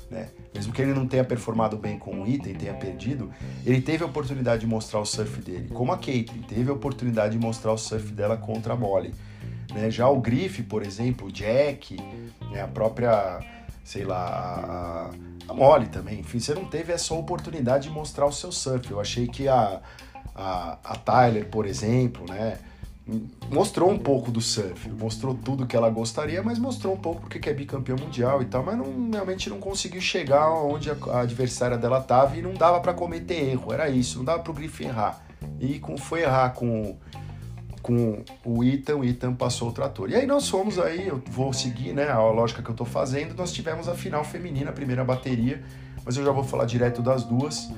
né? 0.09 0.29
Mesmo 0.55 0.73
que 0.73 0.81
ele 0.81 0.95
não 0.95 1.09
tenha 1.09 1.25
performado 1.25 1.77
bem 1.77 1.99
com 1.99 2.23
o 2.23 2.29
item, 2.29 2.55
tenha 2.55 2.75
perdido, 2.75 3.29
ele 3.65 3.81
teve 3.81 4.05
a 4.05 4.07
oportunidade 4.07 4.61
de 4.61 4.69
mostrar 4.69 5.01
o 5.01 5.05
surf 5.05 5.41
dele. 5.41 5.69
Como 5.75 5.91
a 5.91 5.99
Caitlyn 5.99 6.43
teve 6.43 6.71
a 6.71 6.75
oportunidade 6.75 7.37
de 7.37 7.45
mostrar 7.45 7.73
o 7.73 7.77
surf 7.77 8.13
dela 8.13 8.37
contra 8.37 8.75
a 8.75 8.77
Molly. 8.77 9.13
Né? 9.75 9.91
Já 9.91 10.09
o 10.09 10.21
Griff, 10.21 10.63
por 10.63 10.85
exemplo, 10.85 11.27
o 11.27 11.33
Jack, 11.33 11.97
né? 12.53 12.63
a 12.63 12.69
própria, 12.69 13.41
sei 13.87 14.05
lá, 14.05 15.11
a, 15.49 15.53
a 15.53 15.55
Molly 15.55 15.87
também. 15.87 16.18
Enfim, 16.18 16.40
você 16.40 16.53
não 16.53 16.64
teve 16.64 16.92
essa 16.92 17.14
oportunidade 17.14 17.85
de 17.85 17.94
mostrar 17.94 18.27
o 18.27 18.33
seu 18.33 18.51
surf. 18.51 18.90
Eu 18.90 19.01
achei 19.01 19.29
que 19.29 19.46
a, 19.46 19.81
a, 20.35 20.79
a 20.83 20.96
Tyler, 20.96 21.46
por 21.46 21.64
exemplo, 21.64 22.27
né? 22.29 22.59
mostrou 23.49 23.88
um 23.88 23.96
pouco 23.96 24.33
do 24.33 24.40
surf, 24.40 24.90
mostrou 24.90 25.33
tudo 25.33 25.64
que 25.64 25.77
ela 25.77 25.88
gostaria, 25.88 26.42
mas 26.42 26.59
mostrou 26.59 26.92
um 26.92 26.96
pouco 26.96 27.20
porque 27.20 27.49
é 27.49 27.55
bicampeã 27.55 27.94
mundial 27.94 28.42
e 28.42 28.46
tal, 28.46 28.64
mas 28.64 28.77
não, 28.77 29.09
realmente 29.12 29.49
não 29.49 29.61
conseguiu 29.61 30.01
chegar 30.01 30.51
onde 30.51 30.90
a, 30.90 30.96
a 31.12 31.20
adversária 31.20 31.79
dela 31.79 32.01
estava 32.01 32.37
e 32.37 32.42
não 32.42 32.55
dava 32.55 32.81
para 32.81 32.92
cometer 32.92 33.51
erro, 33.51 33.72
era 33.72 33.88
isso, 33.88 34.18
não 34.18 34.25
dava 34.25 34.42
para 34.42 34.51
o 34.51 34.55
Griff 34.55 34.83
errar. 34.83 35.25
E 35.61 35.79
como 35.79 35.96
foi 35.96 36.22
errar 36.22 36.51
com, 36.51 36.96
com 37.87 38.25
o 38.44 38.64
Ethan, 38.64 38.96
o 38.96 39.05
Ethan 39.05 39.33
passou 39.33 39.68
o 39.68 39.72
trator. 39.72 40.11
E 40.11 40.16
aí 40.16 40.27
nós 40.27 40.49
fomos 40.49 40.77
aí, 40.77 41.07
eu 41.07 41.22
vou 41.31 41.53
seguir 41.53 41.92
né, 41.92 42.09
a 42.09 42.18
lógica 42.18 42.61
que 42.61 42.68
eu 42.68 42.72
estou 42.72 42.87
fazendo, 42.87 43.33
nós 43.37 43.53
tivemos 43.53 43.88
a 43.88 43.94
final 43.94 44.25
feminina, 44.25 44.70
a 44.70 44.72
primeira 44.72 45.05
bateria, 45.05 45.62
mas 46.05 46.16
eu 46.16 46.25
já 46.25 46.33
vou 46.33 46.42
falar 46.42 46.64
direto 46.64 47.01
das 47.01 47.22
duas. 47.22 47.70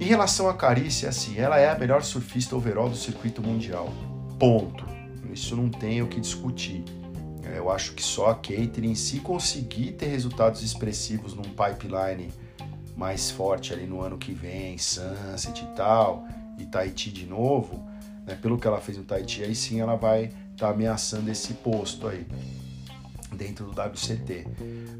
Em 0.00 0.04
relação 0.04 0.48
à 0.48 0.54
Carícia, 0.54 1.08
assim, 1.08 1.38
ela 1.38 1.60
é 1.60 1.70
a 1.70 1.78
melhor 1.78 2.02
surfista 2.02 2.56
overall 2.56 2.88
do 2.88 2.96
circuito 2.96 3.40
mundial. 3.40 3.92
Ponto. 4.36 4.84
Isso 5.32 5.54
não 5.54 5.68
tem 5.68 6.02
o 6.02 6.08
que 6.08 6.20
discutir. 6.20 6.82
É, 7.44 7.58
eu 7.58 7.70
acho 7.70 7.92
que 7.92 8.02
só 8.02 8.30
a 8.30 8.34
Caitlyn, 8.34 8.96
se 8.96 9.20
conseguir 9.20 9.92
ter 9.92 10.06
resultados 10.06 10.60
expressivos 10.64 11.34
num 11.34 11.42
pipeline 11.42 12.32
mais 12.96 13.30
forte 13.30 13.72
ali 13.72 13.86
no 13.86 14.00
ano 14.00 14.18
que 14.18 14.32
vem, 14.32 14.76
Sunset 14.76 15.62
e 15.62 15.76
tal, 15.76 16.26
e 16.58 16.66
Tahiti 16.66 17.12
de 17.12 17.26
novo, 17.26 17.87
né, 18.28 18.38
pelo 18.40 18.58
que 18.58 18.66
ela 18.66 18.80
fez 18.80 18.98
no 18.98 19.04
Tahiti, 19.04 19.42
aí 19.42 19.54
sim 19.54 19.80
ela 19.80 19.96
vai 19.96 20.24
estar 20.24 20.54
tá 20.54 20.68
ameaçando 20.68 21.30
esse 21.30 21.54
posto 21.54 22.06
aí, 22.06 22.26
dentro 23.32 23.64
do 23.64 23.70
WCT. 23.70 24.46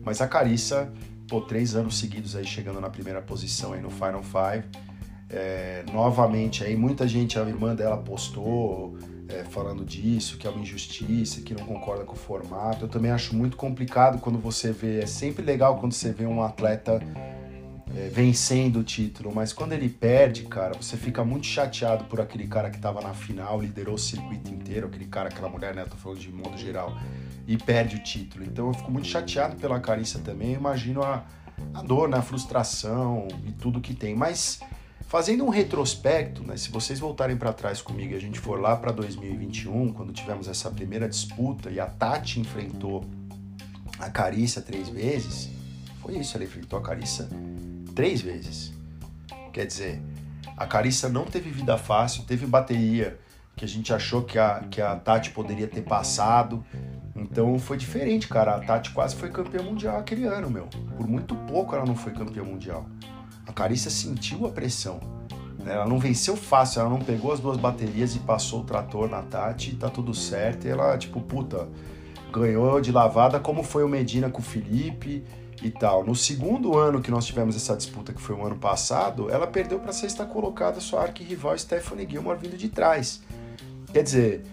Mas 0.03 0.23
a 0.23 0.27
Carissa, 0.27 0.91
pô, 1.29 1.43
três 1.43 1.75
anos 1.75 1.99
seguidos 1.99 2.35
aí 2.35 2.47
chegando 2.47 2.81
na 2.81 2.88
primeira 2.88 3.21
posição 3.21 3.75
aí 3.75 3.83
no 3.83 3.91
Final 3.91 4.23
Five, 4.23 4.64
é, 5.29 5.85
novamente 5.93 6.64
aí 6.64 6.75
muita 6.75 7.07
gente, 7.07 7.38
a 7.38 7.43
irmã 7.43 7.75
dela 7.75 7.99
postou 7.99 8.97
é, 9.29 9.45
falando 9.45 9.85
disso, 9.85 10.38
que 10.38 10.47
é 10.47 10.51
uma 10.51 10.62
injustiça, 10.62 11.43
que 11.43 11.53
não 11.53 11.67
concorda 11.67 12.05
com 12.05 12.14
o 12.14 12.17
formato. 12.17 12.87
Eu 12.87 12.88
também 12.88 13.11
acho 13.11 13.37
muito 13.37 13.59
complicado 13.59 14.19
quando 14.21 14.38
você 14.38 14.73
vê, 14.73 15.01
é 15.01 15.07
sempre 15.07 15.45
legal 15.45 15.79
quando 15.79 15.93
você 15.93 16.12
vê 16.12 16.25
um 16.25 16.43
atleta 16.43 16.99
é, 17.96 18.09
vencendo 18.09 18.81
o 18.81 18.85
título, 18.85 19.35
mas 19.35 19.53
quando 19.53 19.72
ele 19.72 19.88
perde, 19.88 20.44
cara, 20.44 20.74
você 20.74 20.96
fica 20.96 21.24
muito 21.24 21.46
chateado 21.46 22.05
por 22.05 22.20
aquele 22.20 22.46
cara 22.46 22.70
que 22.70 22.77
estava 22.77 23.01
na 23.01 23.14
final, 23.14 23.61
liderou 23.61 23.94
o 23.94 23.98
circuito 23.98 24.53
inteiro, 24.53 24.87
aquele 24.87 25.07
cara, 25.07 25.29
aquela 25.29 25.48
mulher, 25.48 25.74
né? 25.74 25.83
Eu 25.83 25.88
tô 25.88 25.96
falando 25.96 26.18
de 26.18 26.31
modo 26.31 26.57
geral, 26.57 26.96
e 27.46 27.57
perde 27.57 27.96
o 27.96 28.03
título. 28.03 28.44
Então 28.44 28.68
eu 28.68 28.74
fico 28.74 28.90
muito 28.90 29.09
chateado 29.09 29.57
pela 29.57 29.81
Carissa 29.81 30.18
também, 30.18 30.55
imagino 30.55 31.03
a, 31.03 31.24
a 31.74 31.83
dor, 31.83 32.09
né? 32.09 32.18
a 32.18 32.22
frustração 32.22 33.27
e 33.46 33.53
tudo 33.53 33.81
que 33.81 33.94
tem. 33.94 34.14
Mas 34.14 34.61
Fazendo 35.09 35.42
um 35.42 35.48
retrospecto, 35.48 36.42
né, 36.42 36.59
se 36.59 36.70
vocês 36.70 37.01
voltarem 37.01 37.35
para 37.35 37.51
trás 37.51 37.81
comigo 37.81 38.12
e 38.12 38.16
a 38.16 38.20
gente 38.20 38.38
for 38.38 38.61
lá 38.61 38.77
para 38.77 38.92
2021, 38.92 39.90
quando 39.94 40.12
tivemos 40.12 40.48
essa 40.48 40.70
primeira 40.70 41.09
disputa 41.09 41.70
e 41.70 41.81
a 41.81 41.87
Tati 41.87 42.40
enfrentou 42.40 43.07
a 43.98 44.11
Carissa 44.11 44.61
três 44.61 44.90
vezes, 44.90 45.48
foi 46.03 46.18
isso, 46.18 46.37
ela 46.37 46.44
enfrentou 46.44 46.79
a 46.79 46.83
Carissa 46.83 47.27
três 47.98 48.20
vezes. 48.20 48.72
Quer 49.52 49.66
dizer, 49.66 50.00
a 50.56 50.64
Carissa 50.68 51.08
não 51.08 51.24
teve 51.24 51.50
vida 51.50 51.76
fácil, 51.76 52.22
teve 52.22 52.46
bateria 52.46 53.18
que 53.56 53.64
a 53.64 53.68
gente 53.68 53.92
achou 53.92 54.22
que 54.22 54.38
a, 54.38 54.61
que 54.70 54.80
a 54.80 54.94
Tati 54.94 55.30
poderia 55.30 55.66
ter 55.66 55.82
passado. 55.82 56.64
Então 57.16 57.58
foi 57.58 57.76
diferente, 57.76 58.28
cara. 58.28 58.54
A 58.54 58.61
Tati 58.61 58.92
quase 58.92 59.16
foi 59.16 59.30
campeã 59.30 59.64
mundial 59.64 59.98
aquele 59.98 60.26
ano, 60.26 60.48
meu. 60.48 60.68
Por 60.96 61.08
muito 61.08 61.34
pouco 61.34 61.74
ela 61.74 61.84
não 61.84 61.96
foi 61.96 62.12
campeã 62.12 62.44
mundial. 62.44 62.87
A 63.44 63.52
Carissa 63.52 63.90
sentiu 63.90 64.46
a 64.46 64.50
pressão. 64.52 65.00
Né? 65.58 65.74
Ela 65.74 65.88
não 65.88 65.98
venceu 65.98 66.37
fácil, 66.37 66.82
ela 66.82 66.90
não 66.90 67.00
pegou 67.00 67.32
as 67.32 67.40
duas 67.40 67.56
baterias 67.56 68.14
e 68.14 68.20
passou 68.20 68.61
o 68.61 68.64
trator 68.64 69.11
na 69.11 69.22
Tati 69.22 69.72
e 69.72 69.74
tá 69.74 69.90
tudo 69.90 70.14
certo. 70.14 70.68
E 70.68 70.70
ela, 70.70 70.96
tipo, 70.96 71.20
puta, 71.20 71.68
ganhou 72.32 72.80
de 72.80 72.92
lavada, 72.92 73.40
como 73.40 73.64
foi 73.64 73.82
o 73.82 73.88
Medina 73.88 74.30
com 74.30 74.38
o 74.38 74.44
Felipe 74.44 75.24
e 75.62 75.71
tal. 75.71 76.05
No 76.05 76.14
segundo 76.14 76.77
ano 76.77 77.01
que 77.01 77.11
nós 77.11 77.27
tivemos 77.27 77.57
essa 77.57 77.77
disputa, 77.77 78.12
que 78.12 78.21
foi 78.21 78.37
o 78.37 78.44
ano 78.44 78.57
passado, 78.57 79.31
ela 79.31 79.47
perdeu 79.47 79.79
para 79.79 79.92
sexta 79.92 80.25
colocada 80.25 80.81
sua 80.81 81.03
arquirrival 81.03 81.59
Stephanie 81.59 82.09
Gilmore 82.09 82.38
vindo 82.38 82.57
de 82.57 82.68
trás. 82.68 83.23
Quer 83.92 84.03
dizer, 84.03 84.44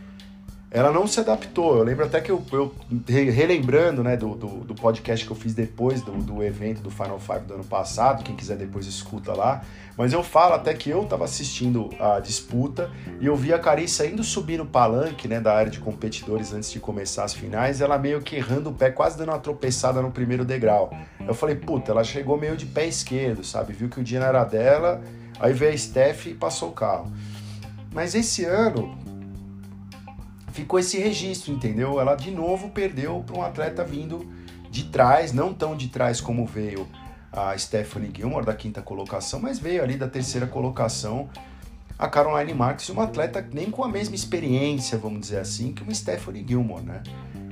ela 0.75 0.91
não 0.91 1.07
se 1.07 1.21
adaptou. 1.21 1.77
Eu 1.77 1.83
lembro 1.83 2.03
até 2.03 2.19
que 2.19 2.29
eu, 2.29 2.43
eu 2.51 2.75
relembrando 3.07 4.03
né, 4.03 4.17
do, 4.17 4.35
do, 4.35 4.47
do, 4.65 4.75
podcast 4.75 5.25
que 5.25 5.31
eu 5.31 5.35
fiz 5.35 5.53
depois 5.53 6.01
do, 6.01 6.11
do 6.11 6.43
evento 6.43 6.81
do 6.81 6.91
Final 6.91 7.17
Five 7.17 7.45
do 7.45 7.53
ano 7.53 7.63
passado, 7.63 8.25
quem 8.25 8.35
quiser 8.35 8.57
depois 8.57 8.85
escuta 8.85 9.33
lá. 9.33 9.63
Mas 9.97 10.11
eu 10.11 10.21
falo 10.21 10.53
até 10.53 10.73
que 10.73 10.89
eu 10.89 11.03
estava 11.03 11.23
assistindo 11.23 11.89
a 11.97 12.19
disputa 12.19 12.91
e 13.21 13.25
eu 13.25 13.37
vi 13.37 13.53
a 13.53 13.59
Carissa 13.59 14.05
indo 14.05 14.21
subir 14.21 14.57
no 14.57 14.65
palanque 14.65 15.29
né, 15.29 15.39
da 15.39 15.55
área 15.55 15.71
de 15.71 15.79
competidores 15.79 16.51
antes 16.51 16.69
de 16.69 16.77
começar 16.81 17.23
as 17.23 17.33
finais, 17.33 17.79
ela 17.79 17.97
meio 17.97 18.21
que 18.21 18.35
errando 18.35 18.69
o 18.69 18.73
pé, 18.73 18.91
quase 18.91 19.17
dando 19.17 19.29
uma 19.29 19.39
tropeçada 19.39 20.01
no 20.01 20.11
primeiro 20.11 20.43
degrau. 20.43 20.91
Eu 21.25 21.33
falei, 21.33 21.55
puta, 21.55 21.93
ela 21.93 22.03
chegou 22.03 22.37
meio 22.37 22.57
de 22.57 22.65
pé 22.65 22.85
esquerdo, 22.85 23.45
sabe? 23.45 23.71
Viu 23.71 23.87
que 23.87 24.01
o 24.01 24.03
dia 24.03 24.19
não 24.19 24.27
era 24.27 24.43
dela, 24.43 25.01
aí 25.39 25.53
veio 25.53 25.73
a 25.73 25.77
Steph 25.77 26.25
e 26.25 26.33
passou 26.33 26.71
o 26.71 26.73
carro. 26.73 27.09
Mas 27.93 28.13
esse 28.13 28.43
ano, 28.43 29.04
ficou 30.55 30.79
esse 30.79 30.97
registro, 30.97 31.51
entendeu? 31.51 31.99
Ela 31.99 32.15
de 32.15 32.31
novo 32.31 32.69
perdeu 32.69 33.21
para 33.25 33.37
um 33.37 33.43
atleta 33.43 33.83
vindo 33.83 34.25
de 34.71 34.85
trás, 34.85 35.33
não 35.33 35.53
tão 35.53 35.75
de 35.75 35.89
trás 35.89 36.21
como 36.21 36.45
veio 36.45 36.87
a 37.31 37.57
Stephanie 37.57 38.11
Gilmore 38.15 38.45
da 38.45 38.55
quinta 38.55 38.81
colocação, 38.81 39.41
mas 39.41 39.59
veio 39.59 39.83
ali 39.83 39.97
da 39.97 40.07
terceira 40.07 40.47
colocação 40.47 41.29
a 41.97 42.09
Caroline 42.09 42.53
Marks, 42.53 42.89
uma 42.89 43.03
atleta 43.03 43.45
nem 43.53 43.71
com 43.71 43.83
a 43.83 43.87
mesma 43.87 44.15
experiência, 44.15 44.97
vamos 44.97 45.21
dizer 45.21 45.39
assim, 45.39 45.71
que 45.71 45.81
uma 45.81 45.93
Stephanie 45.93 46.45
Gilmore, 46.45 46.83
né? 46.83 47.01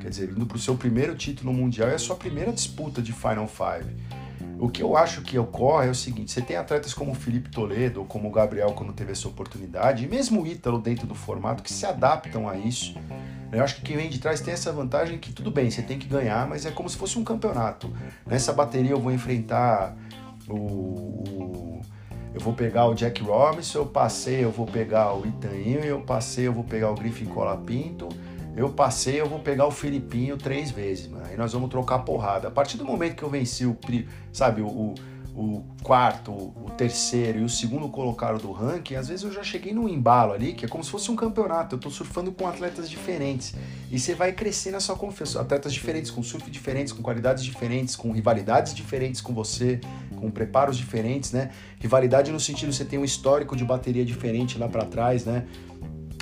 Quer 0.02 0.10
dizer, 0.10 0.30
indo 0.30 0.46
para 0.46 0.58
o 0.58 0.60
seu 0.60 0.76
primeiro 0.76 1.16
título 1.16 1.54
mundial 1.54 1.90
e 1.90 1.94
a 1.94 1.98
sua 1.98 2.16
primeira 2.16 2.52
disputa 2.52 3.02
de 3.02 3.14
Final 3.14 3.48
Five. 3.48 3.96
O 4.64 4.70
que 4.70 4.82
eu 4.82 4.96
acho 4.96 5.24
que 5.24 5.38
ocorre 5.38 5.90
é 5.90 5.92
o 5.92 5.96
seguinte: 5.96 6.32
você 6.32 6.42
tem 6.42 6.56
atletas 6.56 6.94
como 6.94 7.12
o 7.12 7.14
Felipe 7.14 7.50
Toledo 7.50 8.00
ou 8.00 8.06
como 8.06 8.30
o 8.30 8.32
Gabriel 8.32 8.72
quando 8.72 8.94
teve 8.94 9.12
essa 9.12 9.28
oportunidade, 9.28 10.06
e 10.06 10.08
mesmo 10.08 10.42
o 10.42 10.48
Ítalo 10.48 10.80
dentro 10.80 11.06
do 11.06 11.14
formato, 11.14 11.62
que 11.62 11.72
se 11.72 11.86
adaptam 11.86 12.48
a 12.48 12.58
isso. 12.58 12.96
Eu 13.52 13.62
acho 13.62 13.76
que 13.76 13.82
quem 13.82 13.98
vem 13.98 14.10
de 14.10 14.20
trás 14.20 14.40
tem 14.40 14.54
essa 14.54 14.72
vantagem 14.72 15.18
que 15.18 15.34
tudo 15.34 15.52
bem, 15.52 15.70
você 15.70 15.82
tem 15.82 16.00
que 16.00 16.08
ganhar, 16.08 16.48
mas 16.48 16.66
é 16.66 16.72
como 16.72 16.88
se 16.88 16.96
fosse 16.96 17.20
um 17.20 17.26
campeonato. 17.26 17.94
Nessa 18.26 18.54
bateria 18.54 18.92
eu 18.92 19.02
vou 19.02 19.12
enfrentar 19.12 19.98
o, 20.48 20.56
o 20.56 21.82
eu 22.34 22.40
vou 22.40 22.54
pegar 22.54 22.88
o 22.88 22.96
Jack 22.96 23.22
Robinson, 23.22 23.80
eu 23.80 23.86
passei, 23.86 24.46
eu 24.46 24.50
vou 24.50 24.66
pegar 24.66 25.14
o 25.14 25.28
Itainho, 25.28 25.84
eu 25.84 26.00
passei, 26.00 26.48
eu 26.48 26.54
vou 26.54 26.64
pegar 26.64 26.90
o 26.90 26.96
Griffin 26.96 27.26
Colapinto, 27.26 28.08
eu 28.56 28.70
passei, 28.70 29.20
eu 29.20 29.28
vou 29.28 29.40
pegar 29.40 29.66
o 29.66 29.72
Filipinho 29.72 30.38
três 30.38 30.70
vezes, 30.70 31.08
mano. 31.08 31.26
Aí 31.26 31.36
nós 31.36 31.54
vamos 31.54 31.70
trocar 31.70 32.00
porrada. 32.00 32.48
A 32.48 32.52
partir 32.52 32.78
do 32.78 32.86
momento 32.86 33.16
que 33.16 33.24
eu 33.24 33.30
venci 33.30 33.66
o, 33.66 33.76
sabe, 34.32 34.62
o, 34.62 34.94
o 35.36 35.64
quarto, 35.82 36.32
o 36.32 36.70
terceiro 36.78 37.40
e 37.40 37.44
o 37.44 37.50
segundo 37.50 37.90
colocado 37.90 38.40
do 38.40 38.52
ranking, 38.52 38.94
às 38.94 39.08
vezes 39.08 39.26
eu 39.26 39.32
já 39.32 39.42
cheguei 39.42 39.74
num 39.74 39.90
embalo 39.90 40.34
ali, 40.34 40.54
que 40.54 40.66
é 40.66 40.68
como 40.68 40.84
se 40.84 40.92
fosse 40.92 41.10
um 41.10 41.16
campeonato. 41.16 41.76
Eu 41.76 41.80
tô 41.80 41.90
surfando 41.90 42.32
com 42.32 42.48
atletas 42.48 42.88
diferentes. 42.88 43.56
E 43.92 44.00
você 44.00 44.14
vai 44.14 44.32
crescer 44.32 44.70
na 44.70 44.80
sua 44.80 44.96
confiança. 44.96 45.42
Atletas 45.42 45.74
diferentes, 45.74 46.12
com 46.12 46.22
surf 46.22 46.50
diferentes, 46.52 46.94
com 46.94 47.02
qualidades 47.02 47.44
diferentes, 47.44 47.96
com 47.96 48.12
rivalidades 48.12 48.76
diferentes 48.76 49.20
com 49.20 49.34
você, 49.34 49.82
com 50.16 50.30
preparos 50.30 50.78
diferentes, 50.78 51.32
né? 51.32 51.50
Rivalidade 51.80 52.32
no 52.32 52.40
sentido 52.40 52.72
você 52.72 52.86
tem 52.86 53.00
um 53.00 53.04
histórico 53.04 53.56
de 53.56 53.66
bateria 53.66 54.06
diferente 54.06 54.60
lá 54.60 54.68
para 54.68 54.86
trás, 54.86 55.26
né? 55.26 55.48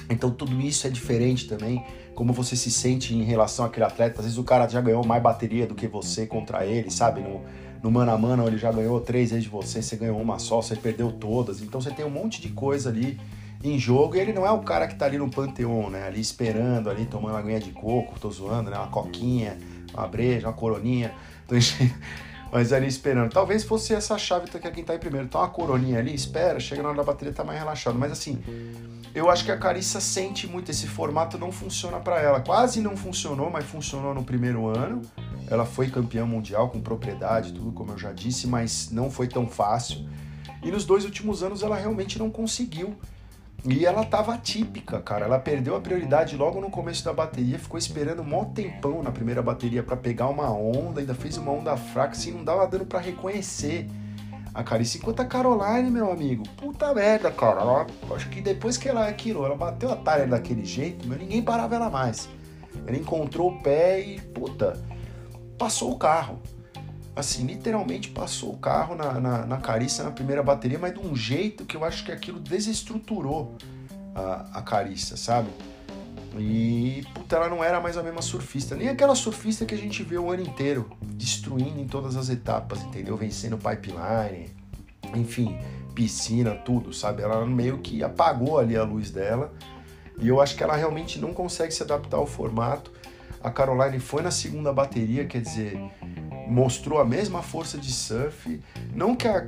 Então 0.10 0.32
tudo 0.32 0.60
isso 0.62 0.88
é 0.88 0.89
diferente 0.89 1.48
também 1.48 1.84
como 2.15 2.34
você 2.34 2.56
se 2.56 2.69
sente 2.69 3.13
em 3.15 3.24
relação 3.24 3.65
àquele 3.65 3.86
atleta. 3.86 4.19
Às 4.19 4.26
vezes 4.26 4.38
o 4.38 4.43
cara 4.43 4.67
já 4.67 4.82
ganhou 4.82 5.06
mais 5.06 5.21
bateria 5.21 5.66
do 5.66 5.76
que 5.76 5.88
você 5.88 6.26
contra 6.26 6.66
ele, 6.66 6.91
sabe? 6.91 7.22
No, 7.22 7.41
no 7.82 7.89
mano 7.89 8.12
a 8.12 8.18
mano, 8.18 8.47
ele 8.47 8.57
já 8.57 8.72
ganhou 8.72 8.99
três 8.99 9.32
vezes 9.32 9.45
de 9.45 9.49
você, 9.49 9.82
você 9.82 9.95
ganhou 9.95 10.20
uma 10.22 10.38
só, 10.38 10.62
você 10.62 10.76
perdeu 10.76 11.12
todas. 11.12 11.62
Então 11.62 11.82
você 11.82 11.91
tem 11.91 12.05
um 12.05 12.09
monte 12.09 12.41
de 12.41 12.49
coisa 12.49 12.89
ali 12.89 13.20
em 13.64 13.78
jogo 13.78 14.16
e 14.16 14.20
ele 14.20 14.34
não 14.34 14.45
é 14.45 14.51
o 14.51 14.59
cara 14.59 14.88
que 14.88 14.95
tá 14.95 15.05
ali 15.05 15.18
no 15.18 15.30
panteão, 15.30 15.89
né? 15.89 16.05
Ali 16.05 16.20
esperando, 16.20 16.89
ali 16.89 17.05
tomando 17.05 17.34
uma 17.34 17.39
aguinha 17.39 17.59
de 17.59 17.72
coco, 17.72 18.20
tô 18.20 18.30
zoando, 18.30 18.70
né? 18.70 18.78
Uma 18.78 18.88
coquinha, 18.88 19.57
uma 19.93 20.07
breja, 20.07 20.47
uma 20.47 20.53
coroninha. 20.53 21.14
Então, 21.45 21.57
mas 22.51 22.74
ali 22.74 22.88
esperando. 22.88 23.32
Talvez 23.32 23.64
fosse 23.64 23.93
essa 23.93 24.18
chave 24.18 24.47
que 24.47 24.57
é 24.68 24.72
quem 24.72 24.84
tá 24.84 24.95
em 24.95 24.99
primeiro. 24.99 25.26
Então 25.26 25.41
uma 25.41 25.49
coroninha 25.49 25.99
ali, 25.99 26.14
espera, 26.14 26.59
chega 26.59 26.82
na 26.84 26.89
hora 26.89 26.97
da 26.97 27.03
bateria, 27.03 27.34
tá 27.34 27.43
mais 27.43 27.57
relaxado. 27.57 27.97
Mas 27.97 28.12
assim, 28.12 28.41
eu 29.14 29.30
acho 29.30 29.43
que 29.43 29.51
a 29.51 29.57
Carissa 29.57 29.99
sente 29.99 30.47
muito 30.47 30.72
esse 30.72 30.88
formato 30.88 31.38
não 31.38 31.51
funciona 31.51 31.99
para 31.99 32.20
ela. 32.22 32.39
Quase 32.39 32.80
não 32.80 32.95
funcionou, 32.95 33.49
mas 33.49 33.66
funcionou 33.66 34.14
no 34.14 34.24
primeiro 34.24 34.68
ano. 34.68 35.01
ela 35.49 35.66
foi 35.66 35.89
campeã 35.89 36.26
mundial 36.26 36.70
com 36.70 36.80
propriedade, 36.80 37.51
tudo 37.51 37.72
como 37.72 37.91
eu 37.91 37.97
já 37.97 38.14
disse, 38.14 38.47
mas 38.47 38.89
não 38.89 39.12
foi 39.12 39.28
tão 39.28 39.47
fácil. 39.47 40.07
E 40.64 40.72
nos 40.72 40.86
dois 40.86 41.03
últimos 41.03 41.43
anos 41.43 41.62
ela 41.62 41.76
realmente 41.76 42.18
não 42.18 42.30
conseguiu. 42.30 42.95
E 43.66 43.86
ela 43.86 44.03
tava 44.03 44.34
atípica, 44.34 44.99
cara. 45.01 45.26
Ela 45.26 45.38
perdeu 45.38 45.76
a 45.76 45.82
prioridade 45.82 46.36
logo 46.36 46.59
no 46.59 46.70
começo 46.70 47.03
da 47.03 47.14
bateria, 47.14 47.59
ficou 47.59 47.78
esperando 47.78 48.22
um 48.22 48.45
tempão 48.45 49.03
na 49.03 49.12
primeira 49.12 49.41
bateria 49.41 49.84
para 49.84 49.95
pegar 49.95 50.30
uma 50.30 50.49
onda, 50.49 51.01
ainda 51.01 51.14
fez 51.14 51.38
uma 51.38 51.51
onda 51.51 51.76
fraca, 51.78 52.14
assim, 52.14 52.32
não 52.32 52.43
dava 52.43 52.66
dando 52.66 52.86
para 52.86 52.99
reconhecer 52.99 53.88
a 54.54 54.64
Carice. 54.64 54.97
Enquanto 54.97 55.22
a 55.22 55.26
Caroline, 55.26 55.89
meu 55.89 56.12
amigo, 56.12 56.43
puta 56.58 56.93
merda, 56.93 57.32
cara. 57.32 57.62
Ela, 57.62 57.88
acho 58.16 58.30
que 58.30 58.41
depois 58.41 58.78
que 58.78 58.89
ela 58.89 59.08
aquilo, 59.08 59.45
ela 59.45 59.56
bateu 59.56 59.91
a 59.91 59.95
talha 59.95 60.28
daquele 60.28 60.66
jeito, 60.66 61.08
meu, 61.08 61.18
ninguém 61.18 61.41
parava 61.41 61.76
ela 61.76 61.89
mais. 61.89 62.30
Ela 62.86 62.97
encontrou 62.97 63.52
o 63.52 63.62
pé 63.62 63.99
e, 63.99 64.20
puta, 64.20 64.82
passou 65.58 65.91
o 65.91 65.97
carro. 65.97 66.39
Assim, 67.16 67.45
literalmente 67.45 68.10
passou 68.10 68.54
o 68.54 68.58
carro 68.58 68.95
na, 68.95 69.20
na, 69.20 69.45
na 69.45 69.58
Carícia 69.58 70.04
na 70.04 70.12
primeira 70.12 70.41
bateria, 70.41 70.80
mas 70.80 70.93
de 70.93 70.99
um 70.99 71.16
jeito 71.16 71.66
que 71.66 71.76
eu 71.76 71.84
acho 71.84 72.06
que 72.06 72.12
aquilo 72.12 72.39
desestruturou 72.39 73.56
a, 74.16 74.60
a 74.60 74.62
Carícia, 74.62 75.18
sabe? 75.18 75.49
E, 76.38 77.03
puta, 77.13 77.36
ela 77.36 77.49
não 77.49 77.63
era 77.63 77.79
mais 77.79 77.97
a 77.97 78.03
mesma 78.03 78.21
surfista, 78.21 78.75
nem 78.75 78.88
aquela 78.88 79.15
surfista 79.15 79.65
que 79.65 79.75
a 79.75 79.77
gente 79.77 80.01
vê 80.03 80.17
o 80.17 80.32
ano 80.32 80.43
inteiro, 80.43 80.89
destruindo 81.01 81.79
em 81.79 81.88
todas 81.88 82.15
as 82.15 82.29
etapas, 82.29 82.82
entendeu? 82.84 83.17
Vencendo 83.17 83.57
pipeline, 83.57 84.49
enfim, 85.13 85.57
piscina, 85.93 86.55
tudo, 86.55 86.93
sabe? 86.93 87.21
Ela 87.21 87.45
meio 87.45 87.79
que 87.79 88.03
apagou 88.03 88.57
ali 88.57 88.77
a 88.77 88.84
luz 88.84 89.11
dela 89.11 89.53
e 90.21 90.27
eu 90.27 90.39
acho 90.39 90.55
que 90.55 90.63
ela 90.63 90.75
realmente 90.75 91.19
não 91.19 91.34
consegue 91.34 91.73
se 91.73 91.82
adaptar 91.82 92.17
ao 92.17 92.27
formato. 92.27 92.91
A 93.43 93.49
Caroline 93.49 93.99
foi 93.99 94.21
na 94.21 94.29
segunda 94.29 94.71
bateria, 94.71 95.25
quer 95.25 95.41
dizer, 95.41 95.79
mostrou 96.47 96.99
a 96.99 97.05
mesma 97.05 97.41
força 97.41 97.77
de 97.77 97.91
surf. 97.91 98.61
Não 98.93 99.15
que 99.15 99.27
a. 99.27 99.43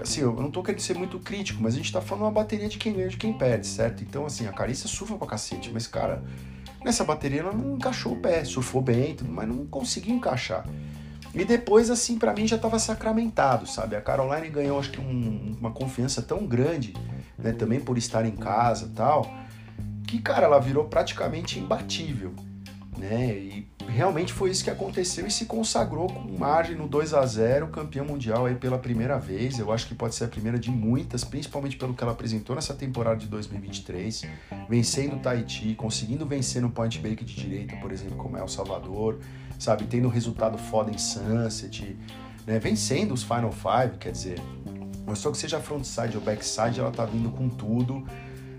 Assim, 0.00 0.20
eu 0.20 0.32
não 0.32 0.50
tô 0.50 0.62
querendo 0.62 0.80
ser 0.80 0.96
muito 0.96 1.18
crítico, 1.18 1.62
mas 1.62 1.74
a 1.74 1.76
gente 1.76 1.92
tá 1.92 2.00
falando 2.00 2.24
uma 2.24 2.30
bateria 2.30 2.68
de 2.68 2.78
quem 2.78 2.92
ganha 2.92 3.08
de 3.08 3.16
quem 3.16 3.32
perde, 3.32 3.66
certo? 3.66 4.02
Então, 4.02 4.26
assim, 4.26 4.46
a 4.46 4.52
Carícia 4.52 4.88
surfa 4.88 5.16
pra 5.16 5.26
cacete, 5.26 5.70
mas, 5.72 5.86
cara, 5.86 6.22
nessa 6.84 7.04
bateria 7.04 7.40
ela 7.40 7.52
não 7.52 7.76
encaixou 7.76 8.12
o 8.12 8.16
pé, 8.16 8.44
surfou 8.44 8.80
bem, 8.80 9.16
mas 9.28 9.48
não 9.48 9.66
conseguiu 9.66 10.14
encaixar. 10.14 10.66
E 11.34 11.44
depois, 11.44 11.90
assim, 11.90 12.18
para 12.18 12.32
mim 12.32 12.46
já 12.46 12.56
estava 12.56 12.78
sacramentado, 12.78 13.66
sabe? 13.66 13.96
A 13.96 14.00
Caroline 14.00 14.48
ganhou, 14.48 14.78
acho 14.78 14.90
que, 14.90 15.00
um, 15.00 15.56
uma 15.58 15.70
confiança 15.70 16.20
tão 16.20 16.46
grande, 16.46 16.94
né? 17.38 17.52
Também 17.52 17.80
por 17.80 17.96
estar 17.96 18.24
em 18.26 18.36
casa 18.36 18.90
tal 18.94 19.42
que, 20.12 20.18
cara, 20.18 20.44
ela 20.44 20.58
virou 20.58 20.84
praticamente 20.84 21.58
imbatível, 21.58 22.34
né? 22.96 23.34
E 23.34 23.66
realmente 23.88 24.32
foi 24.32 24.50
isso 24.50 24.62
que 24.62 24.70
aconteceu 24.70 25.26
e 25.26 25.30
se 25.30 25.46
consagrou 25.46 26.06
com 26.06 26.20
margem 26.38 26.76
no 26.76 26.86
2 26.86 27.14
a 27.14 27.24
0 27.24 27.68
campeão 27.68 28.04
mundial 28.04 28.46
aí 28.46 28.54
pela 28.54 28.78
primeira 28.78 29.18
vez. 29.18 29.58
Eu 29.58 29.72
acho 29.72 29.86
que 29.86 29.94
pode 29.94 30.14
ser 30.14 30.24
a 30.24 30.28
primeira 30.28 30.58
de 30.58 30.70
muitas, 30.70 31.24
principalmente 31.24 31.76
pelo 31.76 31.94
que 31.94 32.02
ela 32.02 32.12
apresentou 32.12 32.54
nessa 32.54 32.74
temporada 32.74 33.16
de 33.16 33.26
2023, 33.26 34.24
vencendo 34.68 35.16
o 35.16 35.18
Tahiti, 35.18 35.74
conseguindo 35.74 36.26
vencer 36.26 36.60
no 36.60 36.70
point 36.70 36.98
break 36.98 37.24
de 37.24 37.34
direita, 37.34 37.76
por 37.76 37.92
exemplo, 37.92 38.16
como 38.16 38.36
é 38.36 38.42
o 38.42 38.48
Salvador, 38.48 39.18
sabe, 39.58 39.84
tendo 39.84 40.08
resultado 40.08 40.58
foda 40.58 40.90
em 40.90 40.98
Sunset, 40.98 41.96
né? 42.46 42.58
vencendo 42.58 43.12
os 43.12 43.22
Final 43.22 43.52
Five, 43.52 43.98
quer 43.98 44.12
dizer, 44.12 44.38
mostrou 45.06 45.32
que 45.32 45.38
seja 45.38 45.60
frontside 45.60 46.16
ou 46.16 46.22
backside, 46.22 46.80
ela 46.80 46.90
tá 46.90 47.04
vindo 47.04 47.30
com 47.30 47.48
tudo 47.48 48.04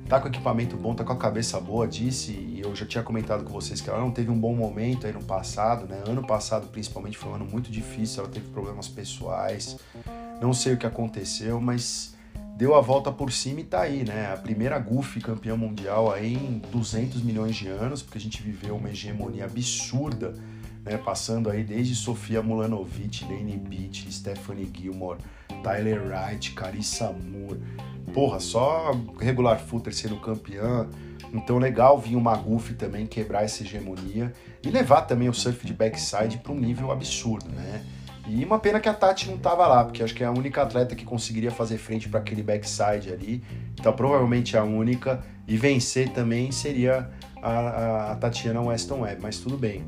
tá 0.08 0.20
com 0.20 0.28
equipamento 0.28 0.76
bom, 0.76 0.94
tá 0.94 1.04
com 1.04 1.14
a 1.14 1.18
cabeça 1.18 1.60
boa, 1.60 1.88
disse, 1.88 2.32
e 2.32 2.62
eu 2.62 2.76
já 2.76 2.86
tinha 2.86 3.04
comentado 3.04 3.44
com 3.44 3.52
vocês 3.52 3.82
que 3.82 3.90
ela 3.90 4.00
não 4.00 4.12
teve 4.12 4.30
um 4.30 4.40
bom 4.40 4.56
momento 4.56 5.08
aí 5.08 5.14
no 5.14 5.24
passado, 5.24 5.88
né? 5.88 6.04
Ano 6.08 6.26
passado, 6.26 6.68
principalmente, 6.68 7.18
foi 7.18 7.32
um 7.32 7.36
ano 7.36 7.46
muito 7.46 7.72
difícil, 7.72 8.24
ela 8.24 8.32
teve 8.32 8.48
problemas 8.50 8.88
pessoais, 8.88 9.78
não 10.42 10.54
sei 10.54 10.74
o 10.74 10.78
que 10.78 10.86
aconteceu, 10.86 11.60
mas 11.60 12.14
deu 12.56 12.76
a 12.76 12.82
volta 12.82 13.12
por 13.12 13.32
cima 13.32 13.62
e 13.62 13.64
tá 13.64 13.82
aí, 13.82 14.04
né? 14.04 14.32
A 14.32 14.38
primeira 14.38 14.78
Goofy 14.78 15.20
campeã 15.20 15.56
mundial 15.56 16.12
aí 16.12 16.34
em 16.34 16.62
200 16.72 17.22
milhões 17.22 17.56
de 17.56 17.68
anos, 17.68 18.02
porque 18.02 18.18
a 18.18 18.22
gente 18.22 18.42
viveu 18.42 18.76
uma 18.76 18.90
hegemonia 18.90 19.46
absurda, 19.46 20.34
né? 20.84 20.98
Passando 20.98 21.50
aí 21.50 21.64
desde 21.64 21.96
Sofia 21.96 22.44
Mulanovic, 22.44 23.26
Lane 23.26 23.58
Beach, 23.58 24.12
Stephanie 24.12 24.70
Gilmore, 24.72 25.20
Tyler 25.64 26.02
Wright, 26.06 26.52
Carissa 26.52 27.12
Moore, 27.12 27.60
porra, 28.14 28.40
só 28.40 28.92
regular 29.20 29.60
footer 29.60 29.94
sendo 29.94 30.18
campeã. 30.18 30.88
Então 31.34 31.58
legal 31.58 31.98
vir 32.00 32.16
o 32.16 32.22
Maguf 32.22 32.74
também 32.76 33.08
quebrar 33.08 33.44
essa 33.44 33.64
hegemonia 33.64 34.32
e 34.64 34.70
levar 34.70 35.02
também 35.02 35.28
o 35.28 35.34
surf 35.34 35.66
de 35.66 35.74
backside 35.74 36.38
para 36.38 36.52
um 36.52 36.60
nível 36.60 36.92
absurdo, 36.92 37.50
né? 37.50 37.84
E 38.28 38.46
uma 38.46 38.58
pena 38.58 38.80
que 38.80 38.88
a 38.88 38.94
Tati 38.94 39.30
não 39.30 39.38
tava 39.38 39.68
lá, 39.68 39.84
porque 39.84 40.02
acho 40.02 40.14
que 40.14 40.24
é 40.24 40.28
a 40.28 40.32
única 40.32 40.62
atleta 40.62 40.96
que 40.96 41.04
conseguiria 41.04 41.52
fazer 41.52 41.78
frente 41.78 42.08
para 42.08 42.20
aquele 42.20 42.42
backside 42.42 43.12
ali. 43.12 43.44
Então 43.78 43.92
provavelmente 43.92 44.56
a 44.56 44.64
única 44.64 45.22
e 45.48 45.58
vencer 45.58 46.10
também 46.10 46.52
seria 46.52 47.10
a, 47.42 47.52
a, 47.52 48.12
a 48.12 48.16
Tatiana 48.16 48.62
Weston 48.62 49.02
Webb, 49.02 49.22
mas 49.22 49.40
tudo 49.40 49.58
bem. 49.58 49.84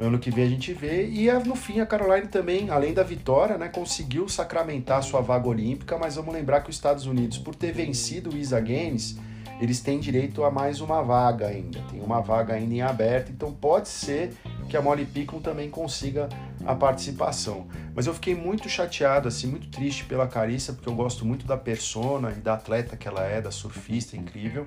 Ano 0.00 0.18
que 0.18 0.30
vem 0.30 0.44
a 0.44 0.48
gente 0.48 0.72
vê. 0.72 1.06
E 1.06 1.30
no 1.44 1.54
fim 1.54 1.80
a 1.80 1.86
Caroline 1.86 2.26
também, 2.26 2.70
além 2.70 2.94
da 2.94 3.02
vitória, 3.02 3.58
né, 3.58 3.68
conseguiu 3.68 4.26
sacramentar 4.30 5.02
sua 5.02 5.20
vaga 5.20 5.46
olímpica, 5.46 5.98
mas 5.98 6.16
vamos 6.16 6.32
lembrar 6.32 6.62
que 6.62 6.70
os 6.70 6.76
Estados 6.76 7.04
Unidos, 7.04 7.36
por 7.36 7.54
ter 7.54 7.70
vencido 7.72 8.30
o 8.30 8.36
ISA 8.36 8.58
Games, 8.60 9.18
eles 9.60 9.80
têm 9.80 10.00
direito 10.00 10.42
a 10.42 10.50
mais 10.50 10.80
uma 10.80 11.02
vaga 11.02 11.46
ainda. 11.46 11.80
Tem 11.90 12.00
uma 12.00 12.20
vaga 12.20 12.54
ainda 12.54 12.74
em 12.74 12.80
aberto, 12.80 13.30
então 13.30 13.52
pode 13.52 13.88
ser 13.88 14.32
que 14.68 14.76
a 14.76 14.80
Molly 14.80 15.04
Picon 15.04 15.40
também 15.40 15.68
consiga 15.68 16.28
a 16.64 16.74
participação. 16.74 17.66
Mas 17.94 18.06
eu 18.06 18.14
fiquei 18.14 18.34
muito 18.34 18.68
chateado, 18.68 19.28
assim, 19.28 19.46
muito 19.46 19.68
triste 19.68 20.04
pela 20.04 20.26
Carissa, 20.26 20.72
porque 20.72 20.88
eu 20.88 20.94
gosto 20.94 21.26
muito 21.26 21.46
da 21.46 21.56
persona 21.56 22.30
e 22.30 22.40
da 22.40 22.54
atleta 22.54 22.96
que 22.96 23.06
ela 23.06 23.24
é, 23.24 23.40
da 23.40 23.50
surfista 23.50 24.16
incrível. 24.16 24.66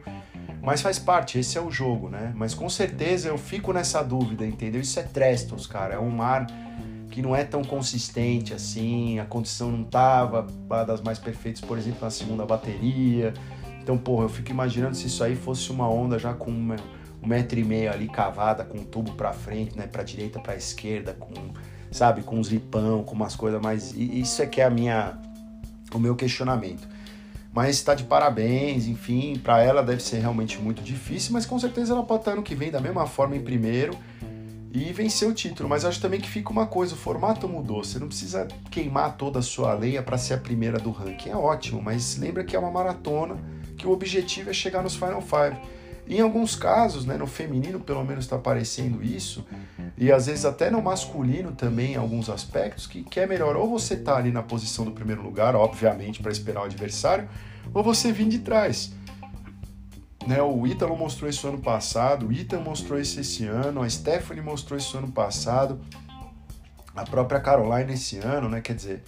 Mas 0.61 0.81
faz 0.81 0.99
parte, 0.99 1.39
esse 1.39 1.57
é 1.57 1.61
o 1.61 1.71
jogo, 1.71 2.09
né? 2.09 2.31
Mas 2.35 2.53
com 2.53 2.69
certeza 2.69 3.29
eu 3.29 3.37
fico 3.37 3.73
nessa 3.73 4.03
dúvida, 4.03 4.45
entendeu? 4.45 4.81
Isso 4.81 4.99
é 4.99 5.03
Trestles, 5.03 5.65
cara, 5.65 5.95
é 5.95 5.99
um 5.99 6.09
mar 6.09 6.45
que 7.09 7.21
não 7.21 7.35
é 7.35 7.43
tão 7.43 7.63
consistente 7.63 8.55
assim, 8.55 9.19
a 9.19 9.25
condição 9.25 9.71
não 9.71 9.83
tava 9.83 10.47
das 10.85 10.99
mais 11.01 11.19
perfeitas, 11.19 11.61
por 11.61 11.77
exemplo, 11.77 11.99
na 12.01 12.09
segunda 12.09 12.43
bateria. 12.43 13.33
Então, 13.83 13.97
porra, 13.97 14.23
eu 14.23 14.29
fico 14.29 14.49
imaginando 14.49 14.95
se 14.95 15.07
isso 15.07 15.23
aí 15.23 15.35
fosse 15.35 15.69
uma 15.69 15.89
onda 15.89 16.17
já 16.17 16.33
com 16.33 16.49
uma 16.49 16.77
um 17.21 17.27
metro 17.27 17.57
e 17.57 17.63
meio 17.63 17.91
ali 17.91 18.07
cavada 18.09 18.65
com 18.65 18.79
um 18.79 18.83
tubo 18.83 19.13
para 19.13 19.31
frente, 19.31 19.77
né, 19.77 19.87
para 19.87 20.03
direita, 20.03 20.39
para 20.39 20.55
esquerda, 20.55 21.13
com 21.13 21.33
sabe, 21.89 22.21
com 22.21 22.37
um 22.37 22.43
zipão, 22.43 23.03
com 23.03 23.13
umas 23.13 23.35
coisas 23.35 23.61
mais 23.61 23.93
isso 23.93 24.41
é 24.41 24.45
que 24.45 24.59
é 24.59 24.65
a 24.65 24.69
minha 24.69 25.17
o 25.93 25.99
meu 25.99 26.15
questionamento. 26.15 26.87
Mas 27.53 27.75
está 27.75 27.93
de 27.93 28.03
parabéns, 28.03 28.87
enfim, 28.87 29.37
para 29.37 29.61
ela 29.61 29.83
deve 29.83 30.01
ser 30.01 30.17
realmente 30.17 30.59
muito 30.59 30.81
difícil, 30.81 31.31
mas 31.33 31.45
com 31.45 31.57
certeza 31.59 31.93
ela 31.93 32.03
pode 32.03 32.21
estar 32.21 32.31
ano 32.31 32.41
que 32.41 32.55
vem 32.55 32.71
da 32.71 32.81
mesma 32.81 33.05
forma 33.05 33.35
em 33.35 33.41
primeiro 33.43 33.95
e 34.73 34.91
vencer 34.91 35.29
o 35.29 35.33
título. 35.33 35.69
Mas 35.69 35.85
acho 35.85 36.01
também 36.01 36.19
que 36.19 36.27
fica 36.27 36.49
uma 36.49 36.65
coisa: 36.65 36.95
o 36.95 36.97
formato 36.97 37.47
mudou. 37.47 37.83
Você 37.83 37.99
não 37.99 38.07
precisa 38.07 38.47
queimar 38.71 39.17
toda 39.17 39.37
a 39.37 39.41
sua 39.43 39.73
lenha 39.75 40.01
para 40.01 40.17
ser 40.17 40.33
a 40.33 40.37
primeira 40.37 40.79
do 40.79 40.89
ranking. 40.89 41.29
É 41.29 41.35
ótimo, 41.35 41.79
mas 41.79 42.17
lembra 42.17 42.43
que 42.43 42.55
é 42.55 42.59
uma 42.59 42.71
maratona, 42.71 43.37
que 43.83 43.87
o 43.87 43.91
objetivo 43.91 44.49
é 44.49 44.53
chegar 44.53 44.81
nos 44.81 44.95
Final 44.95 45.21
Five. 45.21 45.57
Em 46.07 46.21
alguns 46.21 46.55
casos, 46.55 47.05
né, 47.05 47.17
no 47.17 47.27
feminino 47.27 47.81
pelo 47.81 48.03
menos 48.05 48.23
está 48.23 48.37
aparecendo 48.37 49.03
isso, 49.03 49.45
e 49.97 50.09
às 50.09 50.27
vezes 50.27 50.45
até 50.45 50.71
no 50.71 50.81
masculino 50.81 51.51
também 51.51 51.93
em 51.93 51.95
alguns 51.97 52.29
aspectos, 52.29 52.87
que, 52.87 53.03
que 53.03 53.19
é 53.19 53.27
melhor 53.27 53.57
ou 53.57 53.69
você 53.69 53.97
tá 53.97 54.15
ali 54.15 54.31
na 54.31 54.41
posição 54.41 54.85
do 54.85 54.91
primeiro 54.91 55.21
lugar, 55.21 55.53
obviamente, 55.53 56.21
para 56.21 56.31
esperar 56.31 56.61
o 56.61 56.63
adversário, 56.63 57.27
ou 57.73 57.83
você 57.83 58.11
vir 58.11 58.29
de 58.29 58.39
trás. 58.39 58.93
Né, 60.25 60.41
o 60.41 60.65
Ítalo 60.65 60.95
mostrou 60.95 61.29
isso 61.29 61.45
ano 61.45 61.59
passado, 61.59 62.27
o 62.27 62.31
Ethan 62.31 62.61
mostrou 62.61 62.97
isso 62.97 63.19
esse 63.19 63.45
ano, 63.45 63.81
a 63.81 63.89
Stephanie 63.89 64.41
mostrou 64.41 64.77
isso 64.77 64.97
ano 64.97 65.11
passado, 65.11 65.81
a 66.95 67.03
própria 67.03 67.41
Caroline 67.41 67.93
esse 67.93 68.17
ano, 68.19 68.47
né? 68.47 68.61
Quer 68.61 68.75
dizer, 68.75 69.03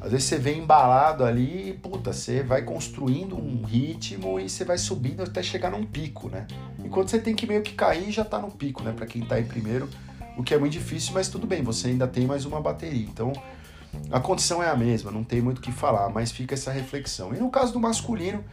às 0.00 0.10
vezes 0.10 0.26
você 0.26 0.36
vem 0.36 0.58
embalado 0.58 1.24
ali 1.24 1.70
e, 1.70 1.72
puta, 1.74 2.12
você 2.12 2.42
vai 2.42 2.62
construindo 2.62 3.36
um 3.36 3.62
ritmo 3.62 4.40
e 4.40 4.48
você 4.48 4.64
vai 4.64 4.76
subindo 4.76 5.22
até 5.22 5.42
chegar 5.42 5.70
num 5.70 5.86
pico, 5.86 6.28
né? 6.28 6.46
Enquanto 6.84 7.08
você 7.08 7.20
tem 7.20 7.36
que 7.36 7.46
meio 7.46 7.62
que 7.62 7.72
cair 7.72 8.10
já 8.10 8.24
tá 8.24 8.38
no 8.38 8.50
pico, 8.50 8.82
né? 8.82 8.92
Para 8.92 9.06
quem 9.06 9.22
tá 9.22 9.36
aí 9.36 9.44
primeiro, 9.44 9.88
o 10.36 10.42
que 10.42 10.54
é 10.54 10.58
muito 10.58 10.72
difícil, 10.72 11.14
mas 11.14 11.28
tudo 11.28 11.46
bem, 11.46 11.62
você 11.62 11.88
ainda 11.88 12.08
tem 12.08 12.26
mais 12.26 12.44
uma 12.44 12.60
bateria. 12.60 13.06
Então, 13.06 13.32
a 14.10 14.18
condição 14.18 14.60
é 14.60 14.68
a 14.68 14.74
mesma, 14.74 15.10
não 15.12 15.22
tem 15.22 15.40
muito 15.40 15.58
o 15.58 15.60
que 15.60 15.70
falar, 15.70 16.08
mas 16.08 16.32
fica 16.32 16.54
essa 16.54 16.72
reflexão. 16.72 17.32
E 17.32 17.38
no 17.38 17.48
caso 17.48 17.72
do 17.72 17.78
masculino, 17.78 18.44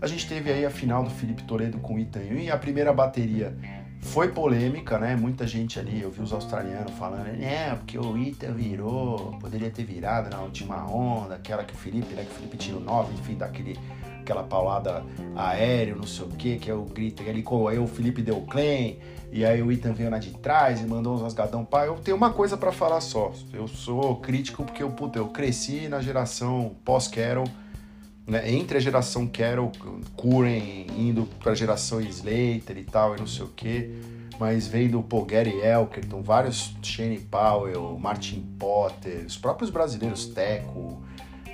a 0.00 0.06
gente 0.08 0.26
teve 0.26 0.50
aí 0.50 0.64
a 0.64 0.70
final 0.70 1.04
do 1.04 1.10
Felipe 1.10 1.44
Toledo 1.44 1.78
com 1.78 1.94
o 1.94 1.98
e 1.98 2.50
a 2.50 2.56
primeira 2.56 2.92
bateria 2.92 3.56
foi 4.00 4.28
polêmica, 4.28 4.98
né? 4.98 5.16
Muita 5.16 5.46
gente 5.46 5.78
ali, 5.78 6.00
eu 6.00 6.10
vi 6.10 6.22
os 6.22 6.32
australianos 6.32 6.92
falando, 6.92 7.26
é, 7.26 7.74
porque 7.74 7.98
o 7.98 8.16
Ita 8.16 8.52
virou, 8.52 9.36
poderia 9.40 9.70
ter 9.70 9.84
virado 9.84 10.30
na 10.30 10.40
última 10.40 10.86
onda, 10.86 11.34
aquela 11.34 11.64
que 11.64 11.74
o 11.74 11.76
Felipe, 11.76 12.14
né? 12.14 12.24
Que 12.24 12.30
o 12.30 12.34
Felipe 12.34 12.56
tirou 12.56 12.80
9, 12.80 13.14
enfim, 13.14 13.34
daquele 13.34 13.78
aquela 14.28 14.42
paulada 14.42 15.02
aéreo, 15.34 15.96
não 15.96 16.06
sei 16.06 16.26
o 16.26 16.28
que, 16.28 16.58
que 16.58 16.70
é 16.70 16.74
o 16.74 16.82
grito 16.82 17.22
ali, 17.22 17.42
aí 17.70 17.78
o 17.78 17.86
Felipe 17.86 18.20
deu 18.20 18.36
o 18.36 18.46
claim, 18.46 18.98
e 19.32 19.44
aí 19.44 19.62
o 19.62 19.72
Ethan 19.72 19.94
veio 19.94 20.10
na 20.10 20.18
de 20.18 20.32
trás 20.32 20.80
e 20.80 20.84
mandou 20.86 21.14
uns 21.14 21.22
rasgadão. 21.22 21.64
Pá, 21.64 21.86
eu 21.86 21.94
tenho 21.96 22.16
uma 22.16 22.30
coisa 22.30 22.56
para 22.56 22.70
falar 22.70 23.00
só. 23.00 23.32
Eu 23.52 23.66
sou 23.66 24.16
crítico 24.16 24.64
porque 24.64 24.82
eu, 24.82 24.90
puta, 24.90 25.18
eu 25.18 25.28
cresci 25.28 25.88
na 25.88 26.00
geração 26.00 26.76
pós-Carol, 26.84 27.44
né, 28.28 28.52
entre 28.52 28.76
a 28.76 28.80
geração 28.80 29.26
Carol, 29.26 29.72
Curren, 30.14 30.86
indo 30.96 31.26
pra 31.40 31.54
geração 31.54 31.98
Slater 31.98 32.76
e 32.76 32.84
tal, 32.84 33.16
e 33.16 33.18
não 33.18 33.26
sei 33.26 33.46
o 33.46 33.48
que. 33.48 33.90
Mas 34.38 34.68
vendo 34.68 35.00
o 35.00 35.24
Gary 35.24 35.58
Elkerton, 35.60 36.22
vários 36.22 36.76
Shane 36.82 37.18
Powell, 37.18 37.98
Martin 37.98 38.42
Potter, 38.58 39.24
os 39.26 39.36
próprios 39.36 39.70
brasileiros, 39.70 40.26
Teco, 40.26 41.02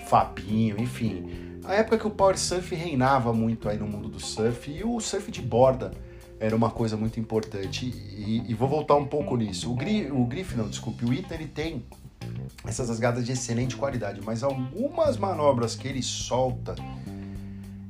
Fabinho, 0.07 0.79
enfim. 0.79 1.61
A 1.65 1.75
época 1.75 1.97
que 1.97 2.07
o 2.07 2.11
Power 2.11 2.37
Surf 2.37 2.75
reinava 2.75 3.33
muito 3.33 3.69
aí 3.69 3.79
no 3.79 3.87
mundo 3.87 4.09
do 4.09 4.21
surf 4.21 4.71
e 4.71 4.85
o 4.85 5.01
surf 5.01 5.31
de 5.31 5.41
borda 5.41 5.93
era 6.39 6.55
uma 6.55 6.71
coisa 6.71 6.95
muito 6.95 7.19
importante. 7.19 7.87
E, 7.87 8.45
e 8.47 8.53
vou 8.53 8.69
voltar 8.69 8.97
um 8.97 9.07
pouco 9.07 9.35
nisso. 9.37 9.73
O, 9.73 9.75
Gri, 9.75 10.11
o 10.11 10.27
Griff, 10.27 10.55
não, 10.57 10.69
desculpe, 10.69 11.07
o 11.07 11.13
Ita 11.13 11.35
ele 11.35 11.47
tem 11.47 11.83
essas 12.67 12.89
rasgadas 12.89 13.25
de 13.25 13.33
excelente 13.33 13.77
qualidade, 13.77 14.21
mas 14.23 14.43
algumas 14.43 15.17
manobras 15.17 15.75
que 15.75 15.87
ele 15.87 16.03
solta, 16.03 16.75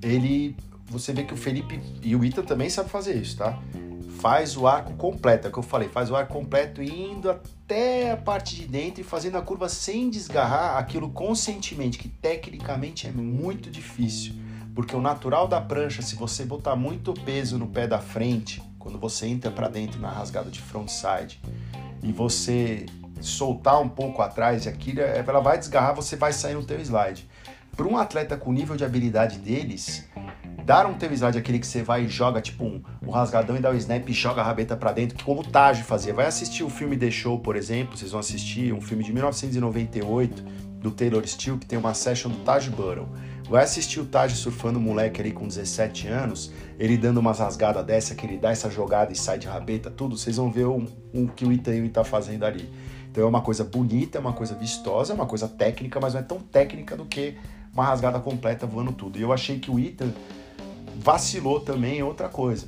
ele. 0.03 0.57
Você 0.87 1.13
vê 1.13 1.25
que 1.25 1.33
o 1.33 1.37
Felipe 1.37 1.81
e 2.03 2.15
o 2.15 2.25
Ita 2.25 2.43
também 2.43 2.69
sabe 2.69 2.91
fazer 2.91 3.17
isso, 3.17 3.39
tá? 3.39 3.59
Faz 4.21 4.57
o 4.57 4.67
arco 4.67 4.93
completo, 4.95 5.47
é 5.47 5.51
o 5.51 5.53
que 5.53 5.59
eu 5.59 5.63
falei, 5.63 5.89
faz 5.89 6.11
o 6.11 6.17
arco 6.17 6.33
completo 6.33 6.83
indo 6.83 7.31
até 7.31 8.13
a 8.13 8.17
parte 8.17 8.55
de 8.57 8.67
dentro 8.67 9.01
e 9.01 9.05
fazendo 9.05 9.37
a 9.37 9.43
curva 9.43 9.69
sem 9.69 10.09
desgarrar 10.11 10.77
aquilo 10.77 11.11
conscientemente, 11.11 11.99
que 11.99 12.09
tecnicamente 12.09 13.07
é 13.07 13.11
muito 13.11 13.71
difícil. 13.71 14.35
Porque 14.75 14.95
o 14.95 15.01
natural 15.01 15.49
da 15.49 15.61
prancha, 15.61 16.03
se 16.03 16.17
você 16.17 16.45
botar 16.45 16.77
muito 16.77 17.15
peso 17.15 17.59
no 17.59 17.67
pé 17.67 17.87
da 17.87 17.99
frente, 17.99 18.63
quando 18.79 18.99
você 18.99 19.27
entra 19.27 19.51
para 19.51 19.69
dentro 19.69 20.01
na 20.01 20.11
rasgada 20.11 20.51
de 20.51 20.61
frontside, 20.61 21.41
e 22.03 22.13
você 22.13 22.87
soltar 23.21 23.81
um 23.81 23.89
pouco 23.89 24.23
atrás, 24.23 24.67
e 24.67 24.69
aquilo, 24.69 25.01
ela 25.01 25.41
vai 25.41 25.59
desgarrar, 25.59 25.95
você 25.95 26.17
vai 26.17 26.33
sair 26.33 26.55
no 26.55 26.65
teu 26.65 26.81
slide. 26.81 27.29
Para 27.77 27.87
um 27.87 27.97
atleta 27.97 28.37
com 28.37 28.51
o 28.51 28.53
nível 28.53 28.77
de 28.77 28.85
habilidade 28.85 29.39
deles, 29.39 30.09
dar 30.65 30.87
um 30.87 30.95
teu 30.95 31.13
slide 31.13 31.37
aquele 31.37 31.59
que 31.59 31.67
você 31.67 31.83
vai 31.83 32.05
e 32.05 32.09
joga 32.09 32.41
tipo 32.41 32.65
um, 32.65 32.83
um 33.03 33.11
rasgadão 33.11 33.57
e 33.57 33.61
dá 33.61 33.71
o 33.71 33.73
um 33.73 33.77
snap 33.77 34.09
e 34.09 34.13
joga 34.13 34.41
a 34.41 34.45
rabeta 34.45 34.77
para 34.77 34.93
dentro, 34.93 35.23
como 35.25 35.41
o 35.41 35.45
Taj 35.45 35.83
fazia. 35.83 36.15
Vai 36.15 36.27
assistir 36.27 36.63
o 36.63 36.71
filme 36.71 36.97
The 36.97 37.11
Show, 37.11 37.41
por 37.41 37.57
exemplo, 37.57 37.97
vocês 37.97 38.13
vão 38.13 38.21
assistir 38.21 38.73
um 38.73 38.81
filme 38.81 39.03
de 39.03 39.13
1998 39.13 40.45
do 40.81 40.91
Taylor 40.91 41.27
Steele 41.27 41.59
que 41.59 41.67
tem 41.67 41.79
uma 41.79 41.95
session 41.95 42.31
do 42.31 42.39
Taj 42.45 42.71
Burrow. 42.71 43.09
Vai 43.49 43.63
assistir 43.63 44.01
o 44.01 44.07
Taj 44.07 44.35
surfando 44.35 44.81
moleque 44.81 45.21
ali 45.21 45.31
com 45.31 45.47
17 45.47 46.09
anos, 46.09 46.51
ele 46.79 46.97
dando 46.97 47.19
umas 47.19 47.41
rasgadas 47.41 47.85
dessa, 47.85 48.15
que 48.15 48.25
ele 48.25 48.39
dá 48.39 48.51
essa 48.51 48.71
jogada 48.71 49.13
e 49.13 49.17
sai 49.17 49.39
de 49.39 49.47
rabeta, 49.47 49.91
tudo, 49.91 50.17
vocês 50.17 50.37
vão 50.37 50.51
ver 50.51 50.65
o 50.65 50.87
um, 51.13 51.27
que 51.27 51.45
o 51.45 51.53
Itaí 51.53 51.87
tá 51.91 52.03
fazendo 52.03 52.45
ali. 52.45 52.71
Então 53.11 53.23
é 53.23 53.27
uma 53.27 53.43
coisa 53.43 53.63
bonita, 53.63 54.17
é 54.17 54.21
uma 54.21 54.33
coisa 54.33 54.55
vistosa, 54.55 55.13
é 55.13 55.15
uma 55.15 55.27
coisa 55.27 55.47
técnica, 55.47 56.01
mas 56.01 56.15
não 56.15 56.21
é 56.21 56.23
tão 56.23 56.39
técnica 56.39 56.97
do 56.97 57.05
que 57.05 57.37
uma 57.73 57.85
rasgada 57.85 58.19
completa 58.19 58.67
voando 58.67 58.93
tudo. 58.93 59.19
E 59.19 59.23
eu 59.23 59.33
achei 59.33 59.59
que 59.59 59.71
o 59.71 59.79
Ita 59.79 60.07
vacilou 60.97 61.61
também 61.61 61.99
em 61.99 62.03
outra 62.03 62.29
coisa. 62.29 62.67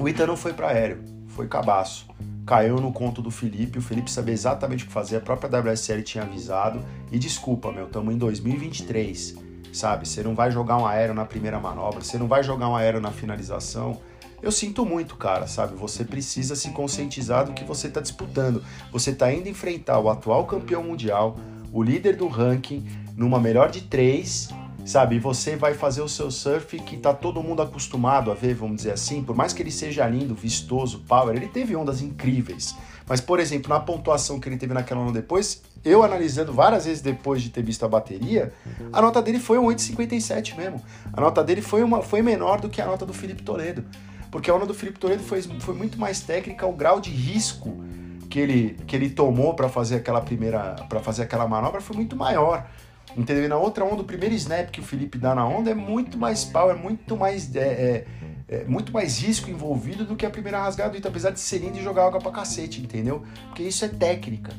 O 0.00 0.08
Ita 0.08 0.26
não 0.26 0.38
foi 0.38 0.54
para 0.54 0.68
aéreo, 0.68 1.02
foi 1.28 1.46
cabaço. 1.46 2.06
Caiu 2.46 2.80
no 2.80 2.92
conto 2.92 3.20
do 3.20 3.30
Felipe, 3.30 3.78
o 3.78 3.82
Felipe 3.82 4.10
sabia 4.10 4.34
exatamente 4.34 4.84
o 4.84 4.86
que 4.86 4.92
fazer, 4.92 5.16
a 5.16 5.20
própria 5.20 5.60
WSL 5.60 6.02
tinha 6.02 6.24
avisado. 6.24 6.82
E 7.12 7.18
desculpa, 7.18 7.70
meu, 7.70 7.86
estamos 7.86 8.12
em 8.12 8.18
2023 8.18 9.51
sabe? 9.72 10.06
Você 10.06 10.22
não 10.22 10.34
vai 10.34 10.50
jogar 10.50 10.76
um 10.76 10.86
aéreo 10.86 11.14
na 11.14 11.24
primeira 11.24 11.58
manobra, 11.58 12.02
você 12.02 12.18
não 12.18 12.28
vai 12.28 12.42
jogar 12.42 12.68
um 12.68 12.76
aéreo 12.76 13.00
na 13.00 13.10
finalização. 13.10 14.00
Eu 14.42 14.50
sinto 14.50 14.84
muito, 14.84 15.16
cara, 15.16 15.46
sabe? 15.46 15.74
Você 15.76 16.04
precisa 16.04 16.56
se 16.56 16.70
conscientizar 16.70 17.46
do 17.46 17.52
que 17.52 17.64
você 17.64 17.86
está 17.86 18.00
disputando. 18.00 18.62
Você 18.90 19.10
está 19.10 19.32
indo 19.32 19.48
enfrentar 19.48 20.00
o 20.00 20.10
atual 20.10 20.46
campeão 20.46 20.82
mundial, 20.82 21.36
o 21.72 21.82
líder 21.82 22.16
do 22.16 22.26
ranking, 22.26 22.84
numa 23.16 23.38
melhor 23.38 23.70
de 23.70 23.82
três, 23.82 24.48
sabe? 24.84 25.16
E 25.16 25.18
você 25.20 25.54
vai 25.54 25.74
fazer 25.74 26.02
o 26.02 26.08
seu 26.08 26.30
surf 26.30 26.78
que 26.80 26.96
tá 26.96 27.14
todo 27.14 27.42
mundo 27.42 27.62
acostumado 27.62 28.30
a 28.30 28.34
ver, 28.34 28.54
vamos 28.54 28.76
dizer 28.76 28.92
assim. 28.92 29.22
Por 29.22 29.36
mais 29.36 29.52
que 29.52 29.62
ele 29.62 29.70
seja 29.70 30.06
lindo, 30.08 30.34
vistoso, 30.34 31.04
power, 31.06 31.36
ele 31.36 31.48
teve 31.48 31.76
ondas 31.76 32.02
incríveis. 32.02 32.74
Mas, 33.06 33.20
por 33.20 33.40
exemplo, 33.40 33.68
na 33.68 33.80
pontuação 33.80 34.38
que 34.38 34.48
ele 34.48 34.56
teve 34.56 34.72
naquela 34.72 35.00
onda 35.00 35.12
depois, 35.12 35.62
eu 35.84 36.02
analisando 36.02 36.52
várias 36.52 36.84
vezes 36.84 37.02
depois 37.02 37.42
de 37.42 37.50
ter 37.50 37.62
visto 37.62 37.84
a 37.84 37.88
bateria, 37.88 38.52
a 38.92 39.02
nota 39.02 39.20
dele 39.20 39.38
foi 39.38 39.58
um 39.58 39.66
8,57 39.66 40.56
mesmo. 40.56 40.82
A 41.12 41.20
nota 41.20 41.42
dele 41.42 41.60
foi, 41.60 41.82
uma, 41.82 42.02
foi 42.02 42.22
menor 42.22 42.60
do 42.60 42.68
que 42.68 42.80
a 42.80 42.86
nota 42.86 43.04
do 43.04 43.12
Felipe 43.12 43.42
Toledo. 43.42 43.84
Porque 44.30 44.50
a 44.50 44.54
onda 44.54 44.64
do 44.64 44.74
Felipe 44.74 44.98
Toledo 44.98 45.22
foi, 45.22 45.42
foi 45.42 45.74
muito 45.74 45.98
mais 45.98 46.20
técnica, 46.20 46.66
o 46.66 46.72
grau 46.72 47.00
de 47.00 47.10
risco 47.10 47.84
que 48.30 48.40
ele, 48.40 48.78
que 48.86 48.96
ele 48.96 49.10
tomou 49.10 49.52
para 49.52 49.68
fazer 49.68 49.96
aquela 49.96 50.22
primeira 50.22 50.76
para 50.88 51.00
fazer 51.00 51.24
aquela 51.24 51.46
manobra 51.46 51.82
foi 51.82 51.94
muito 51.94 52.16
maior. 52.16 52.66
Entendeu? 53.14 53.44
E 53.44 53.48
na 53.48 53.58
outra 53.58 53.84
onda, 53.84 54.00
o 54.00 54.04
primeiro 54.04 54.34
snap 54.34 54.70
que 54.70 54.80
o 54.80 54.82
Felipe 54.82 55.18
dá 55.18 55.34
na 55.34 55.46
onda 55.46 55.70
é 55.70 55.74
muito 55.74 56.16
mais 56.16 56.44
power, 56.44 56.76
muito 56.76 57.14
mais 57.14 57.54
é, 57.54 57.60
é, 57.60 58.06
é, 58.52 58.64
muito 58.64 58.92
mais 58.92 59.18
risco 59.18 59.50
envolvido 59.50 60.04
do 60.04 60.14
que 60.14 60.26
a 60.26 60.30
primeira 60.30 60.62
rasgada 60.62 60.90
do 60.90 60.96
Ita, 60.98 61.08
apesar 61.08 61.30
de 61.30 61.40
ser 61.40 61.58
lindo 61.58 61.78
e 61.78 61.82
jogar 61.82 62.06
água 62.06 62.20
pra 62.20 62.30
cacete, 62.30 62.82
entendeu? 62.82 63.22
Porque 63.48 63.62
isso 63.62 63.84
é 63.84 63.88
técnica 63.88 64.52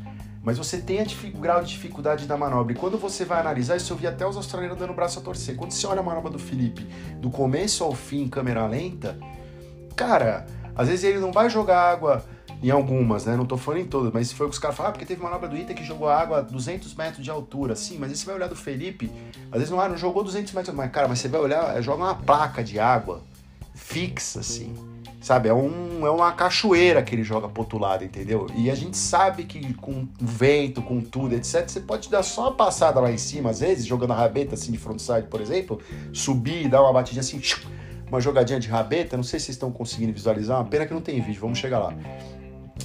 mas 0.44 0.58
você 0.58 0.78
tem 0.78 1.02
o 1.02 1.38
grau 1.38 1.64
de 1.64 1.70
dificuldade 1.70 2.28
da 2.28 2.36
manobra. 2.36 2.74
E 2.74 2.76
quando 2.76 2.98
você 2.98 3.24
vai 3.24 3.40
analisar, 3.40 3.78
isso 3.78 3.94
eu 3.94 3.98
vi 3.98 4.06
até 4.06 4.28
os 4.28 4.36
australianos 4.36 4.78
dando 4.78 4.90
o 4.90 4.94
braço 4.94 5.18
a 5.18 5.22
torcer. 5.22 5.56
Quando 5.56 5.72
você 5.72 5.88
olha 5.88 6.02
a 6.02 6.04
manobra 6.04 6.30
do 6.30 6.38
Felipe, 6.38 6.86
do 7.18 7.30
começo 7.30 7.82
ao 7.82 7.96
fim, 7.96 8.24
em 8.24 8.28
câmera 8.28 8.68
lenta, 8.68 9.18
cara, 9.96 10.46
às 10.76 10.90
vezes 10.90 11.06
ele 11.06 11.20
não 11.20 11.32
vai 11.32 11.50
jogar 11.50 11.90
água 11.90 12.26
em 12.62 12.70
algumas, 12.70 13.24
né? 13.24 13.38
Não 13.38 13.46
tô 13.46 13.56
falando 13.56 13.84
em 13.84 13.86
todas, 13.86 14.12
mas 14.12 14.34
foi 14.34 14.46
o 14.48 14.50
que 14.50 14.56
os 14.56 14.60
caras 14.60 14.76
falaram, 14.76 14.90
ah, 14.90 14.94
porque 14.94 15.06
teve 15.06 15.24
manobra 15.24 15.48
do 15.48 15.56
Ita 15.56 15.74
que 15.74 15.84
jogou 15.84 16.10
água 16.10 16.40
a 16.40 16.42
200 16.42 16.94
metros 16.96 17.24
de 17.24 17.32
altura. 17.32 17.74
Sim, 17.74 17.98
mas 17.98 18.12
aí 18.12 18.18
você 18.18 18.26
vai 18.26 18.36
olhar 18.36 18.48
do 18.48 18.56
Felipe, 18.56 19.10
às 19.50 19.60
vezes 19.60 19.70
não, 19.70 19.80
ah, 19.80 19.88
não 19.88 19.98
jogou 19.98 20.26
200 20.26 20.52
metros, 20.52 20.76
mas 20.76 20.92
cara, 20.92 21.08
mas 21.08 21.20
você 21.20 21.30
vai 21.30 21.40
olhar, 21.40 21.82
joga 21.82 22.04
uma 22.04 22.16
placa 22.16 22.62
de 22.62 22.78
água 22.80 23.22
fixa, 23.74 24.40
assim 24.40 24.74
Sabe, 25.24 25.48
é, 25.48 25.54
um, 25.54 26.06
é 26.06 26.12
uma 26.12 26.34
cachoeira 26.34 27.02
que 27.02 27.16
ele 27.16 27.24
joga 27.24 27.48
pro 27.48 27.62
outro 27.62 27.78
lado, 27.80 28.04
entendeu? 28.04 28.46
E 28.58 28.70
a 28.70 28.76
gente 28.76 28.98
sabe 28.98 29.46
que 29.46 29.74
com 29.76 30.06
vento, 30.20 30.82
com 30.82 31.00
tudo, 31.00 31.34
etc., 31.34 31.66
você 31.66 31.80
pode 31.80 32.10
dar 32.10 32.24
só 32.24 32.42
uma 32.42 32.52
passada 32.52 33.00
lá 33.00 33.10
em 33.10 33.18
cima, 33.18 33.50
às 33.50 33.62
vezes, 33.62 33.86
jogando 33.86 34.12
a 34.12 34.18
rabeta 34.18 34.56
assim 34.56 34.74
de 34.74 34.78
frontside, 34.78 35.28
por 35.30 35.40
exemplo, 35.40 35.80
subir 36.12 36.66
e 36.66 36.68
dar 36.68 36.82
uma 36.82 36.92
batidinha 36.92 37.22
assim, 37.22 37.42
uma 38.10 38.20
jogadinha 38.20 38.60
de 38.60 38.68
rabeta, 38.68 39.16
não 39.16 39.24
sei 39.24 39.40
se 39.40 39.46
vocês 39.46 39.56
estão 39.56 39.72
conseguindo 39.72 40.12
visualizar, 40.12 40.60
uma 40.60 40.68
pena 40.68 40.86
que 40.86 40.94
não 40.94 41.00
tem 41.00 41.22
vídeo, 41.22 41.40
vamos 41.40 41.58
chegar 41.58 41.80
lá. 41.80 41.94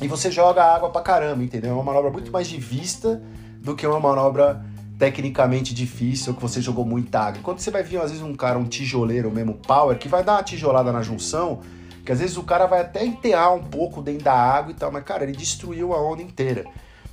E 0.01 0.07
você 0.07 0.30
joga 0.30 0.62
água 0.62 0.91
pra 0.91 1.03
caramba, 1.03 1.43
entendeu? 1.43 1.70
É 1.70 1.74
uma 1.74 1.82
manobra 1.82 2.12
muito 2.12 2.30
mais 2.30 2.47
de 2.47 2.57
vista 2.57 3.20
do 3.61 3.74
que 3.74 3.84
uma 3.84 3.99
manobra 3.99 4.64
tecnicamente 4.99 5.72
difícil, 5.72 6.34
que 6.34 6.42
você 6.42 6.61
jogou 6.61 6.84
muita 6.84 7.20
água. 7.20 7.40
Quando 7.42 7.61
você 7.61 7.70
vai 7.70 7.82
vir, 7.82 7.99
às 7.99 8.11
vezes, 8.11 8.24
um 8.24 8.34
cara, 8.34 8.59
um 8.59 8.64
tijoleiro 8.64 9.30
mesmo, 9.30 9.55
power, 9.55 9.96
que 9.96 10.09
vai 10.09 10.24
dar 10.24 10.32
uma 10.32 10.42
tijolada 10.42 10.92
na 10.92 11.03
junção 11.03 11.61
que 12.09 12.12
às 12.12 12.20
vezes 12.20 12.38
o 12.38 12.42
cara 12.42 12.64
vai 12.64 12.80
até 12.80 13.05
enterrar 13.05 13.55
um 13.55 13.62
pouco 13.62 14.01
dentro 14.01 14.24
da 14.24 14.32
água 14.32 14.70
e 14.72 14.74
tal, 14.74 14.90
mas 14.90 15.05
cara, 15.05 15.24
ele 15.24 15.32
destruiu 15.32 15.92
a 15.92 16.03
onda 16.03 16.22
inteira. 16.22 16.64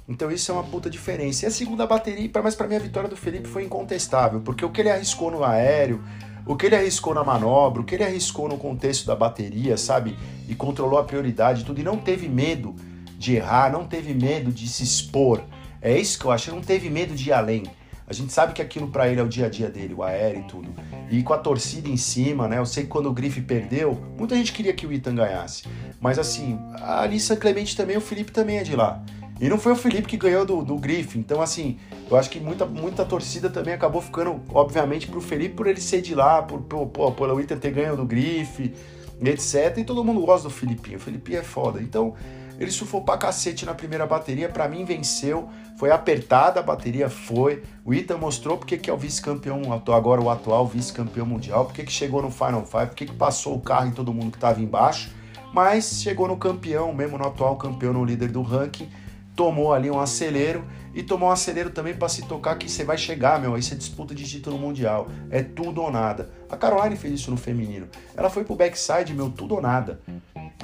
Então 0.07 0.31
isso 0.31 0.49
é 0.49 0.53
uma 0.53 0.63
puta 0.63 0.89
diferença. 0.89 1.43
E 1.43 1.47
a 1.49 1.51
segunda 1.51 1.85
bateria, 1.85 2.31
mas 2.41 2.55
para 2.55 2.65
mim 2.65 2.75
a 2.75 2.79
vitória 2.79 3.09
do 3.09 3.17
Felipe 3.17 3.45
foi 3.45 3.65
incontestável, 3.65 4.39
porque 4.39 4.63
o 4.63 4.69
que 4.69 4.79
ele 4.79 4.89
arriscou 4.89 5.29
no 5.29 5.43
aéreo, 5.43 6.01
o 6.45 6.55
que 6.55 6.67
ele 6.67 6.77
arriscou 6.77 7.13
na 7.13 7.25
manobra, 7.25 7.81
o 7.81 7.83
que 7.83 7.93
ele 7.93 8.05
arriscou 8.05 8.47
no 8.47 8.57
contexto 8.57 9.05
da 9.05 9.17
bateria, 9.17 9.75
sabe? 9.75 10.15
E 10.47 10.55
controlou 10.55 10.97
a 10.97 11.03
prioridade 11.03 11.65
tudo 11.65 11.81
e 11.81 11.83
não 11.83 11.97
teve 11.97 12.29
medo 12.29 12.73
de 13.19 13.35
errar, 13.35 13.69
não 13.69 13.85
teve 13.85 14.13
medo 14.13 14.49
de 14.49 14.65
se 14.65 14.81
expor. 14.81 15.41
É 15.85 15.95
isso 15.95 16.17
que 16.17 16.25
eu 16.25 16.31
acho, 16.31 16.49
ele 16.49 16.55
não 16.55 16.63
teve 16.63 16.89
medo 16.89 17.13
de 17.13 17.29
ir 17.29 17.31
além. 17.31 17.61
A 18.07 18.13
gente 18.13 18.33
sabe 18.33 18.53
que 18.53 18.61
aquilo 18.61 18.87
para 18.87 19.07
ele 19.07 19.19
é 19.19 19.23
o 19.23 19.27
dia 19.27 19.45
a 19.45 19.49
dia 19.49 19.69
dele, 19.69 19.93
o 19.93 20.01
aéreo 20.01 20.41
e 20.41 20.43
tudo. 20.45 20.73
E 21.11 21.21
com 21.21 21.31
a 21.31 21.37
torcida 21.37 21.87
em 21.87 21.95
cima, 21.95 22.47
né? 22.47 22.57
Eu 22.57 22.65
sei 22.65 22.85
que 22.85 22.89
quando 22.89 23.05
o 23.05 23.13
Grife 23.13 23.39
perdeu, 23.39 23.93
muita 24.17 24.35
gente 24.35 24.51
queria 24.51 24.73
que 24.73 24.87
o 24.87 24.91
Ethan 24.91 25.13
ganhasse. 25.13 25.65
Mas 26.01 26.17
assim, 26.17 26.57
a 26.73 27.03
Alissa 27.03 27.35
Clemente 27.35 27.77
também, 27.77 27.95
o 27.95 28.01
Felipe 28.01 28.31
também 28.31 28.57
é 28.57 28.63
de 28.63 28.75
lá. 28.75 28.99
E 29.39 29.47
não 29.47 29.59
foi 29.59 29.73
o 29.73 29.75
Felipe 29.75 30.07
que 30.07 30.17
ganhou 30.17 30.43
do, 30.43 30.63
do. 30.63 30.81
Então, 31.15 31.39
assim, 31.39 31.77
eu 32.09 32.17
acho 32.17 32.31
que 32.31 32.39
muita, 32.39 32.65
muita 32.65 33.05
torcida 33.05 33.47
também 33.47 33.75
acabou 33.75 34.01
ficando, 34.01 34.41
obviamente, 34.49 35.05
pro 35.05 35.21
Felipe 35.21 35.53
por 35.53 35.67
ele 35.67 35.79
ser 35.79 36.01
de 36.01 36.15
lá, 36.15 36.41
por, 36.41 36.61
por, 36.61 37.11
por, 37.11 37.39
Ethan 37.39 37.57
ter 37.57 37.69
ganho 37.69 37.95
do 37.95 38.05
Grife, 38.05 38.73
etc. 39.23 39.77
E 39.77 39.83
todo 39.83 40.03
mundo 40.03 40.21
gosta 40.21 40.47
do 40.47 40.53
Felipinho. 40.53 40.97
O 40.97 40.99
Felipinho 40.99 41.37
é 41.37 41.43
foda. 41.43 41.79
Então, 41.79 42.15
ele 42.59 42.71
surfou 42.71 43.01
pra 43.01 43.17
cacete 43.17 43.65
na 43.65 43.73
primeira 43.73 44.05
bateria, 44.05 44.49
para 44.49 44.67
mim 44.67 44.85
venceu, 44.85 45.49
foi 45.77 45.91
apertada 45.91 46.59
a 46.59 46.63
bateria, 46.63 47.09
foi. 47.09 47.63
O 47.83 47.93
Ita 47.93 48.17
mostrou 48.17 48.57
porque 48.57 48.77
que 48.77 48.89
é 48.89 48.93
o 48.93 48.97
vice-campeão, 48.97 49.61
agora 49.93 50.21
o 50.21 50.29
atual 50.29 50.65
vice-campeão 50.65 51.25
mundial, 51.25 51.65
porque 51.65 51.83
que 51.83 51.91
chegou 51.91 52.21
no 52.21 52.31
Final 52.31 52.65
Five, 52.65 52.87
porque 52.87 53.05
que 53.05 53.13
passou 53.13 53.55
o 53.55 53.61
carro 53.61 53.87
em 53.87 53.91
todo 53.91 54.13
mundo 54.13 54.31
que 54.31 54.37
tava 54.37 54.61
embaixo, 54.61 55.11
mas 55.53 56.01
chegou 56.01 56.27
no 56.27 56.37
campeão, 56.37 56.93
mesmo 56.93 57.17
no 57.17 57.25
atual 57.25 57.55
campeão, 57.57 57.93
no 57.93 58.03
líder 58.03 58.29
do 58.29 58.41
ranking, 58.41 58.89
tomou 59.35 59.73
ali 59.73 59.91
um 59.91 59.99
acelero 59.99 60.63
e 60.93 61.03
tomou 61.03 61.27
um 61.27 61.31
acelero 61.31 61.69
também 61.69 61.93
para 61.93 62.07
se 62.07 62.25
tocar 62.25 62.55
que 62.57 62.71
você 62.71 62.85
vai 62.85 62.97
chegar, 62.97 63.39
meu, 63.39 63.53
aí 63.53 63.61
você 63.61 63.75
disputa 63.75 64.15
de 64.15 64.23
título 64.23 64.57
mundial. 64.57 65.07
É 65.29 65.43
tudo 65.43 65.81
ou 65.81 65.91
nada. 65.91 66.29
A 66.49 66.55
Caroline 66.55 66.95
fez 66.95 67.13
isso 67.15 67.29
no 67.29 67.37
feminino. 67.37 67.87
Ela 68.15 68.29
foi 68.29 68.45
pro 68.45 68.55
backside, 68.55 69.13
meu, 69.13 69.29
tudo 69.29 69.55
ou 69.55 69.61
nada. 69.61 69.99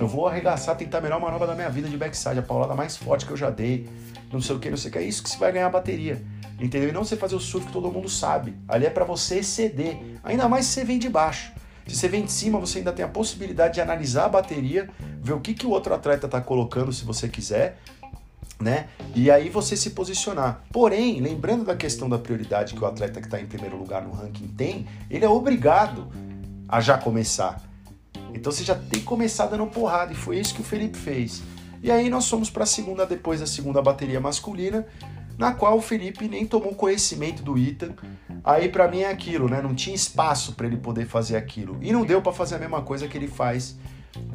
Eu 0.02 0.08
vou 0.08 0.28
arregaçar, 0.28 0.76
tentar 0.76 0.98
a 0.98 1.02
melhor 1.02 1.22
manobra 1.22 1.46
da 1.46 1.54
minha 1.54 1.70
vida 1.70 1.88
de 1.88 1.96
backside, 1.96 2.40
a 2.40 2.42
paulada 2.42 2.74
mais 2.74 2.98
forte 2.98 3.24
que 3.24 3.32
eu 3.32 3.38
já 3.38 3.52
dei. 3.52 3.88
Não 4.34 4.42
sei 4.42 4.56
o 4.56 4.60
que, 4.60 4.68
não 4.68 4.76
sei 4.76 4.90
o 4.90 4.92
que. 4.92 4.98
É 4.98 5.04
isso 5.04 5.22
que 5.22 5.30
você 5.30 5.38
vai 5.38 5.52
ganhar 5.52 5.68
a 5.68 5.70
bateria. 5.70 6.20
Entendeu? 6.60 6.90
E 6.90 6.92
não 6.92 7.04
você 7.04 7.16
fazer 7.16 7.36
o 7.36 7.40
surf 7.40 7.68
que 7.68 7.72
todo 7.72 7.92
mundo 7.92 8.10
sabe. 8.10 8.58
Ali 8.68 8.88
é 8.88 8.90
para 8.90 9.06
você 9.06 9.38
exceder. 9.38 10.02
Ainda 10.24 10.50
mais 10.50 10.66
se 10.66 10.72
você 10.72 10.86
vem 10.86 10.98
de 10.98 11.08
baixo. 11.08 11.52
Se 11.86 11.96
você 11.96 12.08
vem 12.08 12.26
de 12.26 12.32
cima, 12.32 12.60
você 12.60 12.80
ainda 12.80 12.92
tem 12.92 13.06
a 13.06 13.08
possibilidade 13.08 13.76
de 13.76 13.82
analisar 13.82 14.26
a 14.26 14.30
bateria, 14.30 14.90
ver 15.22 15.34
o 15.34 15.40
que, 15.40 15.54
que 15.54 15.68
o 15.68 15.70
outro 15.70 15.94
atleta 15.94 16.26
está 16.26 16.42
colocando, 16.42 16.92
se 16.92 17.06
você 17.06 17.30
quiser, 17.30 17.78
né? 18.60 18.88
E 19.14 19.30
aí 19.30 19.50
você 19.50 19.78
se 19.78 19.92
posicionar. 19.92 20.64
Porém, 20.72 21.22
lembrando 21.22 21.64
da 21.64 21.76
questão 21.76 22.10
da 22.10 22.18
prioridade 22.18 22.74
que 22.74 22.84
o 22.84 22.88
atleta 22.88 23.22
que 23.22 23.28
está 23.28 23.40
em 23.40 23.46
primeiro 23.46 23.78
lugar 23.78 24.02
no 24.02 24.12
ranking 24.12 24.48
tem, 24.48 24.88
ele 25.12 25.26
é 25.26 25.30
obrigado 25.30 26.12
a 26.68 26.82
já 26.82 26.98
começar. 26.98 27.70
Então 28.34 28.52
você 28.52 28.64
já 28.64 28.76
tem 28.76 29.00
que 29.00 29.06
começar 29.06 29.48
dando 29.48 29.66
porrada, 29.68 30.12
e 30.14 30.16
foi 30.16 30.40
isso 30.40 30.54
que 30.54 30.62
o 30.62 30.64
Felipe 30.64 30.98
fez. 30.98 31.42
E 31.84 31.92
aí 31.92 32.10
nós 32.10 32.30
fomos 32.30 32.50
para 32.50 32.64
a 32.64 32.68
segunda, 32.68 33.06
depois 33.06 33.40
da 33.40 33.48
segunda 33.48 33.82
bateria 33.82 34.20
masculina, 34.20 34.86
na 35.38 35.52
qual 35.54 35.78
o 35.78 35.82
Felipe 35.82 36.28
nem 36.28 36.46
tomou 36.46 36.76
conhecimento 36.76 37.42
do 37.42 37.58
Ethan. 37.58 37.94
Aí 38.44 38.70
para 38.70 38.88
mim 38.88 39.00
é 39.00 39.10
aquilo, 39.10 39.50
né? 39.50 39.62
Não 39.62 39.74
tinha 39.74 39.96
espaço 39.96 40.54
para 40.54 40.68
ele 40.68 40.78
poder 40.78 41.08
fazer 41.08 41.36
aquilo. 41.36 41.78
E 41.82 41.92
não 41.92 42.06
deu 42.06 42.22
para 42.22 42.32
fazer 42.32 42.56
a 42.56 42.60
mesma 42.60 42.82
coisa 42.84 43.08
que 43.08 43.18
ele 43.18 43.28
faz 43.28 43.76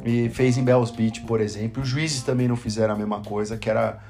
e 0.03 0.29
fez 0.29 0.57
em 0.57 0.63
Bells 0.63 0.93
Beach, 0.93 1.21
por 1.21 1.39
exemplo. 1.39 1.81
Os 1.83 1.87
juízes 1.87 2.23
também 2.23 2.47
não 2.47 2.57
fizeram 2.57 2.93
a 2.93 2.97
mesma 2.97 3.21
coisa, 3.21 3.55
que 3.57 3.69
era 3.69 4.03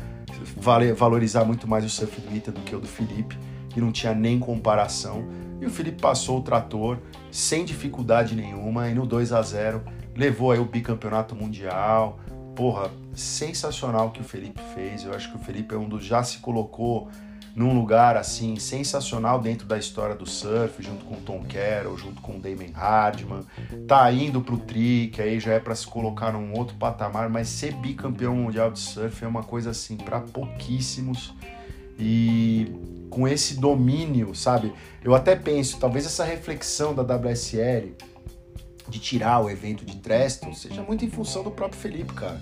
valorizar 0.95 1.45
muito 1.45 1.67
mais 1.67 1.85
o 1.85 1.89
surf 1.89 2.19
do 2.19 2.35
Ethan 2.35 2.51
do 2.51 2.61
que 2.61 2.75
o 2.75 2.79
do 2.79 2.87
Felipe, 2.87 3.37
que 3.69 3.79
não 3.79 3.91
tinha 3.91 4.15
nem 4.15 4.39
comparação. 4.39 5.27
E 5.59 5.65
o 5.65 5.69
Felipe 5.69 6.01
passou 6.01 6.39
o 6.39 6.41
trator 6.41 6.99
sem 7.31 7.65
dificuldade 7.65 8.35
nenhuma 8.35 8.89
e 8.89 8.93
no 8.93 9.05
2 9.05 9.33
a 9.33 9.41
0 9.41 9.81
levou 10.15 10.51
aí 10.51 10.59
o 10.59 10.65
bicampeonato 10.65 11.35
mundial. 11.35 12.19
Porra, 12.55 12.89
sensacional 13.13 14.07
o 14.07 14.11
que 14.11 14.21
o 14.21 14.23
Felipe 14.23 14.61
fez. 14.73 15.03
Eu 15.03 15.13
acho 15.13 15.31
que 15.31 15.37
o 15.37 15.39
Felipe 15.39 15.75
é 15.75 15.77
um 15.77 15.87
dos 15.87 16.03
já 16.03 16.23
se 16.23 16.39
colocou 16.39 17.09
num 17.57 17.73
lugar 17.73 18.15
assim 18.15 18.57
sensacional 18.57 19.39
dentro 19.39 19.65
da 19.65 19.79
história 19.79 20.15
do 20.15 20.27
surf, 20.27 20.81
junto 20.83 21.05
com 21.05 21.15
Tom 21.15 21.43
Carroll, 21.43 21.97
junto 21.97 22.21
com 22.21 22.39
Damon 22.39 22.71
Hardman. 22.71 23.41
Tá 23.87 24.11
indo 24.11 24.41
pro 24.41 24.59
tri, 24.59 25.09
que 25.11 25.19
aí 25.19 25.39
já 25.39 25.53
é 25.53 25.59
para 25.59 25.73
se 25.73 25.87
colocar 25.87 26.31
num 26.31 26.53
outro 26.53 26.75
patamar, 26.75 27.29
mas 27.29 27.47
ser 27.47 27.73
bicampeão 27.73 28.35
mundial 28.35 28.69
de 28.69 28.77
surf 28.77 29.25
é 29.25 29.27
uma 29.27 29.41
coisa 29.41 29.71
assim 29.71 29.97
para 29.97 30.19
pouquíssimos. 30.19 31.33
E 31.99 32.71
com 33.09 33.27
esse 33.27 33.55
domínio, 33.55 34.35
sabe? 34.35 34.73
Eu 35.03 35.15
até 35.15 35.35
penso, 35.35 35.79
talvez 35.79 36.05
essa 36.05 36.23
reflexão 36.23 36.93
da 36.93 37.01
WSL 37.01 37.95
de 38.87 38.99
tirar 38.99 39.39
o 39.39 39.49
evento 39.49 39.83
de 39.83 39.97
Treston 39.97 40.53
seja 40.53 40.81
muito 40.81 41.03
em 41.03 41.09
função 41.09 41.43
do 41.43 41.51
próprio 41.51 41.79
Felipe, 41.79 42.13
cara 42.13 42.39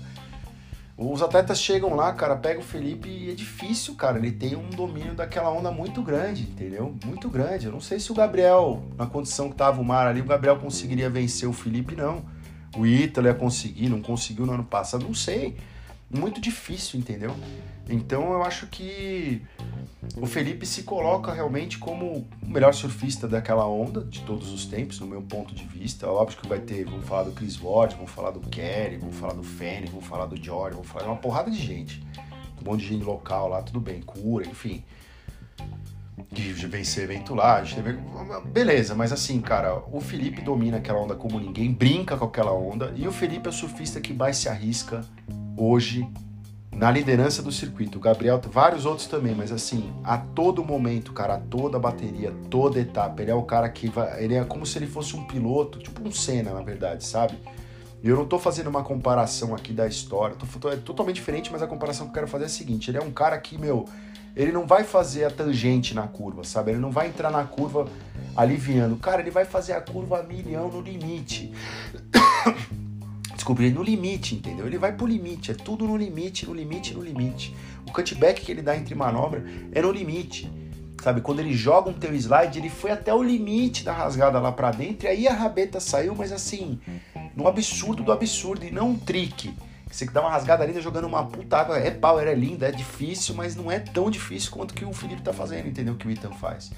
os 0.98 1.20
atletas 1.20 1.60
chegam 1.60 1.94
lá, 1.94 2.10
cara, 2.14 2.36
pega 2.36 2.58
o 2.58 2.62
Felipe 2.62 3.06
e 3.06 3.30
é 3.30 3.34
difícil, 3.34 3.94
cara. 3.94 4.16
Ele 4.16 4.32
tem 4.32 4.56
um 4.56 4.70
domínio 4.70 5.14
daquela 5.14 5.50
onda 5.50 5.70
muito 5.70 6.02
grande, 6.02 6.42
entendeu? 6.42 6.96
Muito 7.04 7.28
grande. 7.28 7.66
Eu 7.66 7.72
não 7.72 7.80
sei 7.80 8.00
se 8.00 8.10
o 8.10 8.14
Gabriel, 8.14 8.82
na 8.96 9.04
condição 9.04 9.50
que 9.50 9.56
tava 9.56 9.78
o 9.78 9.84
mar 9.84 10.06
ali, 10.06 10.22
o 10.22 10.24
Gabriel 10.24 10.56
conseguiria 10.56 11.10
vencer 11.10 11.46
o 11.46 11.52
Felipe, 11.52 11.94
não. 11.94 12.24
O 12.74 12.86
Ítalo 12.86 13.26
ia 13.26 13.34
conseguir, 13.34 13.90
não 13.90 14.00
conseguiu 14.00 14.46
no 14.46 14.54
ano 14.54 14.64
passado, 14.64 15.04
não 15.04 15.14
sei 15.14 15.56
muito 16.10 16.40
difícil, 16.40 16.98
entendeu? 16.98 17.34
Então 17.88 18.32
eu 18.32 18.42
acho 18.42 18.66
que 18.66 19.42
o 20.16 20.26
Felipe 20.26 20.66
se 20.66 20.82
coloca 20.82 21.32
realmente 21.32 21.78
como 21.78 22.26
o 22.42 22.48
melhor 22.48 22.74
surfista 22.74 23.28
daquela 23.28 23.66
onda 23.66 24.02
de 24.02 24.22
todos 24.22 24.52
os 24.52 24.66
tempos, 24.66 24.98
no 25.00 25.06
meu 25.06 25.22
ponto 25.22 25.54
de 25.54 25.64
vista. 25.64 26.08
Óbvio 26.08 26.38
que 26.40 26.48
vai 26.48 26.60
ter, 26.60 26.84
vamos 26.84 27.06
falar 27.06 27.24
do 27.24 27.32
Chris 27.32 27.60
Ward, 27.60 27.94
vamos 27.94 28.10
falar 28.10 28.30
do 28.30 28.40
Kerry, 28.40 28.96
vamos 28.96 29.16
falar 29.16 29.34
do 29.34 29.42
Fanny, 29.42 29.86
vamos 29.86 30.06
falar 30.06 30.26
do 30.26 30.36
Jordan, 30.36 30.76
vamos 30.76 30.88
falar 30.88 31.04
de 31.04 31.10
uma 31.10 31.16
porrada 31.16 31.50
de 31.50 31.58
gente. 31.58 32.02
Um 32.60 32.70
monte 32.70 32.80
de 32.80 32.88
gente 32.88 33.04
local 33.04 33.48
lá, 33.48 33.62
tudo 33.62 33.80
bem, 33.80 34.00
cura, 34.02 34.46
enfim. 34.46 34.82
De 36.32 36.52
vencer 36.52 37.04
evento 37.04 37.34
lá, 37.34 37.56
a 37.56 37.64
gente 37.64 37.82
teve... 37.82 37.98
Beleza, 38.46 38.94
mas 38.94 39.12
assim, 39.12 39.40
cara, 39.40 39.82
o 39.92 40.00
Felipe 40.00 40.40
domina 40.40 40.78
aquela 40.78 40.98
onda 40.98 41.14
como 41.14 41.38
ninguém, 41.38 41.72
brinca 41.72 42.16
com 42.16 42.24
aquela 42.24 42.52
onda, 42.52 42.92
e 42.96 43.06
o 43.06 43.12
Felipe 43.12 43.46
é 43.46 43.50
o 43.50 43.52
surfista 43.52 44.00
que 44.00 44.12
mais 44.12 44.38
se 44.38 44.48
arrisca 44.48 45.04
hoje 45.56 46.08
na 46.76 46.90
liderança 46.90 47.42
do 47.42 47.50
circuito. 47.50 47.98
O 47.98 48.00
Gabriel, 48.00 48.40
vários 48.50 48.84
outros 48.84 49.06
também, 49.06 49.34
mas 49.34 49.50
assim, 49.50 49.92
a 50.04 50.18
todo 50.18 50.64
momento, 50.64 51.12
cara, 51.12 51.34
a 51.34 51.38
toda 51.38 51.78
bateria, 51.78 52.32
toda 52.50 52.78
etapa, 52.78 53.22
ele 53.22 53.30
é 53.30 53.34
o 53.34 53.42
cara 53.42 53.68
que 53.68 53.88
vai. 53.88 54.22
Ele 54.22 54.34
é 54.34 54.44
como 54.44 54.66
se 54.66 54.78
ele 54.78 54.86
fosse 54.86 55.16
um 55.16 55.24
piloto, 55.24 55.78
tipo 55.78 56.06
um 56.06 56.12
Senna, 56.12 56.52
na 56.52 56.62
verdade, 56.62 57.04
sabe? 57.04 57.38
E 58.02 58.08
eu 58.08 58.16
não 58.16 58.26
tô 58.26 58.38
fazendo 58.38 58.68
uma 58.68 58.84
comparação 58.84 59.54
aqui 59.54 59.72
da 59.72 59.86
história, 59.86 60.36
tô, 60.36 60.68
é 60.68 60.76
totalmente 60.76 61.16
diferente, 61.16 61.50
mas 61.50 61.62
a 61.62 61.66
comparação 61.66 62.06
que 62.06 62.10
eu 62.10 62.14
quero 62.14 62.28
fazer 62.28 62.44
é 62.44 62.46
a 62.46 62.50
seguinte: 62.50 62.90
ele 62.90 62.98
é 62.98 63.02
um 63.02 63.10
cara 63.10 63.38
que, 63.38 63.56
meu, 63.58 63.86
ele 64.36 64.52
não 64.52 64.66
vai 64.66 64.84
fazer 64.84 65.24
a 65.24 65.30
tangente 65.30 65.94
na 65.94 66.06
curva, 66.06 66.44
sabe? 66.44 66.72
Ele 66.72 66.78
não 66.78 66.90
vai 66.90 67.08
entrar 67.08 67.30
na 67.30 67.42
curva 67.44 67.88
aliviando. 68.36 68.96
Cara, 68.96 69.22
ele 69.22 69.30
vai 69.30 69.46
fazer 69.46 69.72
a 69.72 69.80
curva 69.80 70.20
a 70.20 70.22
milhão 70.22 70.68
no 70.68 70.82
limite. 70.82 71.52
descobrir 73.46 73.70
no 73.70 73.80
limite, 73.80 74.34
entendeu? 74.34 74.66
Ele 74.66 74.76
vai 74.76 74.92
pro 74.92 75.06
limite, 75.06 75.52
é 75.52 75.54
tudo 75.54 75.86
no 75.86 75.96
limite, 75.96 76.44
no 76.44 76.52
limite, 76.52 76.92
no 76.92 77.00
limite. 77.00 77.54
O 77.86 77.92
cutback 77.92 78.40
que 78.40 78.50
ele 78.50 78.60
dá 78.60 78.76
entre 78.76 78.92
manobra 78.92 79.44
é 79.70 79.80
no 79.80 79.92
limite. 79.92 80.50
Sabe, 81.00 81.20
quando 81.20 81.38
ele 81.38 81.52
joga 81.52 81.88
um 81.88 81.92
teu 81.92 82.12
slide, 82.12 82.58
ele 82.58 82.68
foi 82.68 82.90
até 82.90 83.14
o 83.14 83.22
limite 83.22 83.84
da 83.84 83.92
rasgada 83.92 84.40
lá 84.40 84.50
para 84.50 84.72
dentro, 84.72 85.06
e 85.06 85.10
aí 85.10 85.28
a 85.28 85.32
rabeta 85.32 85.78
saiu, 85.78 86.16
mas 86.16 86.32
assim, 86.32 86.80
no 87.36 87.46
absurdo 87.46 88.02
do 88.02 88.10
absurdo, 88.10 88.66
e 88.66 88.72
não 88.72 88.90
um 88.90 88.98
trick. 88.98 89.54
Você 89.88 90.04
dá 90.06 90.22
uma 90.22 90.30
rasgada 90.30 90.66
linda 90.66 90.80
jogando 90.80 91.04
uma 91.04 91.24
puta 91.24 91.58
água, 91.58 91.78
é 91.78 91.92
power, 91.92 92.26
é 92.26 92.34
linda, 92.34 92.66
é 92.66 92.72
difícil, 92.72 93.36
mas 93.36 93.54
não 93.54 93.70
é 93.70 93.78
tão 93.78 94.10
difícil 94.10 94.50
quanto 94.50 94.74
que 94.74 94.84
o 94.84 94.92
Felipe 94.92 95.22
tá 95.22 95.32
fazendo, 95.32 95.68
entendeu? 95.68 95.94
Que 95.94 96.08
o 96.08 96.10
Ethan 96.10 96.32
faz. 96.32 96.72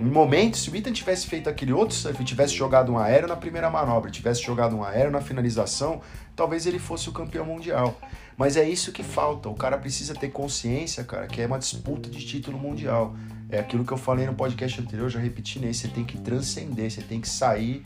Em 0.00 0.10
momentos, 0.10 0.62
se 0.62 0.70
o 0.70 0.76
Ethan 0.76 0.92
tivesse 0.92 1.26
feito 1.26 1.48
aquele 1.48 1.72
outro 1.72 1.94
surf, 1.94 2.24
tivesse 2.24 2.54
jogado 2.54 2.92
um 2.92 2.98
aéreo 2.98 3.28
na 3.28 3.36
primeira 3.36 3.70
manobra, 3.70 4.10
tivesse 4.10 4.42
jogado 4.42 4.76
um 4.76 4.82
aéreo 4.82 5.10
na 5.10 5.20
finalização, 5.20 6.00
talvez 6.34 6.66
ele 6.66 6.78
fosse 6.78 7.08
o 7.08 7.12
campeão 7.12 7.44
mundial. 7.44 7.96
Mas 8.36 8.56
é 8.56 8.68
isso 8.68 8.90
que 8.90 9.02
falta. 9.02 9.48
O 9.48 9.54
cara 9.54 9.78
precisa 9.78 10.14
ter 10.14 10.30
consciência, 10.30 11.04
cara, 11.04 11.26
que 11.26 11.40
é 11.40 11.46
uma 11.46 11.58
disputa 11.58 12.10
de 12.10 12.24
título 12.24 12.58
mundial. 12.58 13.14
É 13.48 13.60
aquilo 13.60 13.84
que 13.84 13.92
eu 13.92 13.98
falei 13.98 14.26
no 14.26 14.34
podcast 14.34 14.80
anterior, 14.80 15.08
já 15.10 15.20
repeti 15.20 15.58
nesse. 15.58 15.82
Você 15.82 15.88
tem 15.88 16.04
que 16.04 16.18
transcender, 16.18 16.90
você 16.90 17.02
tem 17.02 17.20
que 17.20 17.28
sair 17.28 17.84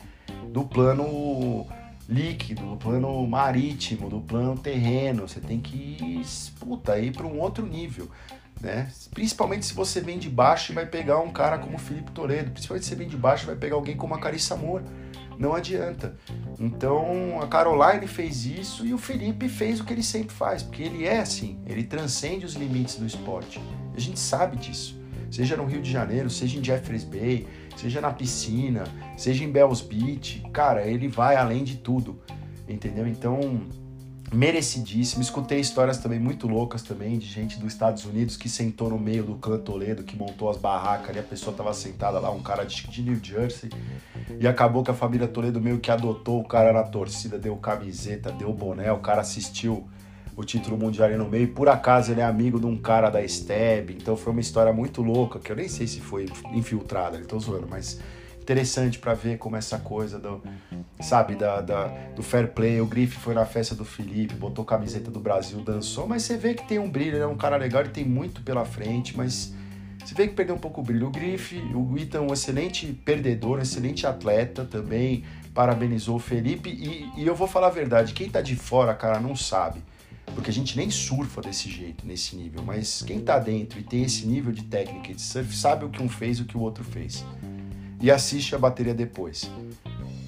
do 0.50 0.64
plano 0.64 1.66
líquido, 2.08 2.62
do 2.62 2.76
plano 2.76 3.26
marítimo, 3.26 4.08
do 4.08 4.20
plano 4.20 4.56
terreno. 4.56 5.28
Você 5.28 5.40
tem 5.40 5.60
que 5.60 6.22
puta, 6.60 6.98
ir 6.98 7.12
para 7.12 7.26
um 7.26 7.40
outro 7.40 7.66
nível. 7.66 8.08
Né? 8.60 8.90
Principalmente 9.12 9.66
se 9.66 9.74
você 9.74 10.00
vem 10.00 10.18
de 10.18 10.30
baixo 10.30 10.72
e 10.72 10.74
vai 10.74 10.86
pegar 10.86 11.18
um 11.18 11.30
cara 11.30 11.58
como 11.58 11.78
Felipe 11.78 12.10
Toledo, 12.12 12.50
principalmente 12.50 12.84
se 12.84 12.90
você 12.90 12.96
vem 12.96 13.08
de 13.08 13.16
baixo 13.16 13.44
e 13.44 13.46
vai 13.46 13.56
pegar 13.56 13.76
alguém 13.76 13.96
como 13.96 14.14
a 14.14 14.18
Carissa 14.18 14.54
Amor. 14.54 14.82
Não 15.38 15.54
adianta. 15.54 16.16
Então 16.58 17.40
a 17.42 17.46
Caroline 17.46 18.06
fez 18.06 18.46
isso 18.46 18.86
e 18.86 18.94
o 18.94 18.98
Felipe 18.98 19.48
fez 19.48 19.80
o 19.80 19.84
que 19.84 19.92
ele 19.92 20.02
sempre 20.02 20.34
faz, 20.34 20.62
porque 20.62 20.82
ele 20.82 21.04
é 21.04 21.18
assim, 21.18 21.60
ele 21.66 21.84
transcende 21.84 22.46
os 22.46 22.54
limites 22.54 22.96
do 22.96 23.06
esporte. 23.06 23.60
A 23.94 24.00
gente 24.00 24.18
sabe 24.18 24.56
disso. 24.56 24.98
Seja 25.30 25.56
no 25.56 25.66
Rio 25.66 25.82
de 25.82 25.90
Janeiro, 25.90 26.30
seja 26.30 26.58
em 26.58 26.64
Jeffreys 26.64 27.04
Bay, 27.04 27.46
seja 27.76 28.00
na 28.00 28.12
piscina, 28.12 28.84
seja 29.16 29.44
em 29.44 29.50
Bells 29.50 29.84
Beach, 29.84 30.42
cara, 30.52 30.86
ele 30.86 31.08
vai 31.08 31.36
além 31.36 31.64
de 31.64 31.76
tudo. 31.76 32.18
Entendeu? 32.68 33.06
Então, 33.06 33.66
merecidíssimo. 34.32 35.22
Escutei 35.22 35.60
histórias 35.60 35.98
também 35.98 36.18
muito 36.18 36.48
loucas 36.48 36.82
também 36.82 37.18
de 37.18 37.26
gente 37.26 37.58
dos 37.58 37.72
Estados 37.72 38.04
Unidos 38.04 38.36
que 38.36 38.48
sentou 38.48 38.90
no 38.90 38.98
meio 38.98 39.24
do 39.24 39.36
clã 39.36 39.58
Toledo, 39.58 40.02
que 40.02 40.16
montou 40.16 40.50
as 40.50 40.56
barracas 40.56 41.10
ali, 41.10 41.18
a 41.18 41.22
pessoa 41.22 41.52
estava 41.52 41.72
sentada 41.72 42.18
lá, 42.18 42.30
um 42.30 42.42
cara 42.42 42.64
de, 42.64 43.02
New 43.02 43.18
Jersey, 43.22 43.70
e 44.40 44.46
acabou 44.46 44.82
que 44.82 44.90
a 44.90 44.94
família 44.94 45.28
Toledo 45.28 45.60
meio 45.60 45.78
que 45.78 45.90
adotou 45.90 46.40
o 46.40 46.44
cara 46.44 46.72
na 46.72 46.82
torcida, 46.82 47.38
deu 47.38 47.56
camiseta, 47.56 48.32
deu 48.32 48.52
boné, 48.52 48.90
o 48.92 48.98
cara 48.98 49.20
assistiu 49.20 49.86
o 50.36 50.44
título 50.44 50.76
mundial 50.76 51.08
ali 51.08 51.16
no 51.16 51.28
meio, 51.28 51.44
e 51.44 51.46
por 51.46 51.68
acaso 51.68 52.12
ele 52.12 52.20
é 52.20 52.24
amigo 52.24 52.60
de 52.60 52.66
um 52.66 52.76
cara 52.76 53.08
da 53.08 53.26
Steb, 53.26 53.90
então 53.90 54.16
foi 54.16 54.32
uma 54.32 54.40
história 54.40 54.72
muito 54.72 55.02
louca, 55.02 55.38
que 55.38 55.50
eu 55.50 55.56
nem 55.56 55.68
sei 55.68 55.86
se 55.86 56.00
foi 56.00 56.26
infiltrada, 56.52 57.16
ele 57.16 57.26
tô 57.26 57.38
zoando, 57.38 57.66
mas 57.68 58.00
interessante 58.46 59.00
para 59.00 59.12
ver 59.12 59.38
como 59.38 59.56
essa 59.56 59.76
coisa 59.76 60.20
do, 60.20 60.40
sabe, 61.00 61.34
da, 61.34 61.60
da, 61.60 61.88
do 62.14 62.22
fair 62.22 62.52
play. 62.52 62.80
O 62.80 62.86
Griff 62.86 63.16
foi 63.16 63.34
na 63.34 63.44
festa 63.44 63.74
do 63.74 63.84
Felipe, 63.84 64.34
botou 64.34 64.64
camiseta 64.64 65.10
do 65.10 65.18
Brasil, 65.18 65.58
dançou, 65.60 66.06
mas 66.06 66.22
você 66.22 66.36
vê 66.36 66.54
que 66.54 66.66
tem 66.66 66.78
um 66.78 66.88
brilho, 66.88 67.16
ele 67.16 67.24
é 67.24 67.26
um 67.26 67.36
cara 67.36 67.56
legal, 67.56 67.82
ele 67.82 67.90
tem 67.90 68.04
muito 68.04 68.40
pela 68.42 68.64
frente, 68.64 69.16
mas 69.16 69.52
você 70.04 70.14
vê 70.14 70.28
que 70.28 70.34
perdeu 70.34 70.54
um 70.54 70.58
pouco 70.58 70.80
o 70.80 70.84
brilho. 70.84 71.08
O 71.08 71.10
Griff, 71.10 71.56
o 71.74 71.98
Ethan, 71.98 72.20
um 72.20 72.32
excelente 72.32 72.86
perdedor, 73.04 73.58
um 73.58 73.62
excelente 73.62 74.06
atleta 74.06 74.64
também, 74.64 75.24
parabenizou 75.52 76.14
o 76.14 76.20
Felipe. 76.20 76.70
E, 76.70 77.20
e, 77.20 77.26
eu 77.26 77.34
vou 77.34 77.48
falar 77.48 77.66
a 77.66 77.70
verdade, 77.70 78.12
quem 78.12 78.30
tá 78.30 78.40
de 78.40 78.54
fora, 78.54 78.94
cara, 78.94 79.18
não 79.18 79.34
sabe. 79.34 79.80
porque 80.36 80.50
a 80.50 80.52
gente 80.52 80.76
nem 80.76 80.88
surfa 80.88 81.40
desse 81.40 81.68
jeito, 81.68 82.06
nesse 82.06 82.36
nível, 82.36 82.62
mas 82.62 83.02
quem 83.02 83.18
tá 83.18 83.40
dentro 83.40 83.80
e 83.80 83.82
tem 83.82 84.04
esse 84.04 84.24
nível 84.24 84.52
de 84.52 84.62
técnica 84.62 85.12
de 85.12 85.20
surf 85.20 85.56
sabe 85.56 85.84
o 85.84 85.88
que 85.88 86.00
um 86.00 86.08
fez 86.08 86.38
e 86.38 86.42
o 86.42 86.44
que 86.44 86.56
o 86.56 86.60
outro 86.60 86.84
fez. 86.84 87.24
E 88.00 88.10
assiste 88.10 88.54
a 88.54 88.58
bateria 88.58 88.94
depois. 88.94 89.50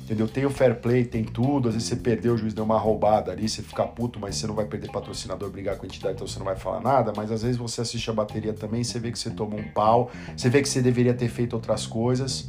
Entendeu? 0.05 0.27
Tem 0.27 0.47
o 0.47 0.51
fair 0.51 0.75
play, 0.81 1.05
tem 1.05 1.23
tudo. 1.23 1.69
Às 1.69 1.75
vezes 1.75 1.89
você 1.89 1.97
perdeu, 1.97 2.33
o 2.33 2.39
juiz 2.39 2.55
deu 2.55 2.65
uma 2.65 2.79
roubada 2.79 3.31
ali, 3.31 3.47
você 3.47 3.63
fica 3.63 3.87
puto, 3.87 4.19
mas 4.19 4.37
você 4.37 4.47
não 4.47 4.55
vai 4.55 4.65
perder 4.65 4.91
patrocinador, 4.91 5.51
brigar 5.51 5.77
com 5.77 5.85
a 5.85 5.87
entidade, 5.87 6.15
então 6.15 6.27
você 6.27 6.39
não 6.39 6.47
vai 6.47 6.57
falar 6.57 6.81
nada. 6.81 7.13
Mas 7.15 7.31
às 7.31 7.43
vezes 7.43 7.59
você 7.59 7.83
assiste 7.83 8.09
a 8.09 8.15
bateria 8.15 8.55
também, 8.55 8.83
você 8.83 8.99
vê 8.99 9.13
que 9.13 9.19
você 9.19 9.29
tomou 9.29 9.61
um 9.61 9.69
pau, 9.69 10.11
você 10.35 10.49
vê 10.49 10.63
que 10.63 10.69
você 10.69 10.81
deveria 10.81 11.13
ter 11.13 11.29
feito 11.29 11.53
outras 11.53 11.87
coisas. 11.87 12.49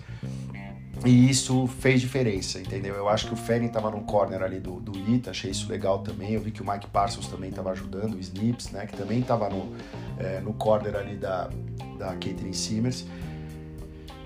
E 1.06 1.30
isso 1.30 1.68
fez 1.68 2.02
diferença, 2.02 2.60
entendeu? 2.60 2.96
Eu 2.96 3.08
acho 3.08 3.28
que 3.28 3.34
o 3.34 3.38
Fanning 3.38 3.70
tava 3.70 3.90
no 3.90 4.02
corner 4.02 4.42
ali 4.42 4.60
do, 4.60 4.80
do 4.80 4.98
Ita, 5.14 5.32
achei 5.32 5.52
isso 5.52 5.70
legal 5.70 6.00
também. 6.00 6.34
Eu 6.34 6.42
vi 6.42 6.52
que 6.52 6.62
o 6.62 6.70
Mike 6.70 6.88
Parsons 6.88 7.28
também 7.28 7.52
tava 7.52 7.72
ajudando, 7.72 8.16
o 8.16 8.20
Snips, 8.20 8.72
né? 8.72 8.86
Que 8.86 8.98
também 8.98 9.22
tava 9.22 9.50
no, 9.50 9.74
é, 10.18 10.42
no 10.42 10.54
corner 10.54 10.96
ali 10.96 11.16
da, 11.16 11.50
da 11.98 12.16
Caitlyn 12.16 12.52
Simmers. 12.52 13.06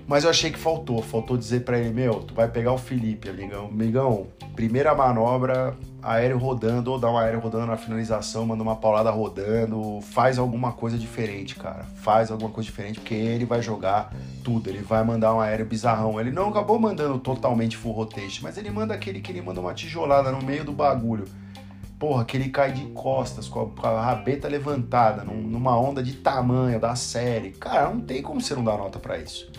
Mas 0.06 0.24
eu 0.24 0.30
achei 0.30 0.50
que 0.50 0.58
faltou. 0.58 1.02
Faltou 1.02 1.36
dizer 1.36 1.64
para 1.64 1.78
ele, 1.78 1.90
meu, 1.90 2.20
tu 2.20 2.34
vai 2.34 2.48
pegar 2.48 2.72
o 2.72 2.78
Felipe, 2.78 3.28
amigão. 3.28 3.66
Amigão, 3.66 4.26
primeira 4.54 4.94
manobra, 4.94 5.74
aéreo 6.02 6.38
rodando, 6.38 6.92
ou 6.92 6.98
dá 6.98 7.10
um 7.10 7.16
aéreo 7.16 7.40
rodando 7.40 7.66
na 7.66 7.76
finalização, 7.76 8.44
manda 8.44 8.62
uma 8.62 8.76
paulada 8.76 9.10
rodando, 9.10 10.00
faz 10.02 10.38
alguma 10.38 10.72
coisa 10.72 10.98
diferente, 10.98 11.54
cara. 11.56 11.84
Faz 12.02 12.30
alguma 12.30 12.50
coisa 12.50 12.68
diferente, 12.68 13.00
porque 13.00 13.14
ele 13.14 13.46
vai 13.46 13.62
jogar 13.62 14.12
tudo. 14.42 14.68
Ele 14.68 14.82
vai 14.82 15.02
mandar 15.02 15.34
um 15.34 15.40
aéreo 15.40 15.64
bizarrão. 15.64 16.20
Ele 16.20 16.30
não 16.30 16.50
acabou 16.50 16.78
mandando 16.78 17.18
totalmente 17.18 17.76
full 17.76 17.92
rotation, 17.92 18.42
mas 18.42 18.58
ele 18.58 18.70
manda 18.70 18.92
aquele 18.92 19.20
que 19.20 19.32
ele 19.32 19.40
manda 19.40 19.60
uma 19.60 19.72
tijolada 19.72 20.30
no 20.30 20.42
meio 20.42 20.64
do 20.64 20.72
bagulho. 20.72 21.24
Porra, 21.98 22.24
que 22.24 22.36
ele 22.36 22.50
cai 22.50 22.72
de 22.72 22.84
costas, 22.86 23.48
com 23.48 23.72
a 23.82 24.02
rabeta 24.02 24.46
levantada, 24.48 25.24
numa 25.24 25.78
onda 25.78 26.02
de 26.02 26.12
tamanho 26.14 26.78
da 26.78 26.94
série. 26.94 27.52
Cara, 27.52 27.88
não 27.88 28.00
tem 28.00 28.20
como 28.20 28.42
você 28.42 28.54
não 28.54 28.62
dar 28.62 28.76
nota 28.76 28.98
para 28.98 29.16
isso. 29.16 29.50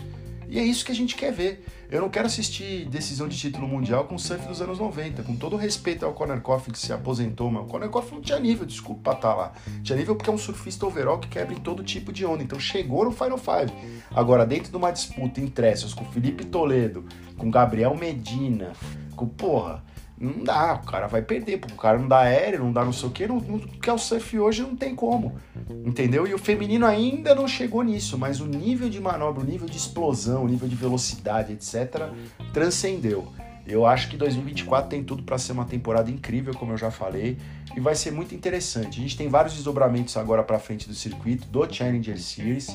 E 0.48 0.58
é 0.58 0.62
isso 0.62 0.84
que 0.84 0.92
a 0.92 0.94
gente 0.94 1.14
quer 1.16 1.32
ver. 1.32 1.64
Eu 1.90 2.00
não 2.00 2.08
quero 2.08 2.26
assistir 2.26 2.84
decisão 2.86 3.28
de 3.28 3.36
título 3.36 3.66
mundial 3.66 4.04
com 4.04 4.16
o 4.16 4.18
surf 4.18 4.46
dos 4.46 4.60
anos 4.60 4.78
90, 4.78 5.22
com 5.22 5.36
todo 5.36 5.56
respeito 5.56 6.04
ao 6.04 6.12
Conor 6.12 6.40
Coffey 6.40 6.72
que 6.72 6.78
se 6.78 6.92
aposentou, 6.92 7.50
mas 7.50 7.62
o 7.62 7.66
Conor 7.66 7.88
Coffey 7.90 8.14
não 8.14 8.20
tinha 8.20 8.40
nível, 8.40 8.66
desculpa 8.66 9.12
estar 9.12 9.28
tá 9.28 9.34
lá. 9.34 9.52
Tinha 9.82 9.96
nível 9.96 10.16
porque 10.16 10.28
é 10.28 10.32
um 10.32 10.38
surfista 10.38 10.84
overall 10.86 11.18
que 11.18 11.28
quebra 11.28 11.54
em 11.54 11.60
todo 11.60 11.84
tipo 11.84 12.12
de 12.12 12.26
onda, 12.26 12.42
então 12.42 12.58
chegou 12.58 13.04
no 13.04 13.12
Final 13.12 13.38
Five. 13.38 13.72
Agora, 14.10 14.44
dentro 14.44 14.70
de 14.70 14.76
uma 14.76 14.90
disputa 14.90 15.40
em 15.40 15.46
Trestles 15.46 15.94
com 15.94 16.04
Felipe 16.06 16.44
Toledo, 16.44 17.04
com 17.36 17.50
Gabriel 17.50 17.94
Medina, 17.96 18.72
com 19.14 19.28
porra, 19.28 19.84
não 20.18 20.42
dá, 20.42 20.74
o 20.74 20.86
cara 20.86 21.06
vai 21.06 21.20
perder, 21.20 21.58
porque 21.58 21.74
o 21.74 21.78
cara 21.78 21.98
não 21.98 22.08
dá 22.08 22.20
aéreo, 22.20 22.60
não 22.60 22.72
dá 22.72 22.84
não 22.84 22.92
sei 22.92 23.08
o 23.08 23.12
que, 23.12 23.26
não, 23.26 23.40
que 23.40 23.90
é 23.90 23.92
o 23.92 23.98
surf 23.98 24.38
hoje 24.38 24.62
não 24.62 24.74
tem 24.74 24.94
como, 24.94 25.36
entendeu? 25.84 26.26
E 26.26 26.32
o 26.32 26.38
feminino 26.38 26.86
ainda 26.86 27.34
não 27.34 27.46
chegou 27.46 27.82
nisso, 27.82 28.16
mas 28.16 28.40
o 28.40 28.46
nível 28.46 28.88
de 28.88 28.98
manobra, 28.98 29.42
o 29.42 29.46
nível 29.46 29.68
de 29.68 29.76
explosão, 29.76 30.44
o 30.44 30.48
nível 30.48 30.68
de 30.68 30.74
velocidade, 30.74 31.52
etc., 31.52 32.08
transcendeu. 32.52 33.28
Eu 33.66 33.84
acho 33.84 34.08
que 34.08 34.16
2024 34.16 34.88
tem 34.88 35.02
tudo 35.02 35.24
para 35.24 35.36
ser 35.38 35.52
uma 35.52 35.64
temporada 35.64 36.08
incrível, 36.08 36.54
como 36.54 36.72
eu 36.72 36.78
já 36.78 36.90
falei, 36.90 37.36
e 37.76 37.80
vai 37.80 37.96
ser 37.96 38.12
muito 38.12 38.34
interessante. 38.34 39.00
A 39.00 39.02
gente 39.02 39.16
tem 39.16 39.28
vários 39.28 39.54
desdobramentos 39.54 40.16
agora 40.16 40.42
para 40.42 40.58
frente 40.58 40.88
do 40.88 40.94
circuito, 40.94 41.48
do 41.48 41.66
Challenger 41.70 42.18
Series, 42.18 42.68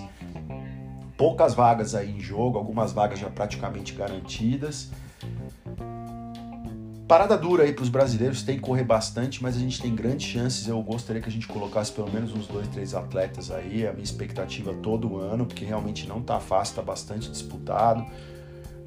poucas 1.18 1.54
vagas 1.54 1.96
aí 1.96 2.12
em 2.12 2.20
jogo, 2.20 2.58
algumas 2.58 2.92
vagas 2.92 3.20
já 3.20 3.30
praticamente 3.30 3.94
garantidas. 3.94 4.92
Parada 7.12 7.38
dura 7.38 7.66
aí 7.66 7.74
para 7.74 7.84
os 7.84 7.90
brasileiros, 7.90 8.42
tem 8.42 8.56
que 8.56 8.62
correr 8.62 8.86
bastante, 8.86 9.44
mas 9.44 9.58
a 9.58 9.60
gente 9.60 9.82
tem 9.82 9.94
grandes 9.94 10.26
chances. 10.26 10.66
Eu 10.66 10.82
gostaria 10.82 11.22
que 11.22 11.28
a 11.28 11.32
gente 11.32 11.46
colocasse 11.46 11.92
pelo 11.92 12.10
menos 12.10 12.34
uns 12.34 12.48
dois, 12.48 12.66
três 12.70 12.96
atletas 12.96 13.52
aí. 13.52 13.86
A 13.86 13.92
minha 13.92 14.06
expectativa 14.06 14.74
todo 14.76 15.18
ano, 15.18 15.46
porque 15.46 15.66
realmente 15.66 16.08
não 16.08 16.22
tá 16.22 16.40
fácil, 16.40 16.78
tá 16.78 16.82
bastante 16.82 17.30
disputado. 17.30 18.06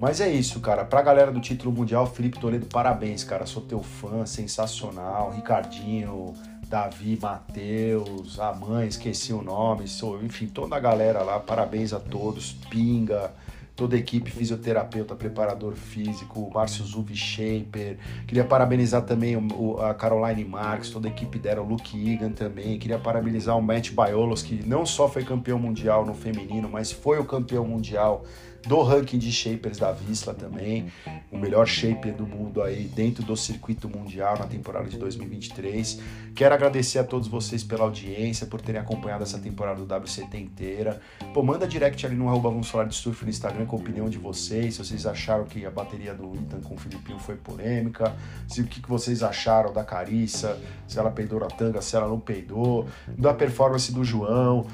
Mas 0.01 0.23
é 0.23 0.33
isso, 0.33 0.59
cara. 0.61 0.87
Pra 0.87 1.03
galera 1.03 1.31
do 1.31 1.39
título 1.39 1.71
mundial, 1.71 2.07
Felipe 2.07 2.41
Toledo, 2.41 2.65
parabéns, 2.65 3.23
cara. 3.23 3.45
Sou 3.45 3.61
teu 3.61 3.83
fã, 3.83 4.25
sensacional. 4.25 5.31
Ricardinho, 5.33 6.33
Davi, 6.67 7.19
Matheus, 7.21 8.41
a 8.41 8.55
mãe, 8.55 8.89
esqueci 8.89 9.35
o 9.35 9.43
nome, 9.43 9.87
sou, 9.87 10.25
enfim, 10.25 10.47
toda 10.47 10.75
a 10.75 10.81
galera 10.81 11.23
lá, 11.23 11.39
parabéns 11.39 11.93
a 11.93 12.01
todos. 12.01 12.53
Pinga, 12.71 13.35
toda 13.77 13.97
a 13.97 13.99
equipe, 13.99 14.31
fisioterapeuta, 14.31 15.17
preparador 15.17 15.75
físico, 15.75 16.51
Márcio 16.55 16.85
Zuvi 16.85 17.17
Shaper. 17.17 17.99
Queria 18.27 18.45
parabenizar 18.45 19.03
também 19.03 19.37
o, 19.37 19.81
a 19.81 19.93
Caroline 19.95 20.45
Marques, 20.45 20.91
toda 20.91 21.09
a 21.09 21.11
equipe 21.11 21.39
dela, 21.39 21.61
o 21.61 21.65
Luke 21.65 22.13
Egan 22.13 22.31
também. 22.31 22.79
Queria 22.79 22.99
parabenizar 22.99 23.57
o 23.59 23.63
Matt 23.63 23.91
Biolos, 23.91 24.43
que 24.43 24.67
não 24.67 24.87
só 24.87 25.09
foi 25.09 25.25
campeão 25.25 25.59
mundial 25.59 26.07
no 26.07 26.15
feminino, 26.15 26.69
mas 26.69 26.93
foi 26.93 27.19
o 27.19 27.25
campeão 27.25 27.67
mundial 27.67 28.25
do 28.67 28.83
ranking 28.83 29.19
de 29.19 29.31
shapers 29.31 29.79
da 29.79 29.93
Visla 29.93 30.35
também, 30.35 30.93
o 31.31 31.39
melhor 31.39 31.67
shaper 31.67 32.15
do 32.15 32.27
mundo 32.27 32.63
aí 32.63 32.85
dentro 32.85 33.23
do 33.25 33.37
circuito 33.37 33.89
mundial 33.89 34.39
na 34.39 34.47
temporada 34.47 34.89
de 34.89 34.97
2023. 34.99 36.01
Quero 36.35 36.55
agradecer 36.55 36.99
a 36.99 37.05
todos 37.05 37.29
vocês 37.29 37.63
pela 37.63 37.85
audiência, 37.85 38.47
por 38.47 38.61
terem 38.61 38.81
acompanhado 38.81 39.23
essa 39.23 39.39
temporada 39.39 39.85
do 39.85 39.95
WCT 39.95 40.39
inteira. 40.39 41.01
Pô, 41.33 41.43
manda 41.43 41.67
direct 41.67 42.05
ali 42.07 42.17
no 42.17 42.29
arroba 42.29 42.51
Vamos 42.51 42.69
Falar 42.69 42.85
de 42.85 42.95
Surf 42.95 43.25
no 43.25 43.31
Instagram 43.31 43.67
com 43.67 43.77
a 43.77 43.79
opinião 43.79 44.09
de 44.09 44.19
vocês, 44.19 44.75
se 44.75 44.85
vocês 44.85 45.07
acharam 45.07 45.45
que 45.45 45.65
a 45.65 45.71
bateria 45.71 46.15
do 46.15 46.35
Ethan 46.35 46.61
com 46.61 46.75
o 46.75 46.79
Filipinho 46.79 47.19
foi 47.19 47.37
polêmica, 47.37 48.15
se 48.49 48.61
o 48.61 48.65
que 48.65 48.81
vocês 48.89 49.23
acharam 49.23 49.73
da 49.73 49.85
Carissa, 49.85 50.59
se 50.89 50.99
ela 50.99 51.11
peidou 51.11 51.41
na 51.41 51.49
tanga, 51.49 51.81
se 51.81 51.97
ela 51.97 52.09
não 52.09 52.21
peidou, 52.21 52.87
da 53.09 53.33
performance 53.33 53.93
do 53.93 54.05
João, 54.05 54.67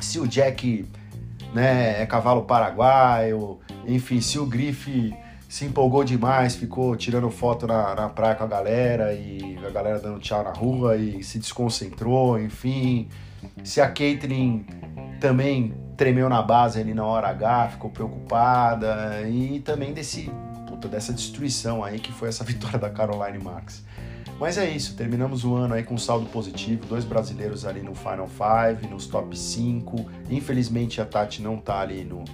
se 0.00 0.18
o 0.20 0.26
Jack 0.26 0.86
né, 1.54 2.02
é 2.02 2.06
cavalo 2.06 2.42
paraguaio, 2.42 3.60
enfim, 3.86 4.20
se 4.20 4.38
o 4.38 4.44
Grife 4.44 5.14
se 5.48 5.64
empolgou 5.64 6.02
demais, 6.02 6.56
ficou 6.56 6.96
tirando 6.96 7.30
foto 7.30 7.64
na, 7.66 7.94
na 7.94 8.08
praia 8.08 8.34
com 8.34 8.42
a 8.42 8.46
galera 8.46 9.14
e 9.14 9.56
a 9.64 9.70
galera 9.70 10.00
dando 10.00 10.18
tchau 10.18 10.42
na 10.42 10.50
rua 10.50 10.96
e 10.96 11.22
se 11.22 11.38
desconcentrou, 11.38 12.40
enfim. 12.40 13.08
Se 13.62 13.80
a 13.80 13.88
Caitlyn 13.88 14.64
também 15.20 15.72
tremeu 15.96 16.28
na 16.28 16.42
base 16.42 16.80
ali 16.80 16.92
na 16.92 17.04
hora 17.04 17.28
H, 17.28 17.68
ficou 17.68 17.88
preocupada 17.88 19.22
e 19.28 19.60
também 19.60 19.92
desse, 19.92 20.28
puta, 20.66 20.88
dessa 20.88 21.12
destruição 21.12 21.84
aí 21.84 22.00
que 22.00 22.10
foi 22.10 22.30
essa 22.30 22.42
vitória 22.44 22.78
da 22.78 22.90
Caroline 22.90 23.38
Max. 23.38 23.84
Mas 24.38 24.58
é 24.58 24.68
isso, 24.68 24.96
terminamos 24.96 25.44
o 25.44 25.54
ano 25.54 25.74
aí 25.74 25.84
com 25.84 25.96
saldo 25.96 26.26
positivo, 26.26 26.86
dois 26.86 27.04
brasileiros 27.04 27.64
ali 27.64 27.80
no 27.80 27.94
Final 27.94 28.28
Five, 28.28 28.88
nos 28.88 29.06
top 29.06 29.36
5. 29.36 30.10
Infelizmente 30.28 31.00
a 31.00 31.06
Tati 31.06 31.40
não 31.40 31.56
tá 31.56 31.80
ali 31.80 32.04
no, 32.04 32.24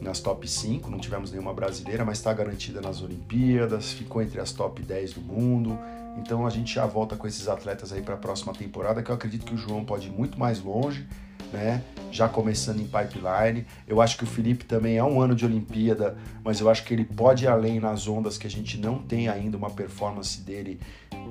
nas 0.00 0.20
top 0.20 0.46
5, 0.46 0.90
não 0.90 0.98
tivemos 0.98 1.32
nenhuma 1.32 1.54
brasileira, 1.54 2.04
mas 2.04 2.18
está 2.18 2.32
garantida 2.32 2.80
nas 2.80 3.02
Olimpíadas, 3.02 3.92
ficou 3.92 4.22
entre 4.22 4.40
as 4.40 4.52
top 4.52 4.82
10 4.82 5.14
do 5.14 5.20
mundo. 5.22 5.78
Então 6.18 6.46
a 6.46 6.50
gente 6.50 6.74
já 6.74 6.84
volta 6.84 7.16
com 7.16 7.26
esses 7.26 7.48
atletas 7.48 7.92
aí 7.92 8.02
para 8.02 8.14
a 8.14 8.18
próxima 8.18 8.52
temporada, 8.52 9.02
que 9.02 9.10
eu 9.10 9.14
acredito 9.14 9.46
que 9.46 9.54
o 9.54 9.58
João 9.58 9.84
pode 9.84 10.08
ir 10.08 10.10
muito 10.10 10.38
mais 10.38 10.62
longe 10.62 11.06
né? 11.52 11.82
Já 12.10 12.28
começando 12.28 12.80
em 12.80 12.84
pipeline. 12.84 13.66
Eu 13.86 14.00
acho 14.00 14.16
que 14.16 14.24
o 14.24 14.26
Felipe 14.26 14.64
também 14.64 14.96
é 14.96 15.04
um 15.04 15.20
ano 15.20 15.34
de 15.34 15.44
Olimpíada, 15.44 16.16
mas 16.42 16.60
eu 16.60 16.70
acho 16.70 16.84
que 16.84 16.94
ele 16.94 17.04
pode 17.04 17.44
ir 17.44 17.48
além 17.48 17.80
nas 17.80 18.08
ondas 18.08 18.38
que 18.38 18.46
a 18.46 18.50
gente 18.50 18.78
não 18.78 18.98
tem 18.98 19.28
ainda 19.28 19.56
uma 19.56 19.70
performance 19.70 20.40
dele 20.40 20.80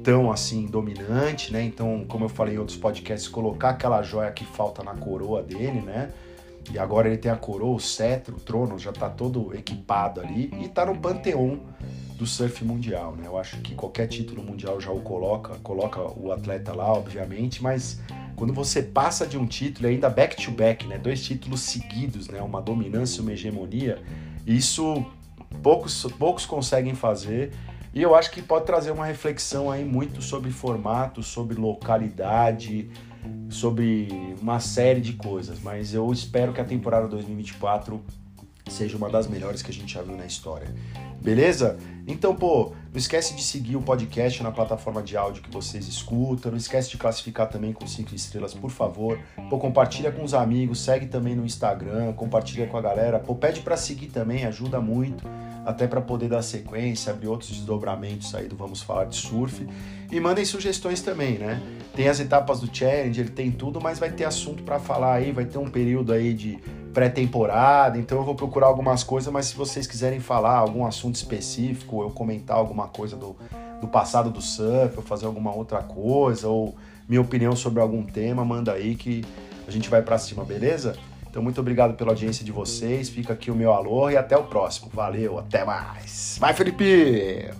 tão 0.03 0.31
assim 0.31 0.65
dominante, 0.65 1.51
né? 1.51 1.63
Então, 1.63 2.05
como 2.07 2.25
eu 2.25 2.29
falei 2.29 2.55
em 2.55 2.57
outros 2.57 2.77
podcasts, 2.77 3.27
colocar 3.27 3.71
aquela 3.71 4.01
joia 4.03 4.31
que 4.31 4.45
falta 4.45 4.83
na 4.83 4.95
coroa 4.95 5.41
dele, 5.41 5.81
né? 5.81 6.11
E 6.71 6.77
agora 6.77 7.07
ele 7.07 7.17
tem 7.17 7.31
a 7.31 7.35
coroa, 7.35 7.75
o 7.75 7.79
cetro, 7.79 8.35
o 8.35 8.39
trono, 8.39 8.77
já 8.77 8.91
tá 8.91 9.09
todo 9.09 9.55
equipado 9.55 10.19
ali 10.19 10.51
e 10.61 10.67
tá 10.67 10.85
no 10.85 10.97
panteão 10.97 11.61
do 12.17 12.25
surf 12.25 12.63
mundial, 12.65 13.15
né? 13.15 13.27
Eu 13.27 13.37
acho 13.37 13.61
que 13.61 13.75
qualquer 13.75 14.07
título 14.07 14.43
mundial 14.43 14.81
já 14.81 14.91
o 14.91 14.99
coloca, 14.99 15.55
coloca 15.63 16.01
o 16.01 16.31
atleta 16.31 16.73
lá, 16.73 16.91
obviamente, 16.91 17.61
mas 17.61 18.01
quando 18.37 18.53
você 18.53 18.83
passa 18.83 19.25
de 19.25 19.35
um 19.35 19.47
título, 19.47 19.87
ainda 19.87 20.07
back 20.09 20.41
to 20.41 20.51
back, 20.51 20.85
né, 20.85 20.99
dois 20.99 21.25
títulos 21.25 21.61
seguidos, 21.61 22.27
né, 22.27 22.39
uma 22.39 22.61
dominância, 22.61 23.21
uma 23.21 23.33
hegemonia, 23.33 23.99
isso 24.45 25.03
poucos, 25.63 26.05
poucos 26.19 26.45
conseguem 26.45 26.93
fazer. 26.93 27.51
E 27.93 28.01
eu 28.01 28.13
acho 28.13 28.29
que 28.29 28.43
pode 28.43 28.67
trazer 28.67 28.91
uma 28.91 29.07
reflexão 29.07 29.71
aí 29.71 29.83
muito 29.83 30.21
sobre 30.21 30.51
formato, 30.51 31.23
sobre 31.23 31.59
localidade, 31.59 32.91
sobre 33.49 34.07
uma 34.39 34.59
série 34.59 35.01
de 35.01 35.13
coisas. 35.13 35.59
Mas 35.59 35.95
eu 35.95 36.11
espero 36.13 36.53
que 36.53 36.61
a 36.61 36.65
temporada 36.65 37.07
2024 37.07 37.99
seja 38.71 38.97
uma 38.97 39.09
das 39.09 39.27
melhores 39.27 39.61
que 39.61 39.71
a 39.71 39.73
gente 39.73 39.93
já 39.93 40.01
viu 40.01 40.15
na 40.15 40.25
história. 40.25 40.73
Beleza? 41.21 41.77
Então, 42.07 42.35
pô, 42.35 42.71
não 42.91 42.97
esquece 42.97 43.35
de 43.35 43.43
seguir 43.43 43.75
o 43.75 43.81
podcast 43.81 44.41
na 44.41 44.51
plataforma 44.51 45.01
de 45.01 45.17
áudio 45.17 45.43
que 45.43 45.51
vocês 45.51 45.87
escutam. 45.87 46.51
Não 46.51 46.57
esquece 46.57 46.89
de 46.89 46.97
classificar 46.97 47.49
também 47.49 47.73
com 47.73 47.85
cinco 47.85 48.15
estrelas, 48.15 48.53
por 48.53 48.69
favor. 48.69 49.19
Pô, 49.49 49.57
compartilha 49.57 50.11
com 50.11 50.23
os 50.23 50.33
amigos, 50.33 50.79
segue 50.79 51.07
também 51.07 51.35
no 51.35 51.45
Instagram, 51.45 52.13
compartilha 52.13 52.67
com 52.67 52.77
a 52.77 52.81
galera. 52.81 53.19
Pô, 53.19 53.35
pede 53.35 53.61
para 53.61 53.75
seguir 53.75 54.07
também, 54.07 54.45
ajuda 54.45 54.79
muito. 54.79 55.25
até 55.67 55.85
para 55.85 55.99
poder 55.99 56.29
dar 56.29 56.41
sequência, 56.41 57.11
abrir 57.11 57.27
outros 57.27 57.49
desdobramentos 57.51 58.33
aí 58.33 58.47
do 58.47 58.55
Vamos 58.55 58.81
Falar 58.81 59.03
de 59.03 59.17
Surf. 59.17 59.67
E 60.09 60.17
mandem 60.17 60.45
sugestões 60.45 61.01
também, 61.01 61.37
né? 61.37 61.61
Tem 61.93 62.07
as 62.07 62.21
etapas 62.21 62.61
do 62.61 62.73
challenge, 62.73 63.19
ele 63.19 63.31
tem 63.31 63.51
tudo, 63.51 63.81
mas 63.81 63.99
vai 63.99 64.09
ter 64.09 64.23
assunto 64.23 64.63
para 64.63 64.79
falar 64.79 65.15
aí, 65.15 65.33
vai 65.33 65.43
ter 65.43 65.57
um 65.57 65.69
período 65.69 66.13
aí 66.13 66.33
de 66.33 66.57
pré-temporada, 66.97 67.99
então 67.99 68.17
eu 68.17 68.23
vou 68.23 68.33
procurar 68.33 68.65
algumas 68.65 69.03
coisas, 69.03 69.31
mas 69.31 69.45
se 69.45 69.55
vocês 69.55 69.85
quiserem 69.85 70.19
falar 70.19 70.57
algum 70.57 70.83
assunto 70.83 71.13
específico, 71.13 72.01
eu 72.01 72.09
comentar 72.09 72.57
alguma 72.57 72.87
coisa 72.87 73.15
do, 73.15 73.35
do 73.79 73.87
passado 73.87 74.31
do 74.31 74.41
surf, 74.41 74.97
ou 74.97 75.03
fazer 75.03 75.27
alguma 75.27 75.53
outra 75.53 75.83
coisa, 75.83 76.47
ou 76.47 76.75
minha 77.07 77.21
opinião 77.21 77.55
sobre 77.55 77.83
algum 77.83 78.03
tema, 78.03 78.43
manda 78.43 78.71
aí 78.71 78.95
que 78.95 79.23
a 79.67 79.69
gente 79.69 79.91
vai 79.91 80.01
para 80.01 80.17
cima, 80.17 80.43
beleza? 80.43 80.97
Então, 81.29 81.43
muito 81.43 81.61
obrigado 81.61 81.93
pela 81.93 82.09
audiência 82.09 82.43
de 82.43 82.51
vocês. 82.51 83.09
Fica 83.09 83.33
aqui 83.33 83.51
o 83.51 83.55
meu 83.55 83.73
alô 83.73 84.09
e 84.09 84.17
até 84.17 84.35
o 84.35 84.45
próximo. 84.45 84.89
Valeu, 84.91 85.37
até 85.37 85.63
mais. 85.63 86.37
Vai, 86.39 86.55
Felipe! 86.55 87.51